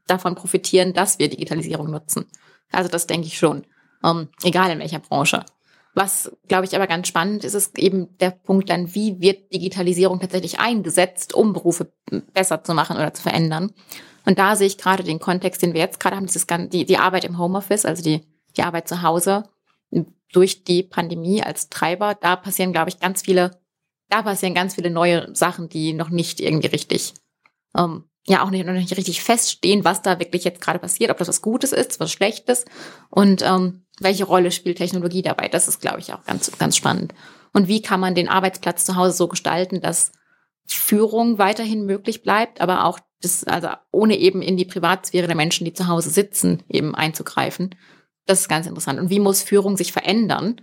davon 0.07 0.35
profitieren, 0.35 0.93
dass 0.93 1.19
wir 1.19 1.29
Digitalisierung 1.29 1.89
nutzen. 1.89 2.25
Also 2.71 2.89
das 2.89 3.07
denke 3.07 3.27
ich 3.27 3.37
schon, 3.37 3.65
ähm, 4.03 4.29
egal 4.43 4.71
in 4.71 4.79
welcher 4.79 4.99
Branche. 4.99 5.45
Was, 5.95 6.31
glaube 6.47 6.65
ich, 6.65 6.75
aber 6.75 6.87
ganz 6.87 7.07
spannend 7.07 7.43
ist, 7.43 7.53
ist 7.53 7.77
eben 7.77 8.17
der 8.17 8.31
Punkt 8.31 8.69
dann, 8.69 8.95
wie 8.95 9.21
wird 9.21 9.53
Digitalisierung 9.53 10.19
tatsächlich 10.19 10.59
eingesetzt, 10.59 11.35
um 11.35 11.53
Berufe 11.53 11.93
besser 12.33 12.63
zu 12.63 12.73
machen 12.73 12.97
oder 12.97 13.13
zu 13.13 13.21
verändern. 13.21 13.73
Und 14.25 14.39
da 14.39 14.55
sehe 14.55 14.67
ich 14.67 14.77
gerade 14.77 15.03
den 15.03 15.19
Kontext, 15.19 15.61
den 15.61 15.73
wir 15.73 15.81
jetzt 15.81 15.99
gerade 15.99 16.15
haben, 16.15 16.25
dieses, 16.25 16.47
die, 16.47 16.85
die 16.85 16.97
Arbeit 16.97 17.25
im 17.25 17.37
Homeoffice, 17.37 17.85
also 17.85 18.01
die, 18.01 18.21
die 18.57 18.63
Arbeit 18.63 18.87
zu 18.87 19.03
Hause 19.03 19.43
durch 20.31 20.63
die 20.63 20.83
Pandemie 20.83 21.43
als 21.43 21.69
Treiber. 21.69 22.15
Da 22.19 22.35
passieren, 22.35 22.73
glaube 22.73 22.89
ich, 22.89 22.99
ganz 22.99 23.21
viele, 23.21 23.51
da 24.09 24.23
passieren 24.23 24.55
ganz 24.55 24.75
viele 24.75 24.89
neue 24.89 25.33
Sachen, 25.35 25.69
die 25.69 25.93
noch 25.93 26.09
nicht 26.09 26.39
irgendwie 26.39 26.67
richtig, 26.67 27.13
ähm, 27.77 28.05
ja, 28.25 28.43
auch 28.43 28.49
nicht, 28.49 28.65
noch 28.65 28.73
nicht 28.73 28.95
richtig 28.95 29.21
feststehen, 29.21 29.83
was 29.83 30.01
da 30.01 30.19
wirklich 30.19 30.43
jetzt 30.45 30.61
gerade 30.61 30.79
passiert, 30.79 31.11
ob 31.11 31.17
das 31.17 31.27
was 31.27 31.41
Gutes 31.41 31.73
ist, 31.73 31.99
was 31.99 32.11
Schlechtes. 32.11 32.65
Und 33.09 33.41
ähm, 33.41 33.85
welche 33.99 34.23
Rolle 34.23 34.51
spielt 34.51 34.77
Technologie 34.77 35.21
dabei? 35.21 35.49
Das 35.49 35.67
ist, 35.67 35.81
glaube 35.81 35.99
ich, 35.99 36.13
auch 36.13 36.23
ganz, 36.23 36.51
ganz 36.57 36.77
spannend. 36.77 37.13
Und 37.51 37.67
wie 37.67 37.81
kann 37.81 37.99
man 37.99 38.15
den 38.15 38.29
Arbeitsplatz 38.29 38.85
zu 38.85 38.95
Hause 38.95 39.11
so 39.15 39.27
gestalten, 39.27 39.81
dass 39.81 40.11
Führung 40.65 41.37
weiterhin 41.37 41.85
möglich 41.85 42.23
bleibt, 42.23 42.61
aber 42.61 42.85
auch 42.85 42.99
das, 43.21 43.43
also 43.43 43.69
ohne 43.91 44.17
eben 44.17 44.41
in 44.41 44.57
die 44.57 44.65
Privatsphäre 44.65 45.27
der 45.27 45.35
Menschen, 45.35 45.65
die 45.65 45.73
zu 45.73 45.87
Hause 45.87 46.09
sitzen, 46.09 46.63
eben 46.69 46.95
einzugreifen. 46.95 47.75
Das 48.25 48.41
ist 48.41 48.49
ganz 48.49 48.67
interessant. 48.67 48.99
Und 48.99 49.09
wie 49.09 49.19
muss 49.19 49.43
Führung 49.43 49.75
sich 49.75 49.91
verändern, 49.91 50.61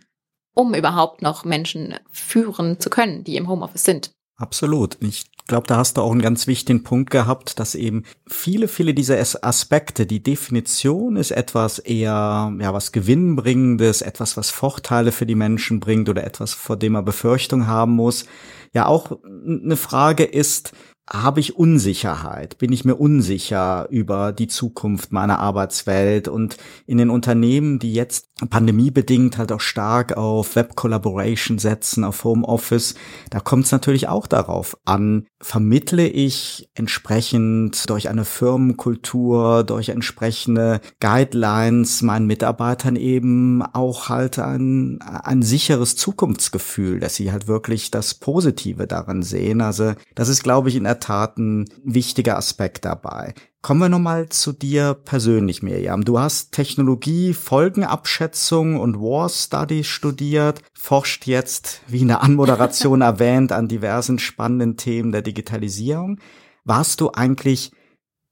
um 0.55 0.75
überhaupt 0.75 1.23
noch 1.23 1.45
Menschen 1.45 1.95
führen 2.11 2.81
zu 2.81 2.89
können, 2.91 3.25
die 3.25 3.37
im 3.37 3.49
Homeoffice 3.49 3.85
sind? 3.85 4.13
Absolut. 4.37 4.97
Ich 5.01 5.27
glaube, 5.51 5.67
da 5.67 5.77
hast 5.77 5.97
du 5.97 6.01
auch 6.01 6.13
einen 6.13 6.23
ganz 6.23 6.47
wichtigen 6.47 6.83
Punkt 6.83 7.11
gehabt, 7.11 7.61
dass 7.61 7.75
eben 7.75 8.05
viele, 8.27 8.69
viele 8.69 8.95
dieser 8.95 9.19
Aspekte, 9.45 10.07
die 10.07 10.23
Definition 10.23 11.17
ist 11.17 11.33
etwas 11.33 11.79
eher, 11.79 12.55
ja, 12.59 12.73
was 12.73 12.93
Gewinnbringendes, 12.93 14.01
etwas, 14.01 14.37
was 14.37 14.51
Vorteile 14.51 15.13
für 15.13 15.27
die 15.27 15.35
Menschen 15.35 15.81
bringt 15.81 16.09
oder 16.09 16.25
etwas, 16.25 16.55
vor 16.55 16.77
dem 16.77 16.93
man 16.93 17.05
Befürchtung 17.05 17.67
haben 17.67 17.93
muss. 17.93 18.25
Ja, 18.73 18.87
auch 18.87 19.19
eine 19.45 19.77
Frage 19.77 20.25
ist, 20.25 20.73
habe 21.13 21.41
ich 21.41 21.57
Unsicherheit? 21.57 22.57
Bin 22.59 22.73
ich 22.73 22.85
mir 22.85 22.95
unsicher 22.95 23.89
über 23.91 24.31
die 24.31 24.47
Zukunft 24.47 25.11
meiner 25.11 25.41
Arbeitswelt? 25.41 26.29
Und 26.29 26.57
in 26.87 26.99
den 26.99 27.11
Unternehmen, 27.11 27.81
die 27.81 27.93
jetzt 27.93 28.30
pandemiebedingt 28.49 29.39
halt 29.39 29.53
auch 29.53 29.61
stark 29.61 30.17
auf 30.17 30.57
Web 30.57 30.77
Collaboration 30.77 31.59
setzen, 31.59 32.05
auf 32.05 32.25
Homeoffice, 32.25 32.95
da 33.31 33.41
kommt 33.41 33.67
es 33.67 33.73
natürlich 33.73 34.09
auch 34.09 34.27
darauf 34.27 34.77
an, 34.85 35.27
vermittle 35.41 36.07
ich 36.07 36.71
entsprechend 36.75 37.89
durch 37.89 38.09
eine 38.09 38.25
Firmenkultur, 38.25 39.65
durch 39.65 39.89
entsprechende 39.89 40.81
Guidelines 41.01 42.03
meinen 42.03 42.27
Mitarbeitern 42.27 42.97
eben 42.97 43.63
auch 43.63 44.09
halt 44.09 44.39
ein, 44.39 45.01
ein 45.03 45.43
sicheres 45.43 45.97
Zukunftsgefühl, 45.97 47.01
dass 47.01 47.17
sie 47.17 47.33
halt 47.33 47.49
wirklich 47.49 47.91
das 47.91 48.15
Positive 48.15 48.87
darin 48.87 49.23
sehen. 49.23 49.61
Also 49.61 49.95
das 50.15 50.29
ist, 50.29 50.43
glaube 50.43 50.69
ich, 50.69 50.77
in 50.77 50.85
der 50.85 51.01
Tat 51.01 51.39
ein 51.39 51.67
wichtiger 51.85 52.37
Aspekt 52.37 52.85
dabei. 52.85 53.35
Kommen 53.63 53.81
wir 53.81 53.89
nochmal 53.91 54.31
zu 54.31 54.53
dir 54.53 54.95
persönlich, 54.95 55.63
Miriam. 55.63 56.03
Du 56.03 56.19
hast 56.19 56.53
Technologie, 56.53 57.35
Folgenabschätzung 57.35 58.81
und 58.81 58.97
War 58.97 59.29
Studies 59.29 59.87
studiert, 59.87 60.63
forscht 60.73 61.27
jetzt, 61.27 61.83
wie 61.87 62.01
in 62.01 62.09
der 62.09 62.23
Anmoderation 62.23 63.01
erwähnt, 63.03 63.53
an 63.53 63.69
diversen 63.69 64.19
spannenden 64.19 64.79
Themen 64.79 65.13
der 65.13 65.21
Digitalisierung. 65.21 66.21
Warst 66.65 67.03
du 67.03 67.11
eigentlich 67.13 67.71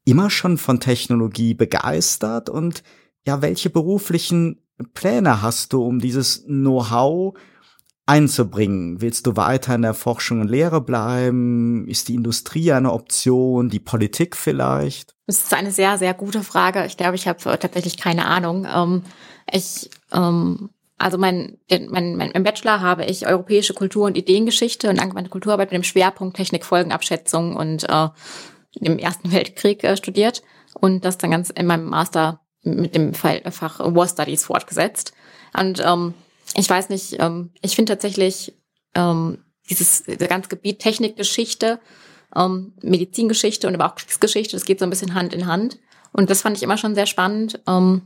immer 0.06 0.30
schon 0.30 0.56
von 0.56 0.80
Technologie 0.80 1.52
begeistert 1.52 2.48
und 2.48 2.82
ja, 3.26 3.42
welche 3.42 3.68
beruflichen 3.68 4.62
Pläne 4.94 5.42
hast 5.42 5.74
du, 5.74 5.84
um 5.84 5.98
dieses 5.98 6.44
Know-how 6.46 7.36
einzubringen? 8.08 9.00
Willst 9.00 9.26
du 9.26 9.36
weiter 9.36 9.74
in 9.74 9.82
der 9.82 9.94
Forschung 9.94 10.40
und 10.40 10.48
Lehre 10.48 10.80
bleiben? 10.80 11.86
Ist 11.86 12.08
die 12.08 12.14
Industrie 12.14 12.72
eine 12.72 12.92
Option? 12.92 13.68
Die 13.68 13.80
Politik 13.80 14.36
vielleicht? 14.36 15.14
Das 15.26 15.38
ist 15.38 15.54
eine 15.54 15.70
sehr, 15.70 15.98
sehr 15.98 16.14
gute 16.14 16.42
Frage. 16.42 16.86
Ich 16.86 16.96
glaube, 16.96 17.16
ich 17.16 17.28
habe 17.28 17.38
tatsächlich 17.58 17.98
keine 17.98 18.24
Ahnung. 18.24 18.66
Ähm, 18.72 19.02
ich, 19.52 19.90
ähm, 20.12 20.70
also 20.96 21.18
mein, 21.18 21.58
mein, 21.68 22.16
mein, 22.16 22.30
im 22.30 22.42
Bachelor 22.42 22.80
habe 22.80 23.04
ich 23.04 23.26
europäische 23.26 23.74
Kultur- 23.74 24.06
und 24.06 24.16
Ideengeschichte 24.16 24.88
und 24.88 24.98
angewandte 24.98 25.30
Kulturarbeit 25.30 25.70
mit 25.70 25.76
dem 25.76 25.84
Schwerpunkt 25.84 26.36
Technik, 26.36 26.64
Folgenabschätzung 26.64 27.56
und 27.56 27.88
äh, 27.88 28.08
im 28.80 28.98
Ersten 28.98 29.32
Weltkrieg 29.32 29.84
äh, 29.84 29.96
studiert 29.96 30.42
und 30.74 31.04
das 31.04 31.18
dann 31.18 31.30
ganz 31.30 31.50
in 31.50 31.66
meinem 31.66 31.84
Master 31.84 32.40
mit 32.62 32.94
dem 32.94 33.14
Fach 33.14 33.80
War 33.80 34.08
Studies 34.08 34.44
fortgesetzt. 34.44 35.12
Und 35.58 35.82
ähm, 35.84 36.14
ich 36.58 36.68
weiß 36.68 36.88
nicht, 36.88 37.16
ähm, 37.18 37.50
ich 37.62 37.76
finde 37.76 37.92
tatsächlich 37.92 38.54
ähm, 38.94 39.38
dieses 39.70 40.04
ganze 40.28 40.48
Gebiet 40.48 40.80
Technikgeschichte, 40.80 41.80
ähm, 42.34 42.74
Medizingeschichte 42.82 43.66
und 43.66 43.74
aber 43.74 43.86
auch 43.86 43.94
Kriegsgeschichte, 43.94 44.56
das 44.56 44.64
geht 44.64 44.78
so 44.78 44.84
ein 44.84 44.90
bisschen 44.90 45.14
Hand 45.14 45.32
in 45.32 45.46
Hand. 45.46 45.78
Und 46.12 46.30
das 46.30 46.42
fand 46.42 46.56
ich 46.56 46.62
immer 46.62 46.78
schon 46.78 46.94
sehr 46.94 47.06
spannend, 47.06 47.60
ähm, 47.66 48.02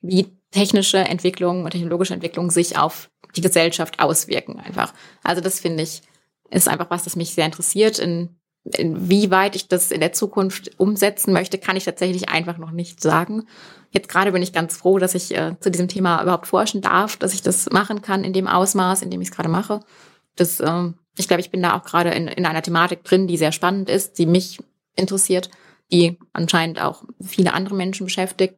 wie 0.00 0.26
technische 0.50 0.98
Entwicklungen 0.98 1.64
und 1.64 1.70
technologische 1.70 2.14
Entwicklungen 2.14 2.50
sich 2.50 2.78
auf 2.78 3.10
die 3.36 3.40
Gesellschaft 3.40 4.00
auswirken 4.00 4.58
einfach. 4.58 4.94
Also 5.22 5.40
das 5.40 5.60
finde 5.60 5.82
ich, 5.82 6.02
ist 6.50 6.68
einfach 6.68 6.90
was, 6.90 7.04
das 7.04 7.16
mich 7.16 7.34
sehr 7.34 7.46
interessiert. 7.46 7.98
In 7.98 8.38
wie 8.64 9.30
weit 9.30 9.56
ich 9.56 9.68
das 9.68 9.90
in 9.90 10.00
der 10.00 10.12
Zukunft 10.12 10.78
umsetzen 10.78 11.32
möchte, 11.32 11.58
kann 11.58 11.76
ich 11.76 11.84
tatsächlich 11.84 12.28
einfach 12.28 12.58
noch 12.58 12.70
nicht 12.70 13.00
sagen. 13.00 13.46
Jetzt 13.90 14.08
gerade 14.08 14.32
bin 14.32 14.42
ich 14.42 14.52
ganz 14.52 14.76
froh, 14.76 14.98
dass 14.98 15.14
ich 15.14 15.36
äh, 15.36 15.56
zu 15.60 15.70
diesem 15.70 15.88
Thema 15.88 16.22
überhaupt 16.22 16.46
forschen 16.46 16.82
darf, 16.82 17.16
dass 17.16 17.34
ich 17.34 17.42
das 17.42 17.70
machen 17.70 18.02
kann 18.02 18.24
in 18.24 18.32
dem 18.32 18.46
Ausmaß, 18.46 19.02
in 19.02 19.10
dem 19.10 19.20
ich 19.20 19.28
es 19.28 19.34
gerade 19.34 19.48
mache. 19.48 19.80
Das, 20.36 20.60
äh, 20.60 20.92
ich 21.16 21.26
glaube, 21.26 21.40
ich 21.40 21.50
bin 21.50 21.62
da 21.62 21.76
auch 21.76 21.84
gerade 21.84 22.10
in, 22.10 22.28
in 22.28 22.46
einer 22.46 22.62
Thematik 22.62 23.04
drin, 23.04 23.26
die 23.26 23.36
sehr 23.36 23.52
spannend 23.52 23.88
ist, 23.88 24.18
die 24.18 24.26
mich 24.26 24.58
interessiert, 24.94 25.50
die 25.90 26.18
anscheinend 26.32 26.80
auch 26.82 27.04
viele 27.20 27.54
andere 27.54 27.74
Menschen 27.74 28.06
beschäftigt. 28.06 28.56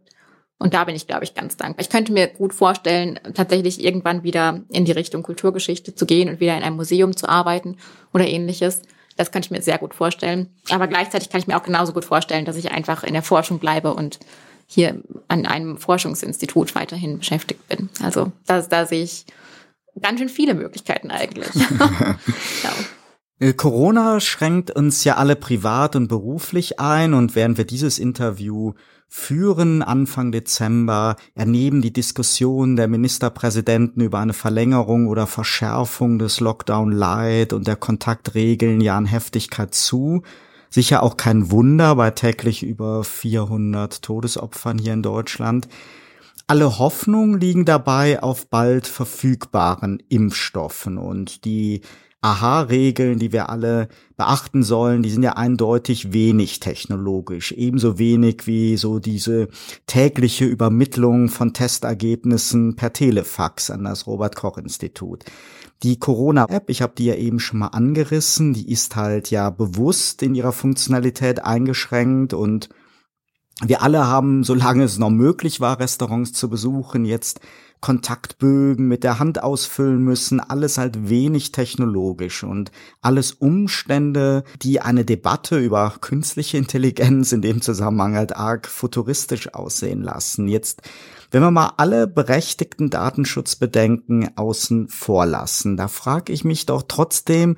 Und 0.58 0.74
da 0.74 0.84
bin 0.84 0.94
ich, 0.94 1.06
glaube 1.06 1.24
ich, 1.24 1.34
ganz 1.34 1.56
dankbar. 1.56 1.82
Ich 1.82 1.88
könnte 1.88 2.12
mir 2.12 2.26
gut 2.26 2.52
vorstellen, 2.52 3.18
tatsächlich 3.34 3.82
irgendwann 3.82 4.24
wieder 4.24 4.60
in 4.68 4.84
die 4.84 4.92
Richtung 4.92 5.22
Kulturgeschichte 5.22 5.94
zu 5.94 6.04
gehen 6.04 6.28
und 6.28 6.40
wieder 6.40 6.56
in 6.56 6.62
einem 6.62 6.76
Museum 6.76 7.16
zu 7.16 7.28
arbeiten 7.28 7.76
oder 8.12 8.26
ähnliches. 8.26 8.82
Das 9.16 9.30
kann 9.30 9.42
ich 9.42 9.50
mir 9.50 9.62
sehr 9.62 9.78
gut 9.78 9.94
vorstellen. 9.94 10.50
Aber 10.70 10.86
gleichzeitig 10.86 11.30
kann 11.30 11.40
ich 11.40 11.46
mir 11.46 11.56
auch 11.56 11.62
genauso 11.62 11.92
gut 11.92 12.04
vorstellen, 12.04 12.44
dass 12.44 12.56
ich 12.56 12.72
einfach 12.72 13.04
in 13.04 13.14
der 13.14 13.22
Forschung 13.22 13.58
bleibe 13.58 13.94
und 13.94 14.18
hier 14.72 15.02
an 15.26 15.46
einem 15.46 15.78
Forschungsinstitut 15.78 16.76
weiterhin 16.76 17.18
beschäftigt 17.18 17.68
bin. 17.68 17.88
Also 18.00 18.30
da, 18.46 18.62
da 18.62 18.86
sehe 18.86 19.02
ich 19.02 19.26
ganz 20.00 20.20
schön 20.20 20.28
viele 20.28 20.54
Möglichkeiten 20.54 21.10
eigentlich. 21.10 21.48
ja. 23.42 23.52
Corona 23.54 24.20
schränkt 24.20 24.70
uns 24.70 25.02
ja 25.02 25.16
alle 25.16 25.34
privat 25.34 25.96
und 25.96 26.06
beruflich 26.06 26.78
ein 26.78 27.14
und 27.14 27.34
während 27.34 27.58
wir 27.58 27.64
dieses 27.64 27.98
Interview 27.98 28.74
führen 29.08 29.82
Anfang 29.82 30.30
Dezember, 30.30 31.16
ernehmen 31.34 31.82
die 31.82 31.92
Diskussion 31.92 32.76
der 32.76 32.86
Ministerpräsidenten 32.86 34.02
über 34.02 34.20
eine 34.20 34.34
Verlängerung 34.34 35.08
oder 35.08 35.26
Verschärfung 35.26 36.20
des 36.20 36.38
Lockdown 36.38 36.92
Light 36.92 37.52
und 37.52 37.66
der 37.66 37.74
Kontaktregeln 37.74 38.80
ja 38.80 38.96
an 38.96 39.06
Heftigkeit 39.06 39.74
zu. 39.74 40.22
Sicher 40.70 41.02
auch 41.02 41.16
kein 41.16 41.50
Wunder 41.50 41.96
bei 41.96 42.12
täglich 42.12 42.62
über 42.62 43.02
400 43.02 44.02
Todesopfern 44.02 44.78
hier 44.78 44.92
in 44.92 45.02
Deutschland. 45.02 45.68
Alle 46.46 46.78
Hoffnungen 46.78 47.40
liegen 47.40 47.64
dabei 47.64 48.22
auf 48.22 48.46
bald 48.46 48.86
verfügbaren 48.86 50.02
Impfstoffen 50.08 50.96
und 50.96 51.44
die 51.44 51.80
Aha-Regeln, 52.22 53.18
die 53.18 53.32
wir 53.32 53.48
alle 53.48 53.88
beachten 54.16 54.62
sollen, 54.62 55.02
die 55.02 55.10
sind 55.10 55.22
ja 55.22 55.32
eindeutig 55.32 56.12
wenig 56.12 56.60
technologisch. 56.60 57.52
Ebenso 57.52 57.98
wenig 57.98 58.46
wie 58.46 58.76
so 58.76 58.98
diese 58.98 59.48
tägliche 59.86 60.44
Übermittlung 60.44 61.30
von 61.30 61.54
Testergebnissen 61.54 62.76
per 62.76 62.92
Telefax 62.92 63.70
an 63.70 63.84
das 63.84 64.06
Robert-Koch-Institut. 64.06 65.24
Die 65.82 65.98
Corona-App, 65.98 66.68
ich 66.68 66.82
habe 66.82 66.92
die 66.96 67.06
ja 67.06 67.14
eben 67.14 67.40
schon 67.40 67.60
mal 67.60 67.68
angerissen, 67.68 68.52
die 68.52 68.70
ist 68.70 68.96
halt 68.96 69.30
ja 69.30 69.48
bewusst 69.48 70.22
in 70.22 70.34
ihrer 70.34 70.52
Funktionalität 70.52 71.42
eingeschränkt 71.42 72.34
und 72.34 72.68
wir 73.62 73.82
alle 73.82 74.06
haben, 74.06 74.42
solange 74.44 74.84
es 74.84 74.98
noch 74.98 75.10
möglich 75.10 75.60
war, 75.60 75.80
Restaurants 75.80 76.32
zu 76.32 76.48
besuchen, 76.48 77.04
jetzt 77.04 77.40
Kontaktbögen 77.80 78.88
mit 78.88 79.04
der 79.04 79.18
Hand 79.18 79.42
ausfüllen 79.42 80.02
müssen, 80.02 80.40
alles 80.40 80.76
halt 80.76 81.08
wenig 81.08 81.52
technologisch 81.52 82.44
und 82.44 82.70
alles 83.00 83.32
Umstände, 83.32 84.44
die 84.62 84.80
eine 84.80 85.04
Debatte 85.04 85.58
über 85.58 85.94
künstliche 86.00 86.58
Intelligenz 86.58 87.32
in 87.32 87.42
dem 87.42 87.62
Zusammenhang 87.62 88.16
halt 88.16 88.36
arg 88.36 88.66
futuristisch 88.66 89.54
aussehen 89.54 90.02
lassen. 90.02 90.46
Jetzt 90.46 90.82
wenn 91.30 91.42
wir 91.42 91.50
mal 91.50 91.72
alle 91.76 92.06
berechtigten 92.06 92.90
Datenschutzbedenken 92.90 94.36
außen 94.36 94.88
vor 94.88 95.26
lassen, 95.26 95.76
da 95.76 95.88
frage 95.88 96.32
ich 96.32 96.44
mich 96.44 96.66
doch 96.66 96.84
trotzdem, 96.86 97.56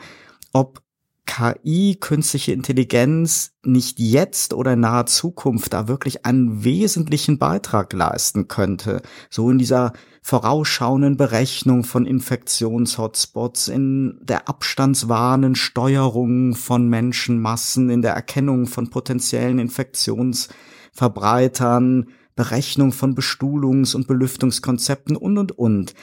ob 0.52 0.82
KI, 1.24 1.96
künstliche 1.98 2.52
Intelligenz 2.52 3.52
nicht 3.64 3.98
jetzt 3.98 4.52
oder 4.54 4.74
in 4.74 4.80
naher 4.80 5.06
Zukunft 5.06 5.72
da 5.72 5.88
wirklich 5.88 6.26
einen 6.26 6.64
wesentlichen 6.64 7.38
Beitrag 7.38 7.92
leisten 7.92 8.48
könnte. 8.48 9.02
So 9.30 9.48
in 9.48 9.58
dieser 9.58 9.92
vorausschauenden 10.20 11.16
Berechnung 11.16 11.84
von 11.84 12.06
Infektionshotspots, 12.06 13.68
in 13.68 14.18
der 14.22 14.48
abstandswahrenden 14.48 15.54
Steuerung 15.54 16.54
von 16.54 16.88
Menschenmassen, 16.88 17.88
in 17.88 18.02
der 18.02 18.14
Erkennung 18.14 18.66
von 18.66 18.90
potenziellen 18.90 19.58
Infektionsverbreitern, 19.58 22.08
Berechnung 22.34 22.92
von 22.92 23.14
Bestuhlungs- 23.14 23.94
und 23.94 24.06
Belüftungskonzepten 24.06 25.16
und, 25.16 25.38
und, 25.38 25.52
und. 25.58 25.94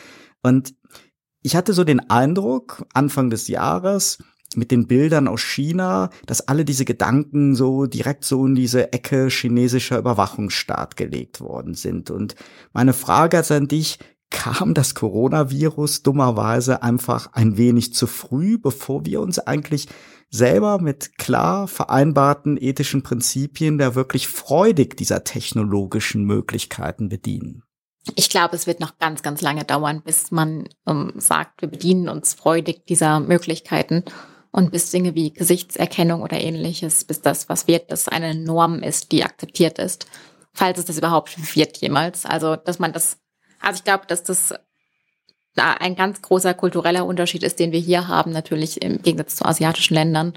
Und 0.42 0.74
ich 1.42 1.56
hatte 1.56 1.74
so 1.74 1.84
den 1.84 2.10
Eindruck, 2.10 2.86
Anfang 2.94 3.30
des 3.30 3.48
Jahres, 3.48 4.20
mit 4.56 4.72
den 4.72 4.88
Bildern 4.88 5.28
aus 5.28 5.42
China, 5.42 6.10
dass 6.26 6.48
alle 6.48 6.66
diese 6.66 6.86
Gedanken 6.86 7.56
so 7.56 7.86
direkt 7.86 8.26
so 8.26 8.46
in 8.46 8.56
diese 8.56 8.94
Ecke 8.94 9.28
chinesischer 9.30 10.00
Überwachungsstaat 10.00 10.98
gelegt 10.98 11.40
worden 11.40 11.76
sind. 11.76 12.10
Und 12.10 12.36
meine 12.74 12.94
Frage 12.94 13.38
ist 13.38 13.52
an 13.52 13.68
dich, 13.68 14.00
kam 14.32 14.74
das 14.74 14.96
Coronavirus 14.96 16.04
dummerweise 16.04 16.84
einfach 16.84 17.34
ein 17.34 17.58
wenig 17.58 17.94
zu 17.94 18.08
früh, 18.08 18.58
bevor 18.58 19.06
wir 19.06 19.22
uns 19.22 19.40
eigentlich 19.40 19.88
selber 20.30 20.80
mit 20.80 21.18
klar 21.18 21.68
vereinbarten 21.68 22.58
ethischen 22.60 23.04
Prinzipien 23.04 23.78
der 23.78 23.96
wirklich 23.96 24.28
freudig 24.28 24.96
dieser 24.98 25.24
technologischen 25.24 26.24
Möglichkeiten 26.24 27.10
bedienen? 27.10 27.64
Ich 28.16 28.30
glaube, 28.30 28.56
es 28.56 28.66
wird 28.66 28.80
noch 28.80 28.98
ganz, 28.98 29.22
ganz 29.22 29.42
lange 29.42 29.66
dauern, 29.66 30.02
bis 30.04 30.32
man 30.32 30.68
ähm, 30.88 31.14
sagt, 31.18 31.62
wir 31.62 31.70
bedienen 31.70 32.10
uns 32.10 32.34
freudig 32.34 32.86
dieser 32.86 33.20
Möglichkeiten 33.20 34.04
und 34.52 34.72
bis 34.72 34.92
Dinge 34.92 35.16
wie 35.16 35.32
Gesichtserkennung 35.32 36.22
oder 36.22 36.40
ähnliches, 36.40 37.06
bis 37.06 37.22
das, 37.22 37.50
was 37.50 37.68
wird, 37.68 37.92
das 37.92 38.08
eine 38.08 38.36
Norm 38.36 38.82
ist, 38.82 39.12
die 39.12 39.24
akzeptiert 39.24 39.78
ist, 39.78 40.08
falls 40.54 40.80
es 40.80 40.86
das 40.86 40.98
überhaupt 40.98 41.56
wird 41.56 41.78
jemals. 41.78 42.26
Also, 42.26 42.56
dass 42.56 42.80
man 42.80 42.94
das, 42.94 43.18
also 43.60 43.78
ich 43.78 43.84
glaube, 43.84 44.06
dass 44.08 44.24
das 44.24 44.54
da 45.56 45.74
ein 45.74 45.96
ganz 45.96 46.22
großer 46.22 46.54
kultureller 46.54 47.06
Unterschied 47.06 47.44
ist, 47.44 47.60
den 47.60 47.72
wir 47.72 47.80
hier 47.80 48.08
haben, 48.08 48.32
natürlich 48.32 48.82
im 48.82 49.02
Gegensatz 49.02 49.36
zu 49.36 49.46
asiatischen 49.46 49.94
Ländern. 49.94 50.34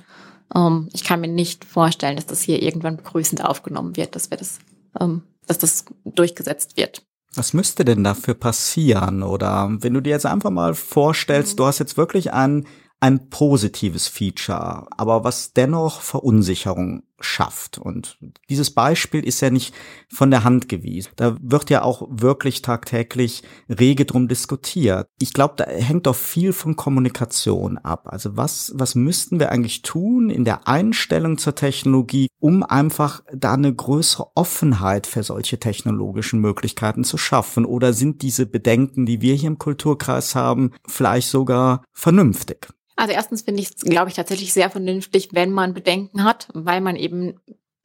Ähm, 0.55 0.89
ich 0.93 1.05
kann 1.05 1.21
mir 1.21 1.29
nicht 1.29 1.65
vorstellen, 1.65 2.17
dass 2.17 2.27
das 2.27 2.43
hier 2.43 2.63
irgendwann 2.63 2.97
begrüßend 2.97 3.45
aufgenommen 3.45 3.97
wird, 3.97 4.17
dass 4.17 4.31
wir 4.31 4.39
das, 4.39 4.59
ähm, 4.99 5.23
dass 5.47 5.59
das 5.59 5.85
durchgesetzt 6.05 6.77
wird. 6.77 7.03
Was 7.35 7.55
müsste 7.55 7.85
denn 7.85 8.05
dafür 8.05 8.35
passieren? 8.35 9.23
Oder 9.23 9.69
wenn 9.81 9.95
du 9.95 10.01
dir 10.01 10.11
jetzt 10.11 10.27
einfach 10.27 10.51
mal 10.51 10.75
vorstellst, 10.75 11.55
mhm. 11.55 11.57
du 11.59 11.67
hast 11.67 11.79
jetzt 11.79 11.97
wirklich 11.97 12.33
ein, 12.33 12.67
ein 13.01 13.31
positives 13.31 14.07
Feature, 14.07 14.87
aber 14.91 15.25
was 15.25 15.53
dennoch 15.53 16.01
Verunsicherung 16.01 17.03
schafft. 17.25 17.79
Und 17.79 18.19
dieses 18.49 18.71
Beispiel 18.71 19.25
ist 19.25 19.41
ja 19.41 19.51
nicht 19.51 19.75
von 20.13 20.31
der 20.31 20.45
Hand 20.45 20.69
gewiesen. 20.69 21.11
Da 21.17 21.37
wird 21.41 21.71
ja 21.71 21.83
auch 21.83 22.07
wirklich 22.11 22.63
tagtäglich 22.63 23.43
rege 23.69 24.05
drum 24.05 24.29
diskutiert. 24.29 25.09
Ich 25.21 25.33
glaube, 25.33 25.55
da 25.57 25.65
hängt 25.65 26.07
doch 26.07 26.17
viel 26.17 26.53
von 26.53 26.77
Kommunikation 26.77 27.79
ab. 27.79 28.09
Also 28.09 28.37
was, 28.37 28.73
was 28.75 28.95
müssten 28.95 29.41
wir 29.41 29.51
eigentlich 29.51 29.83
tun 29.83 30.31
in 30.31 30.45
der 30.45 30.69
Einstellung 30.69 31.39
zur 31.39 31.55
Technologie, 31.55 32.29
um 32.39 32.63
einfach 32.63 33.23
da 33.33 33.55
eine 33.55 33.75
größere 33.75 34.29
Offenheit 34.35 35.07
für 35.07 35.23
solche 35.23 35.59
technologischen 35.59 36.41
Möglichkeiten 36.41 37.05
zu 37.05 37.19
schaffen? 37.19 37.65
Oder 37.65 37.93
sind 37.93 38.23
diese 38.23 38.47
Bedenken, 38.47 39.07
die 39.07 39.21
wir 39.21 39.35
hier 39.35 39.49
im 39.49 39.59
Kulturkreis 39.59 40.35
haben, 40.35 40.73
vielleicht 40.87 41.29
sogar 41.29 41.85
vernünftig? 41.93 42.69
Also 43.03 43.15
erstens 43.15 43.43
finde 43.43 43.61
ich 43.61 43.71
es, 43.71 43.77
glaube 43.79 44.11
ich, 44.11 44.15
tatsächlich 44.15 44.53
sehr 44.53 44.71
vernünftig, 44.71 45.31
wenn 45.33 45.51
man 45.51 45.75
Bedenken 45.75 46.23
hat, 46.23 46.47
weil 46.55 46.81
man 46.81 46.95
eben 46.95 47.35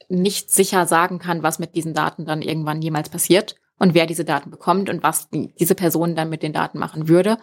nicht 0.10 0.52
sicher 0.52 0.86
sagen 0.86 1.18
kann, 1.18 1.42
was 1.42 1.58
mit 1.58 1.74
diesen 1.74 1.96
Daten 1.96 2.24
dann 2.24 2.44
irgendwann 2.44 2.84
jemals 2.84 3.10
passiert 3.10 3.56
und 3.80 3.96
wer 3.96 4.06
diese 4.06 4.26
Daten 4.26 4.52
bekommt 4.52 4.92
und 4.92 5.02
was 5.02 5.28
die, 5.32 5.56
diese 5.60 5.74
Person 5.74 6.16
dann 6.16 6.30
mit 6.30 6.44
den 6.44 6.54
Daten 6.54 6.78
machen 6.78 7.08
würde. 7.08 7.40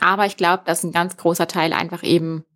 Aber 0.00 0.24
ich 0.24 0.38
glaube, 0.38 0.62
dass 0.64 0.82
ein 0.82 0.92
ganz 0.92 1.18
großer 1.18 1.46
Teil 1.46 1.74
einfach 1.74 2.02
eben 2.04 2.46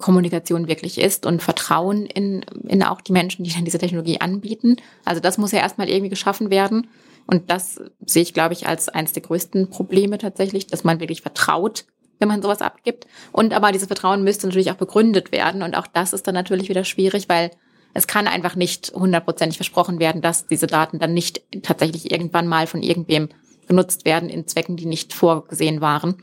Kommunikation 0.00 0.66
wirklich 0.66 1.00
ist 1.00 1.24
und 1.24 1.40
Vertrauen 1.40 2.04
in, 2.06 2.42
in 2.66 2.82
auch 2.82 3.02
die 3.02 3.12
Menschen, 3.12 3.44
die 3.44 3.52
dann 3.52 3.64
diese 3.64 3.78
Technologie 3.78 4.20
anbieten. 4.20 4.78
Also 5.04 5.20
das 5.20 5.38
muss 5.38 5.52
ja 5.52 5.60
erstmal 5.60 5.88
irgendwie 5.88 6.10
geschaffen 6.10 6.50
werden. 6.50 6.88
Und 7.28 7.52
das 7.52 7.80
sehe 8.04 8.22
ich, 8.22 8.34
glaube 8.34 8.54
ich, 8.54 8.66
als 8.66 8.88
eines 8.88 9.12
der 9.12 9.22
größten 9.22 9.70
Probleme 9.70 10.18
tatsächlich, 10.18 10.66
dass 10.66 10.82
man 10.82 10.98
wirklich 10.98 11.22
vertraut 11.22 11.84
wenn 12.18 12.28
man 12.28 12.42
sowas 12.42 12.62
abgibt. 12.62 13.06
Und 13.32 13.52
aber 13.52 13.72
dieses 13.72 13.88
Vertrauen 13.88 14.24
müsste 14.24 14.46
natürlich 14.46 14.70
auch 14.70 14.76
begründet 14.76 15.32
werden. 15.32 15.62
Und 15.62 15.76
auch 15.76 15.86
das 15.86 16.12
ist 16.12 16.26
dann 16.26 16.34
natürlich 16.34 16.68
wieder 16.68 16.84
schwierig, 16.84 17.28
weil 17.28 17.50
es 17.94 18.06
kann 18.06 18.26
einfach 18.26 18.54
nicht 18.56 18.92
hundertprozentig 18.94 19.58
versprochen 19.58 19.98
werden, 19.98 20.22
dass 20.22 20.46
diese 20.46 20.66
Daten 20.66 20.98
dann 20.98 21.14
nicht 21.14 21.42
tatsächlich 21.62 22.10
irgendwann 22.10 22.46
mal 22.46 22.66
von 22.66 22.82
irgendwem 22.82 23.28
genutzt 23.68 24.04
werden 24.04 24.28
in 24.28 24.46
Zwecken, 24.46 24.76
die 24.76 24.86
nicht 24.86 25.12
vorgesehen 25.12 25.80
waren. 25.80 26.16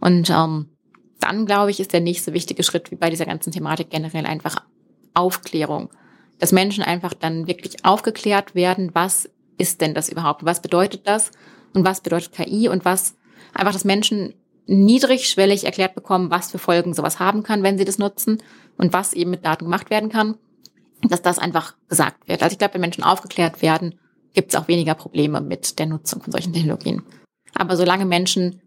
Und 0.00 0.30
ähm, 0.30 0.68
dann, 1.20 1.46
glaube 1.46 1.70
ich, 1.70 1.80
ist 1.80 1.92
der 1.92 2.00
nächste 2.00 2.32
wichtige 2.34 2.62
Schritt 2.62 2.90
wie 2.90 2.96
bei 2.96 3.10
dieser 3.10 3.26
ganzen 3.26 3.52
Thematik 3.52 3.90
generell 3.90 4.26
einfach 4.26 4.62
Aufklärung. 5.14 5.90
Dass 6.38 6.52
Menschen 6.52 6.84
einfach 6.84 7.14
dann 7.14 7.46
wirklich 7.46 7.84
aufgeklärt 7.84 8.54
werden, 8.54 8.90
was 8.92 9.30
ist 9.56 9.80
denn 9.80 9.94
das 9.94 10.08
überhaupt? 10.08 10.44
Was 10.44 10.60
bedeutet 10.60 11.06
das? 11.06 11.30
Und 11.72 11.84
was 11.84 12.00
bedeutet 12.00 12.32
KI? 12.32 12.68
Und 12.68 12.84
was 12.84 13.16
einfach, 13.54 13.72
dass 13.72 13.84
Menschen 13.84 14.34
niedrigschwellig 14.66 15.64
erklärt 15.64 15.94
bekommen, 15.94 16.30
was 16.30 16.50
für 16.50 16.58
Folgen 16.58 16.94
sowas 16.94 17.18
haben 17.18 17.42
kann, 17.42 17.62
wenn 17.62 17.78
sie 17.78 17.84
das 17.84 17.98
nutzen 17.98 18.42
und 18.76 18.92
was 18.92 19.12
eben 19.12 19.30
mit 19.30 19.44
Daten 19.44 19.64
gemacht 19.64 19.90
werden 19.90 20.08
kann, 20.08 20.36
dass 21.02 21.22
das 21.22 21.38
einfach 21.38 21.74
gesagt 21.88 22.28
wird. 22.28 22.42
Also 22.42 22.54
ich 22.54 22.58
glaube, 22.58 22.74
wenn 22.74 22.80
Menschen 22.80 23.04
aufgeklärt 23.04 23.62
werden, 23.62 23.98
gibt 24.32 24.52
es 24.52 24.60
auch 24.60 24.68
weniger 24.68 24.94
Probleme 24.94 25.40
mit 25.40 25.78
der 25.78 25.86
Nutzung 25.86 26.22
von 26.22 26.32
solchen 26.32 26.52
Technologien. 26.52 27.02
Aber 27.54 27.76
solange 27.76 28.04
Menschen 28.04 28.60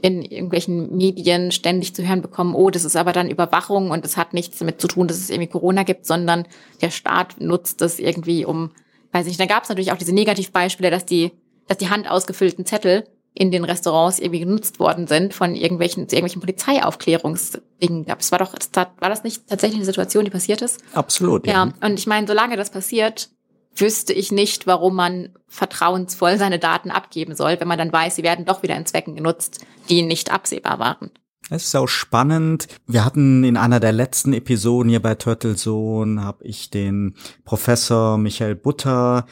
in 0.00 0.22
irgendwelchen 0.22 0.96
Medien 0.96 1.52
ständig 1.52 1.94
zu 1.94 2.06
hören 2.06 2.22
bekommen, 2.22 2.54
oh, 2.54 2.70
das 2.70 2.84
ist 2.84 2.96
aber 2.96 3.12
dann 3.12 3.30
Überwachung 3.30 3.90
und 3.90 4.04
es 4.04 4.16
hat 4.16 4.32
nichts 4.32 4.58
damit 4.58 4.80
zu 4.80 4.88
tun, 4.88 5.08
dass 5.08 5.18
es 5.18 5.30
irgendwie 5.30 5.50
Corona 5.50 5.82
gibt, 5.82 6.06
sondern 6.06 6.46
der 6.80 6.90
Staat 6.90 7.38
nutzt 7.38 7.82
das 7.82 7.98
irgendwie 7.98 8.46
um, 8.46 8.70
weiß 9.12 9.26
ich 9.26 9.38
nicht, 9.38 9.40
da 9.40 9.46
gab 9.46 9.64
es 9.64 9.68
natürlich 9.68 9.92
auch 9.92 9.98
diese 9.98 10.14
Negativbeispiele, 10.14 10.90
dass 10.90 11.04
die, 11.04 11.32
dass 11.66 11.76
die 11.76 11.90
handausgefüllten 11.90 12.64
Zettel 12.64 13.04
in 13.38 13.52
den 13.52 13.62
Restaurants 13.62 14.18
irgendwie 14.18 14.40
genutzt 14.40 14.80
worden 14.80 15.06
sind 15.06 15.32
von 15.32 15.54
irgendwelchen, 15.54 16.02
irgendwelchen 16.02 16.40
Polizeiaufklärungsdingen. 16.40 18.04
Das 18.04 18.32
war 18.32 18.40
doch, 18.40 18.52
war 18.74 19.08
das 19.08 19.22
nicht 19.22 19.46
tatsächlich 19.46 19.76
eine 19.76 19.84
Situation, 19.84 20.24
die 20.24 20.30
passiert 20.32 20.60
ist? 20.60 20.80
Absolut. 20.92 21.46
Ja, 21.46 21.66
ja. 21.66 21.86
und 21.86 22.00
ich 22.00 22.08
meine, 22.08 22.26
solange 22.26 22.56
das 22.56 22.70
passiert, 22.70 23.30
wüsste 23.76 24.12
ich 24.12 24.32
nicht, 24.32 24.66
warum 24.66 24.96
man 24.96 25.28
vertrauensvoll 25.46 26.36
seine 26.36 26.58
Daten 26.58 26.90
abgeben 26.90 27.36
soll, 27.36 27.60
wenn 27.60 27.68
man 27.68 27.78
dann 27.78 27.92
weiß, 27.92 28.16
sie 28.16 28.24
werden 28.24 28.44
doch 28.44 28.64
wieder 28.64 28.74
in 28.74 28.86
Zwecken 28.86 29.14
genutzt, 29.14 29.64
die 29.88 30.02
nicht 30.02 30.32
absehbar 30.32 30.80
waren. 30.80 31.12
Es 31.48 31.66
ist 31.66 31.76
auch 31.76 31.86
spannend. 31.86 32.66
Wir 32.88 33.04
hatten 33.04 33.44
in 33.44 33.56
einer 33.56 33.78
der 33.78 33.92
letzten 33.92 34.32
Episoden 34.32 34.90
hier 34.90 35.00
bei 35.00 35.14
Turtle 35.14 35.54
Zone, 35.54 36.24
habe 36.24 36.44
ich 36.44 36.70
den 36.70 37.14
Professor 37.44 38.18
Michael 38.18 38.56
Butter 38.56 39.26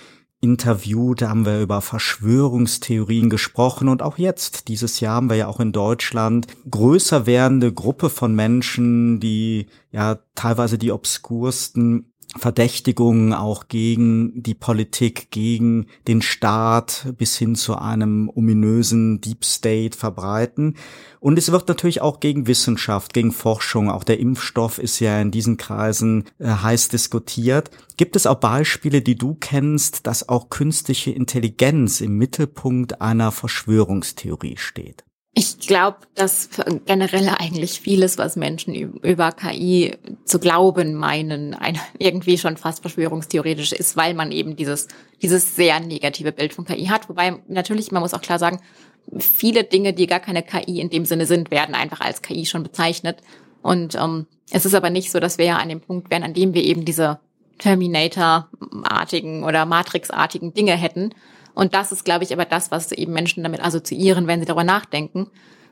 interviewt, 0.46 1.22
da 1.22 1.28
haben 1.28 1.44
wir 1.44 1.60
über 1.60 1.80
Verschwörungstheorien 1.80 3.28
gesprochen 3.28 3.88
und 3.88 4.00
auch 4.00 4.16
jetzt, 4.16 4.68
dieses 4.68 5.00
Jahr 5.00 5.16
haben 5.16 5.28
wir 5.28 5.36
ja 5.36 5.48
auch 5.48 5.58
in 5.58 5.72
Deutschland 5.72 6.46
größer 6.70 7.26
werdende 7.26 7.72
Gruppe 7.72 8.10
von 8.10 8.34
Menschen, 8.34 9.18
die 9.18 9.66
ja 9.90 10.18
teilweise 10.36 10.78
die 10.78 10.92
obskursten 10.92 12.12
Verdächtigungen 12.36 13.32
auch 13.32 13.68
gegen 13.68 14.42
die 14.42 14.54
Politik, 14.54 15.30
gegen 15.30 15.86
den 16.06 16.22
Staat 16.22 17.14
bis 17.16 17.36
hin 17.36 17.54
zu 17.54 17.76
einem 17.76 18.30
ominösen 18.34 19.20
Deep 19.20 19.44
State 19.44 19.96
verbreiten. 19.96 20.76
Und 21.20 21.38
es 21.38 21.50
wird 21.50 21.68
natürlich 21.68 22.02
auch 22.02 22.20
gegen 22.20 22.46
Wissenschaft, 22.46 23.14
gegen 23.14 23.32
Forschung, 23.32 23.90
auch 23.90 24.04
der 24.04 24.20
Impfstoff 24.20 24.78
ist 24.78 25.00
ja 25.00 25.20
in 25.20 25.30
diesen 25.30 25.56
Kreisen 25.56 26.24
äh, 26.38 26.48
heiß 26.48 26.88
diskutiert. 26.88 27.70
Gibt 27.96 28.16
es 28.16 28.26
auch 28.26 28.36
Beispiele, 28.36 29.00
die 29.00 29.16
du 29.16 29.34
kennst, 29.34 30.06
dass 30.06 30.28
auch 30.28 30.50
künstliche 30.50 31.12
Intelligenz 31.12 32.00
im 32.00 32.18
Mittelpunkt 32.18 33.00
einer 33.00 33.32
Verschwörungstheorie 33.32 34.56
steht? 34.58 35.05
Ich 35.38 35.58
glaube, 35.58 35.98
dass 36.14 36.48
generell 36.86 37.28
eigentlich 37.28 37.78
vieles, 37.78 38.16
was 38.16 38.36
Menschen 38.36 38.74
über 38.74 39.32
KI 39.32 39.94
zu 40.24 40.38
glauben 40.38 40.94
meinen, 40.94 41.52
ein, 41.52 41.78
irgendwie 41.98 42.38
schon 42.38 42.56
fast 42.56 42.80
verschwörungstheoretisch 42.80 43.72
ist, 43.72 43.98
weil 43.98 44.14
man 44.14 44.32
eben 44.32 44.56
dieses, 44.56 44.88
dieses 45.20 45.54
sehr 45.54 45.78
negative 45.80 46.32
Bild 46.32 46.54
von 46.54 46.64
KI 46.64 46.86
hat. 46.86 47.10
Wobei 47.10 47.36
natürlich, 47.48 47.92
man 47.92 48.00
muss 48.00 48.14
auch 48.14 48.22
klar 48.22 48.38
sagen, 48.38 48.62
viele 49.18 49.64
Dinge, 49.64 49.92
die 49.92 50.06
gar 50.06 50.20
keine 50.20 50.42
KI 50.42 50.80
in 50.80 50.88
dem 50.88 51.04
Sinne 51.04 51.26
sind, 51.26 51.50
werden 51.50 51.74
einfach 51.74 52.00
als 52.00 52.22
KI 52.22 52.46
schon 52.46 52.62
bezeichnet. 52.62 53.18
Und 53.60 53.94
ähm, 53.94 54.26
es 54.50 54.64
ist 54.64 54.74
aber 54.74 54.88
nicht 54.88 55.12
so, 55.12 55.20
dass 55.20 55.36
wir 55.36 55.44
ja 55.44 55.58
an 55.58 55.68
dem 55.68 55.82
Punkt 55.82 56.10
wären, 56.10 56.22
an 56.22 56.32
dem 56.32 56.54
wir 56.54 56.64
eben 56.64 56.86
diese 56.86 57.20
Terminator-artigen 57.58 59.44
oder 59.44 59.66
Matrix-artigen 59.66 60.54
Dinge 60.54 60.76
hätten, 60.76 61.10
und 61.56 61.72
das 61.72 61.90
ist, 61.90 62.04
glaube 62.04 62.22
ich, 62.22 62.32
aber 62.34 62.44
das, 62.44 62.70
was 62.70 62.92
eben 62.92 63.14
Menschen 63.14 63.42
damit 63.42 63.64
assoziieren, 63.64 64.26
wenn 64.26 64.40
sie 64.40 64.46
darüber 64.46 64.62
nachdenken. 64.62 65.28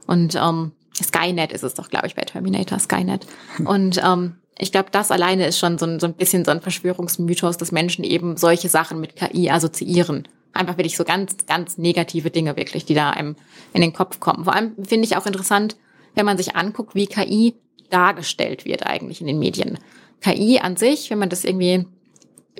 Und 0.06 0.34
ähm, 0.34 0.72
Skynet 0.96 1.52
ist 1.52 1.62
es 1.62 1.74
doch, 1.74 1.90
glaube 1.90 2.06
ich, 2.06 2.14
bei 2.14 2.22
Terminator, 2.22 2.78
Skynet. 2.78 3.26
Und 3.66 4.02
ähm, 4.02 4.36
ich 4.58 4.72
glaube, 4.72 4.88
das 4.90 5.10
alleine 5.10 5.46
ist 5.46 5.58
schon 5.58 5.76
so 5.76 5.84
ein, 5.84 6.00
so 6.00 6.06
ein 6.06 6.14
bisschen 6.14 6.46
so 6.46 6.52
ein 6.52 6.62
Verschwörungsmythos, 6.62 7.58
dass 7.58 7.70
Menschen 7.70 8.02
eben 8.02 8.38
solche 8.38 8.70
Sachen 8.70 8.98
mit 8.98 9.14
KI 9.14 9.50
assoziieren. 9.50 10.26
Einfach 10.54 10.78
wirklich 10.78 10.96
so 10.96 11.04
ganz, 11.04 11.36
ganz 11.46 11.76
negative 11.76 12.30
Dinge 12.30 12.56
wirklich, 12.56 12.86
die 12.86 12.94
da 12.94 13.10
einem 13.10 13.36
in 13.74 13.82
den 13.82 13.92
Kopf 13.92 14.20
kommen. 14.20 14.44
Vor 14.44 14.54
allem 14.54 14.72
finde 14.82 15.04
ich 15.04 15.18
auch 15.18 15.26
interessant, 15.26 15.76
wenn 16.14 16.24
man 16.24 16.38
sich 16.38 16.56
anguckt, 16.56 16.94
wie 16.94 17.08
KI 17.08 17.56
dargestellt 17.90 18.64
wird 18.64 18.86
eigentlich 18.86 19.20
in 19.20 19.26
den 19.26 19.38
Medien. 19.38 19.78
KI 20.22 20.60
an 20.60 20.76
sich, 20.76 21.10
wenn 21.10 21.18
man 21.18 21.28
das 21.28 21.44
irgendwie 21.44 21.84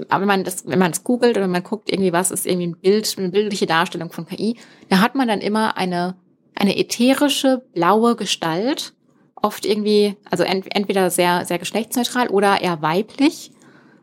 aber 0.08 0.22
wenn 0.22 0.28
man 0.28 0.44
das, 0.44 0.66
wenn 0.66 0.78
man 0.78 0.90
es 0.90 1.04
googelt 1.04 1.36
oder 1.36 1.46
man 1.46 1.62
guckt 1.62 1.90
irgendwie, 1.90 2.12
was 2.12 2.30
ist 2.30 2.46
irgendwie 2.46 2.68
ein 2.68 2.76
Bild, 2.76 3.14
eine 3.16 3.28
bildliche 3.28 3.66
Darstellung 3.66 4.10
von 4.10 4.26
KI, 4.26 4.56
da 4.88 5.00
hat 5.00 5.14
man 5.14 5.28
dann 5.28 5.40
immer 5.40 5.76
eine, 5.76 6.16
eine 6.54 6.76
ätherische, 6.76 7.62
blaue 7.72 8.16
Gestalt, 8.16 8.92
oft 9.36 9.66
irgendwie, 9.66 10.16
also 10.30 10.42
ent, 10.42 10.66
entweder 10.74 11.10
sehr, 11.10 11.44
sehr 11.44 11.58
geschlechtsneutral 11.58 12.28
oder 12.28 12.60
eher 12.60 12.82
weiblich. 12.82 13.52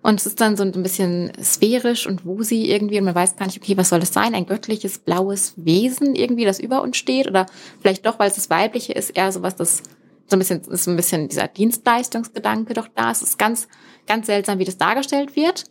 Und 0.03 0.19
es 0.19 0.25
ist 0.25 0.41
dann 0.41 0.57
so 0.57 0.63
ein 0.63 0.71
bisschen 0.71 1.31
sphärisch 1.41 2.07
und 2.07 2.25
wusy 2.25 2.71
irgendwie 2.71 2.97
und 2.97 3.05
man 3.05 3.13
weiß 3.13 3.35
gar 3.35 3.45
nicht, 3.45 3.61
okay, 3.61 3.77
was 3.77 3.89
soll 3.89 3.99
das 3.99 4.13
sein? 4.13 4.33
Ein 4.33 4.47
göttliches, 4.47 4.99
blaues 4.99 5.53
Wesen 5.57 6.15
irgendwie, 6.15 6.45
das 6.45 6.59
über 6.59 6.81
uns 6.81 6.97
steht? 6.97 7.27
Oder 7.27 7.45
vielleicht 7.81 8.05
doch, 8.05 8.17
weil 8.17 8.29
es 8.29 8.35
das 8.35 8.49
Weibliche 8.49 8.93
ist, 8.93 9.11
eher 9.11 9.31
sowas, 9.31 9.55
das 9.55 9.83
so 10.27 10.37
ein 10.37 10.39
bisschen, 10.39 10.61
ist 10.61 10.85
so 10.85 10.91
ein 10.91 10.97
bisschen 10.97 11.27
dieser 11.27 11.47
Dienstleistungsgedanke 11.47 12.73
doch 12.73 12.87
da. 12.95 13.11
Es 13.11 13.21
ist 13.21 13.37
ganz, 13.37 13.67
ganz 14.07 14.25
seltsam, 14.25 14.57
wie 14.57 14.65
das 14.65 14.77
dargestellt 14.77 15.35
wird. 15.35 15.65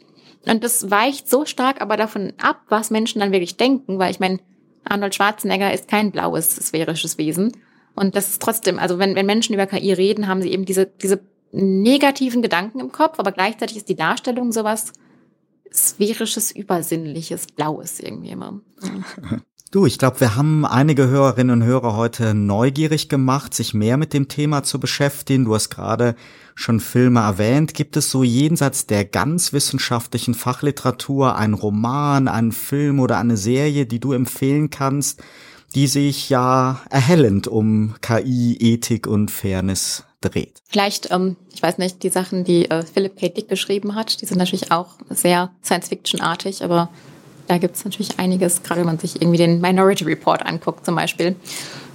Und 0.46 0.64
das 0.64 0.90
weicht 0.90 1.28
so 1.28 1.44
stark 1.44 1.80
aber 1.80 1.96
davon 1.96 2.32
ab, 2.38 2.62
was 2.68 2.90
Menschen 2.90 3.20
dann 3.20 3.32
wirklich 3.32 3.56
denken, 3.56 3.98
weil 3.98 4.10
ich 4.10 4.20
meine, 4.20 4.38
Arnold 4.84 5.14
Schwarzenegger 5.14 5.72
ist 5.72 5.88
kein 5.88 6.10
blaues 6.10 6.56
sphärisches 6.56 7.18
Wesen. 7.18 7.52
Und 7.94 8.16
das 8.16 8.28
ist 8.30 8.42
trotzdem, 8.42 8.78
also 8.78 8.98
wenn, 8.98 9.14
wenn 9.14 9.26
Menschen 9.26 9.54
über 9.54 9.66
KI 9.66 9.92
reden, 9.92 10.26
haben 10.26 10.40
sie 10.40 10.50
eben 10.52 10.64
diese, 10.64 10.86
diese 10.86 11.20
negativen 11.52 12.42
Gedanken 12.42 12.80
im 12.80 12.92
Kopf, 12.92 13.18
aber 13.18 13.32
gleichzeitig 13.32 13.76
ist 13.76 13.88
die 13.88 13.96
Darstellung 13.96 14.52
sowas 14.52 14.92
sphärisches, 15.72 16.50
übersinnliches, 16.52 17.46
blaues 17.46 18.00
irgendwie 18.00 18.30
immer. 18.30 18.60
Du, 19.72 19.86
ich 19.86 19.98
glaube, 19.98 20.18
wir 20.18 20.34
haben 20.34 20.66
einige 20.66 21.06
Hörerinnen 21.06 21.62
und 21.62 21.64
Hörer 21.64 21.94
heute 21.94 22.34
neugierig 22.34 23.08
gemacht, 23.08 23.54
sich 23.54 23.72
mehr 23.72 23.96
mit 23.98 24.12
dem 24.12 24.26
Thema 24.26 24.64
zu 24.64 24.80
beschäftigen. 24.80 25.44
Du 25.44 25.54
hast 25.54 25.70
gerade 25.70 26.16
schon 26.56 26.80
Filme 26.80 27.20
erwähnt. 27.20 27.74
Gibt 27.74 27.96
es 27.96 28.10
so 28.10 28.24
jenseits 28.24 28.88
der 28.88 29.04
ganz 29.04 29.52
wissenschaftlichen 29.52 30.34
Fachliteratur 30.34 31.36
einen 31.36 31.54
Roman, 31.54 32.26
einen 32.26 32.50
Film 32.50 32.98
oder 32.98 33.18
eine 33.18 33.36
Serie, 33.36 33.86
die 33.86 34.00
du 34.00 34.12
empfehlen 34.12 34.70
kannst, 34.70 35.22
die 35.76 35.86
sich 35.86 36.28
ja 36.30 36.80
erhellend 36.90 37.46
um 37.46 37.94
KI, 38.00 38.56
Ethik 38.58 39.06
und 39.06 39.30
Fairness 39.30 40.04
dreht? 40.20 40.62
Vielleicht, 40.68 41.12
ähm, 41.12 41.36
ich 41.54 41.62
weiß 41.62 41.78
nicht, 41.78 42.02
die 42.02 42.08
Sachen, 42.08 42.42
die 42.42 42.68
äh, 42.68 42.82
Philip 42.82 43.16
K. 43.16 43.28
Geschrieben 43.42 43.94
hat, 43.94 44.20
die 44.20 44.26
sind 44.26 44.38
natürlich 44.38 44.72
auch 44.72 44.96
sehr 45.10 45.52
Science-Fiction-artig, 45.62 46.64
aber 46.64 46.88
da 47.50 47.58
gibt 47.58 47.74
es 47.74 47.84
natürlich 47.84 48.20
einiges, 48.20 48.62
gerade 48.62 48.80
wenn 48.80 48.86
man 48.86 49.00
sich 49.00 49.20
irgendwie 49.20 49.38
den 49.38 49.60
Minority 49.60 50.04
Report 50.04 50.46
anguckt 50.46 50.86
zum 50.86 50.94
Beispiel. 50.94 51.34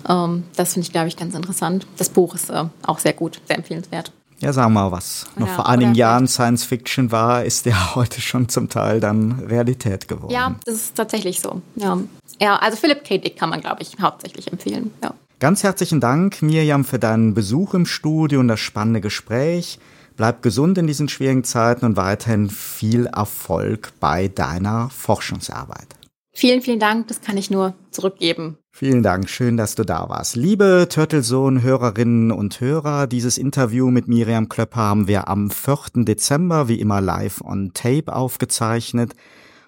Ähm, 0.07 0.43
das 0.57 0.73
finde 0.73 0.85
ich, 0.85 0.91
glaube 0.91 1.07
ich, 1.07 1.15
ganz 1.15 1.33
interessant. 1.33 1.87
Das 1.95 2.09
Buch 2.09 2.35
ist 2.35 2.49
äh, 2.49 2.65
auch 2.85 2.99
sehr 2.99 3.13
gut, 3.13 3.39
sehr 3.47 3.55
empfehlenswert. 3.55 4.11
Ja, 4.39 4.51
sagen 4.51 4.73
wir 4.73 4.81
mal, 4.81 4.91
was 4.91 5.27
noch 5.37 5.47
ja, 5.47 5.53
vor 5.53 5.69
einigen 5.69 5.95
Jahren 5.95 6.27
Science 6.27 6.65
Fiction 6.65 7.09
war, 7.13 7.45
ist 7.45 7.65
ja 7.65 7.95
heute 7.95 8.19
schon 8.19 8.49
zum 8.49 8.67
Teil 8.67 8.99
dann 8.99 9.45
Realität 9.47 10.09
geworden. 10.09 10.33
Ja, 10.33 10.55
das 10.65 10.75
ist 10.75 10.95
tatsächlich 10.95 11.39
so. 11.39 11.61
Ja, 11.77 11.99
ja 12.41 12.57
also 12.57 12.75
Philip 12.75 13.05
K. 13.05 13.17
Dick 13.17 13.37
kann 13.37 13.49
man, 13.49 13.61
glaube 13.61 13.81
ich, 13.81 13.93
hauptsächlich 14.01 14.51
empfehlen. 14.51 14.91
Ja. 15.01 15.13
Ganz 15.39 15.63
herzlichen 15.63 16.01
Dank, 16.01 16.41
Mirjam, 16.41 16.83
für 16.83 16.99
deinen 16.99 17.33
Besuch 17.33 17.73
im 17.75 17.85
Studio 17.85 18.41
und 18.41 18.49
das 18.49 18.59
spannende 18.59 18.99
Gespräch. 18.99 19.79
Bleib 20.15 20.41
gesund 20.41 20.77
in 20.77 20.87
diesen 20.87 21.09
schwierigen 21.09 21.43
Zeiten 21.43 21.85
und 21.85 21.97
weiterhin 21.97 22.49
viel 22.49 23.07
Erfolg 23.07 23.91
bei 23.99 24.29
deiner 24.29 24.89
Forschungsarbeit. 24.89 25.87
Vielen, 26.31 26.61
vielen 26.61 26.79
Dank. 26.79 27.07
Das 27.07 27.21
kann 27.21 27.37
ich 27.37 27.49
nur 27.49 27.75
zurückgeben. 27.91 28.57
Vielen 28.71 29.03
Dank. 29.03 29.29
Schön, 29.29 29.55
dass 29.55 29.75
du 29.75 29.85
da 29.85 30.09
warst. 30.09 30.35
Liebe 30.35 30.87
Turtlesohn-Hörerinnen 30.89 32.31
und 32.31 32.59
Hörer, 32.59 33.07
dieses 33.07 33.37
Interview 33.37 33.89
mit 33.89 34.09
Miriam 34.09 34.49
Klöpper 34.49 34.81
haben 34.81 35.07
wir 35.07 35.29
am 35.29 35.49
4. 35.49 36.03
Dezember 36.03 36.67
wie 36.67 36.81
immer 36.81 36.99
live 36.99 37.39
on 37.41 37.71
tape 37.73 38.13
aufgezeichnet. 38.13 39.15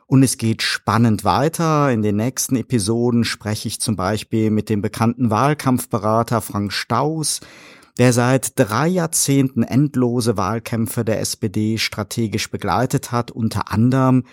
Und 0.07 0.23
es 0.23 0.37
geht 0.37 0.61
spannend 0.61 1.23
weiter. 1.23 1.91
In 1.91 2.01
den 2.01 2.17
nächsten 2.17 2.55
Episoden 2.55 3.23
spreche 3.23 3.67
ich 3.67 3.79
zum 3.79 3.95
Beispiel 3.95 4.51
mit 4.51 4.69
dem 4.69 4.81
bekannten 4.81 5.29
Wahlkampfberater 5.29 6.41
Frank 6.41 6.73
Staus, 6.73 7.41
der 7.97 8.13
seit 8.13 8.59
drei 8.59 8.87
Jahrzehnten 8.87 9.63
endlose 9.63 10.37
Wahlkämpfe 10.37 11.03
der 11.03 11.19
SPD 11.19 11.77
strategisch 11.77 12.49
begleitet 12.51 13.11
hat, 13.11 13.31
unter 13.31 13.71
anderem 13.71 14.23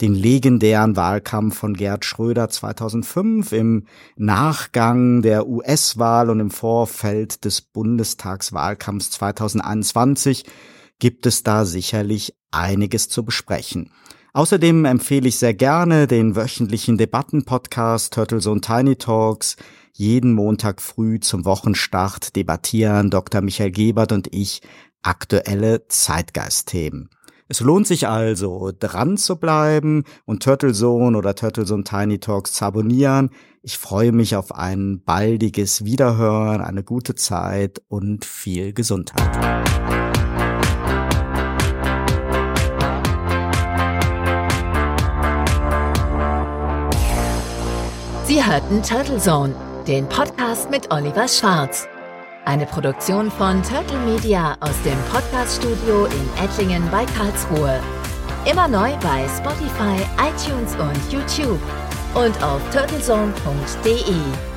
den 0.00 0.14
legendären 0.14 0.96
Wahlkampf 0.96 1.56
von 1.56 1.74
Gerd 1.74 2.04
Schröder 2.04 2.48
2005 2.48 3.52
im 3.52 3.86
Nachgang 4.16 5.22
der 5.22 5.46
US-Wahl 5.46 6.30
und 6.30 6.40
im 6.40 6.50
Vorfeld 6.50 7.44
des 7.44 7.60
Bundestagswahlkampfs 7.60 9.10
2021 9.12 10.44
gibt 10.98 11.26
es 11.26 11.42
da 11.42 11.64
sicherlich 11.64 12.34
einiges 12.50 13.08
zu 13.08 13.24
besprechen. 13.24 13.90
Außerdem 14.34 14.86
empfehle 14.86 15.28
ich 15.28 15.38
sehr 15.38 15.52
gerne 15.52 16.06
den 16.06 16.36
wöchentlichen 16.36 16.96
Debattenpodcast 16.96 18.14
Turtles 18.14 18.46
und 18.46 18.64
Tiny 18.64 18.96
Talks. 18.96 19.56
Jeden 19.94 20.32
Montag 20.32 20.80
früh 20.80 21.20
zum 21.20 21.44
Wochenstart 21.44 22.34
debattieren 22.34 23.10
Dr. 23.10 23.42
Michael 23.42 23.70
Gebert 23.70 24.12
und 24.12 24.28
ich 24.32 24.62
aktuelle 25.02 25.86
Zeitgeistthemen. 25.88 27.10
Es 27.48 27.60
lohnt 27.60 27.86
sich 27.86 28.08
also, 28.08 28.72
dran 28.78 29.18
zu 29.18 29.36
bleiben 29.36 30.04
und 30.24 30.42
Turtlezone 30.42 31.18
oder 31.18 31.34
Turtlezone 31.34 31.84
Tiny 31.84 32.18
Talks 32.18 32.54
zu 32.54 32.64
abonnieren. 32.64 33.28
Ich 33.60 33.76
freue 33.76 34.12
mich 34.12 34.34
auf 34.34 34.54
ein 34.54 35.02
baldiges 35.04 35.84
Wiederhören, 35.84 36.62
eine 36.62 36.82
gute 36.82 37.14
Zeit 37.14 37.82
und 37.88 38.24
viel 38.24 38.72
Gesundheit. 38.72 39.20
Sie 48.24 48.42
hörten 48.42 48.82
Turtle 48.82 49.18
Zone, 49.18 49.54
den 49.86 50.08
Podcast 50.08 50.70
mit 50.70 50.92
Oliver 50.92 51.26
Schwarz. 51.26 51.88
Eine 52.44 52.66
Produktion 52.66 53.30
von 53.30 53.62
Turtle 53.62 53.98
Media 54.00 54.56
aus 54.60 54.80
dem 54.84 54.98
Podcaststudio 55.12 56.06
in 56.06 56.44
Ettlingen 56.44 56.88
bei 56.90 57.04
Karlsruhe. 57.16 57.80
Immer 58.44 58.68
neu 58.68 58.90
bei 59.02 59.26
Spotify, 59.36 60.02
iTunes 60.18 60.74
und 60.76 61.12
YouTube 61.12 61.60
und 62.14 62.42
auf 62.42 62.60
turtlezone.de. 62.70 64.51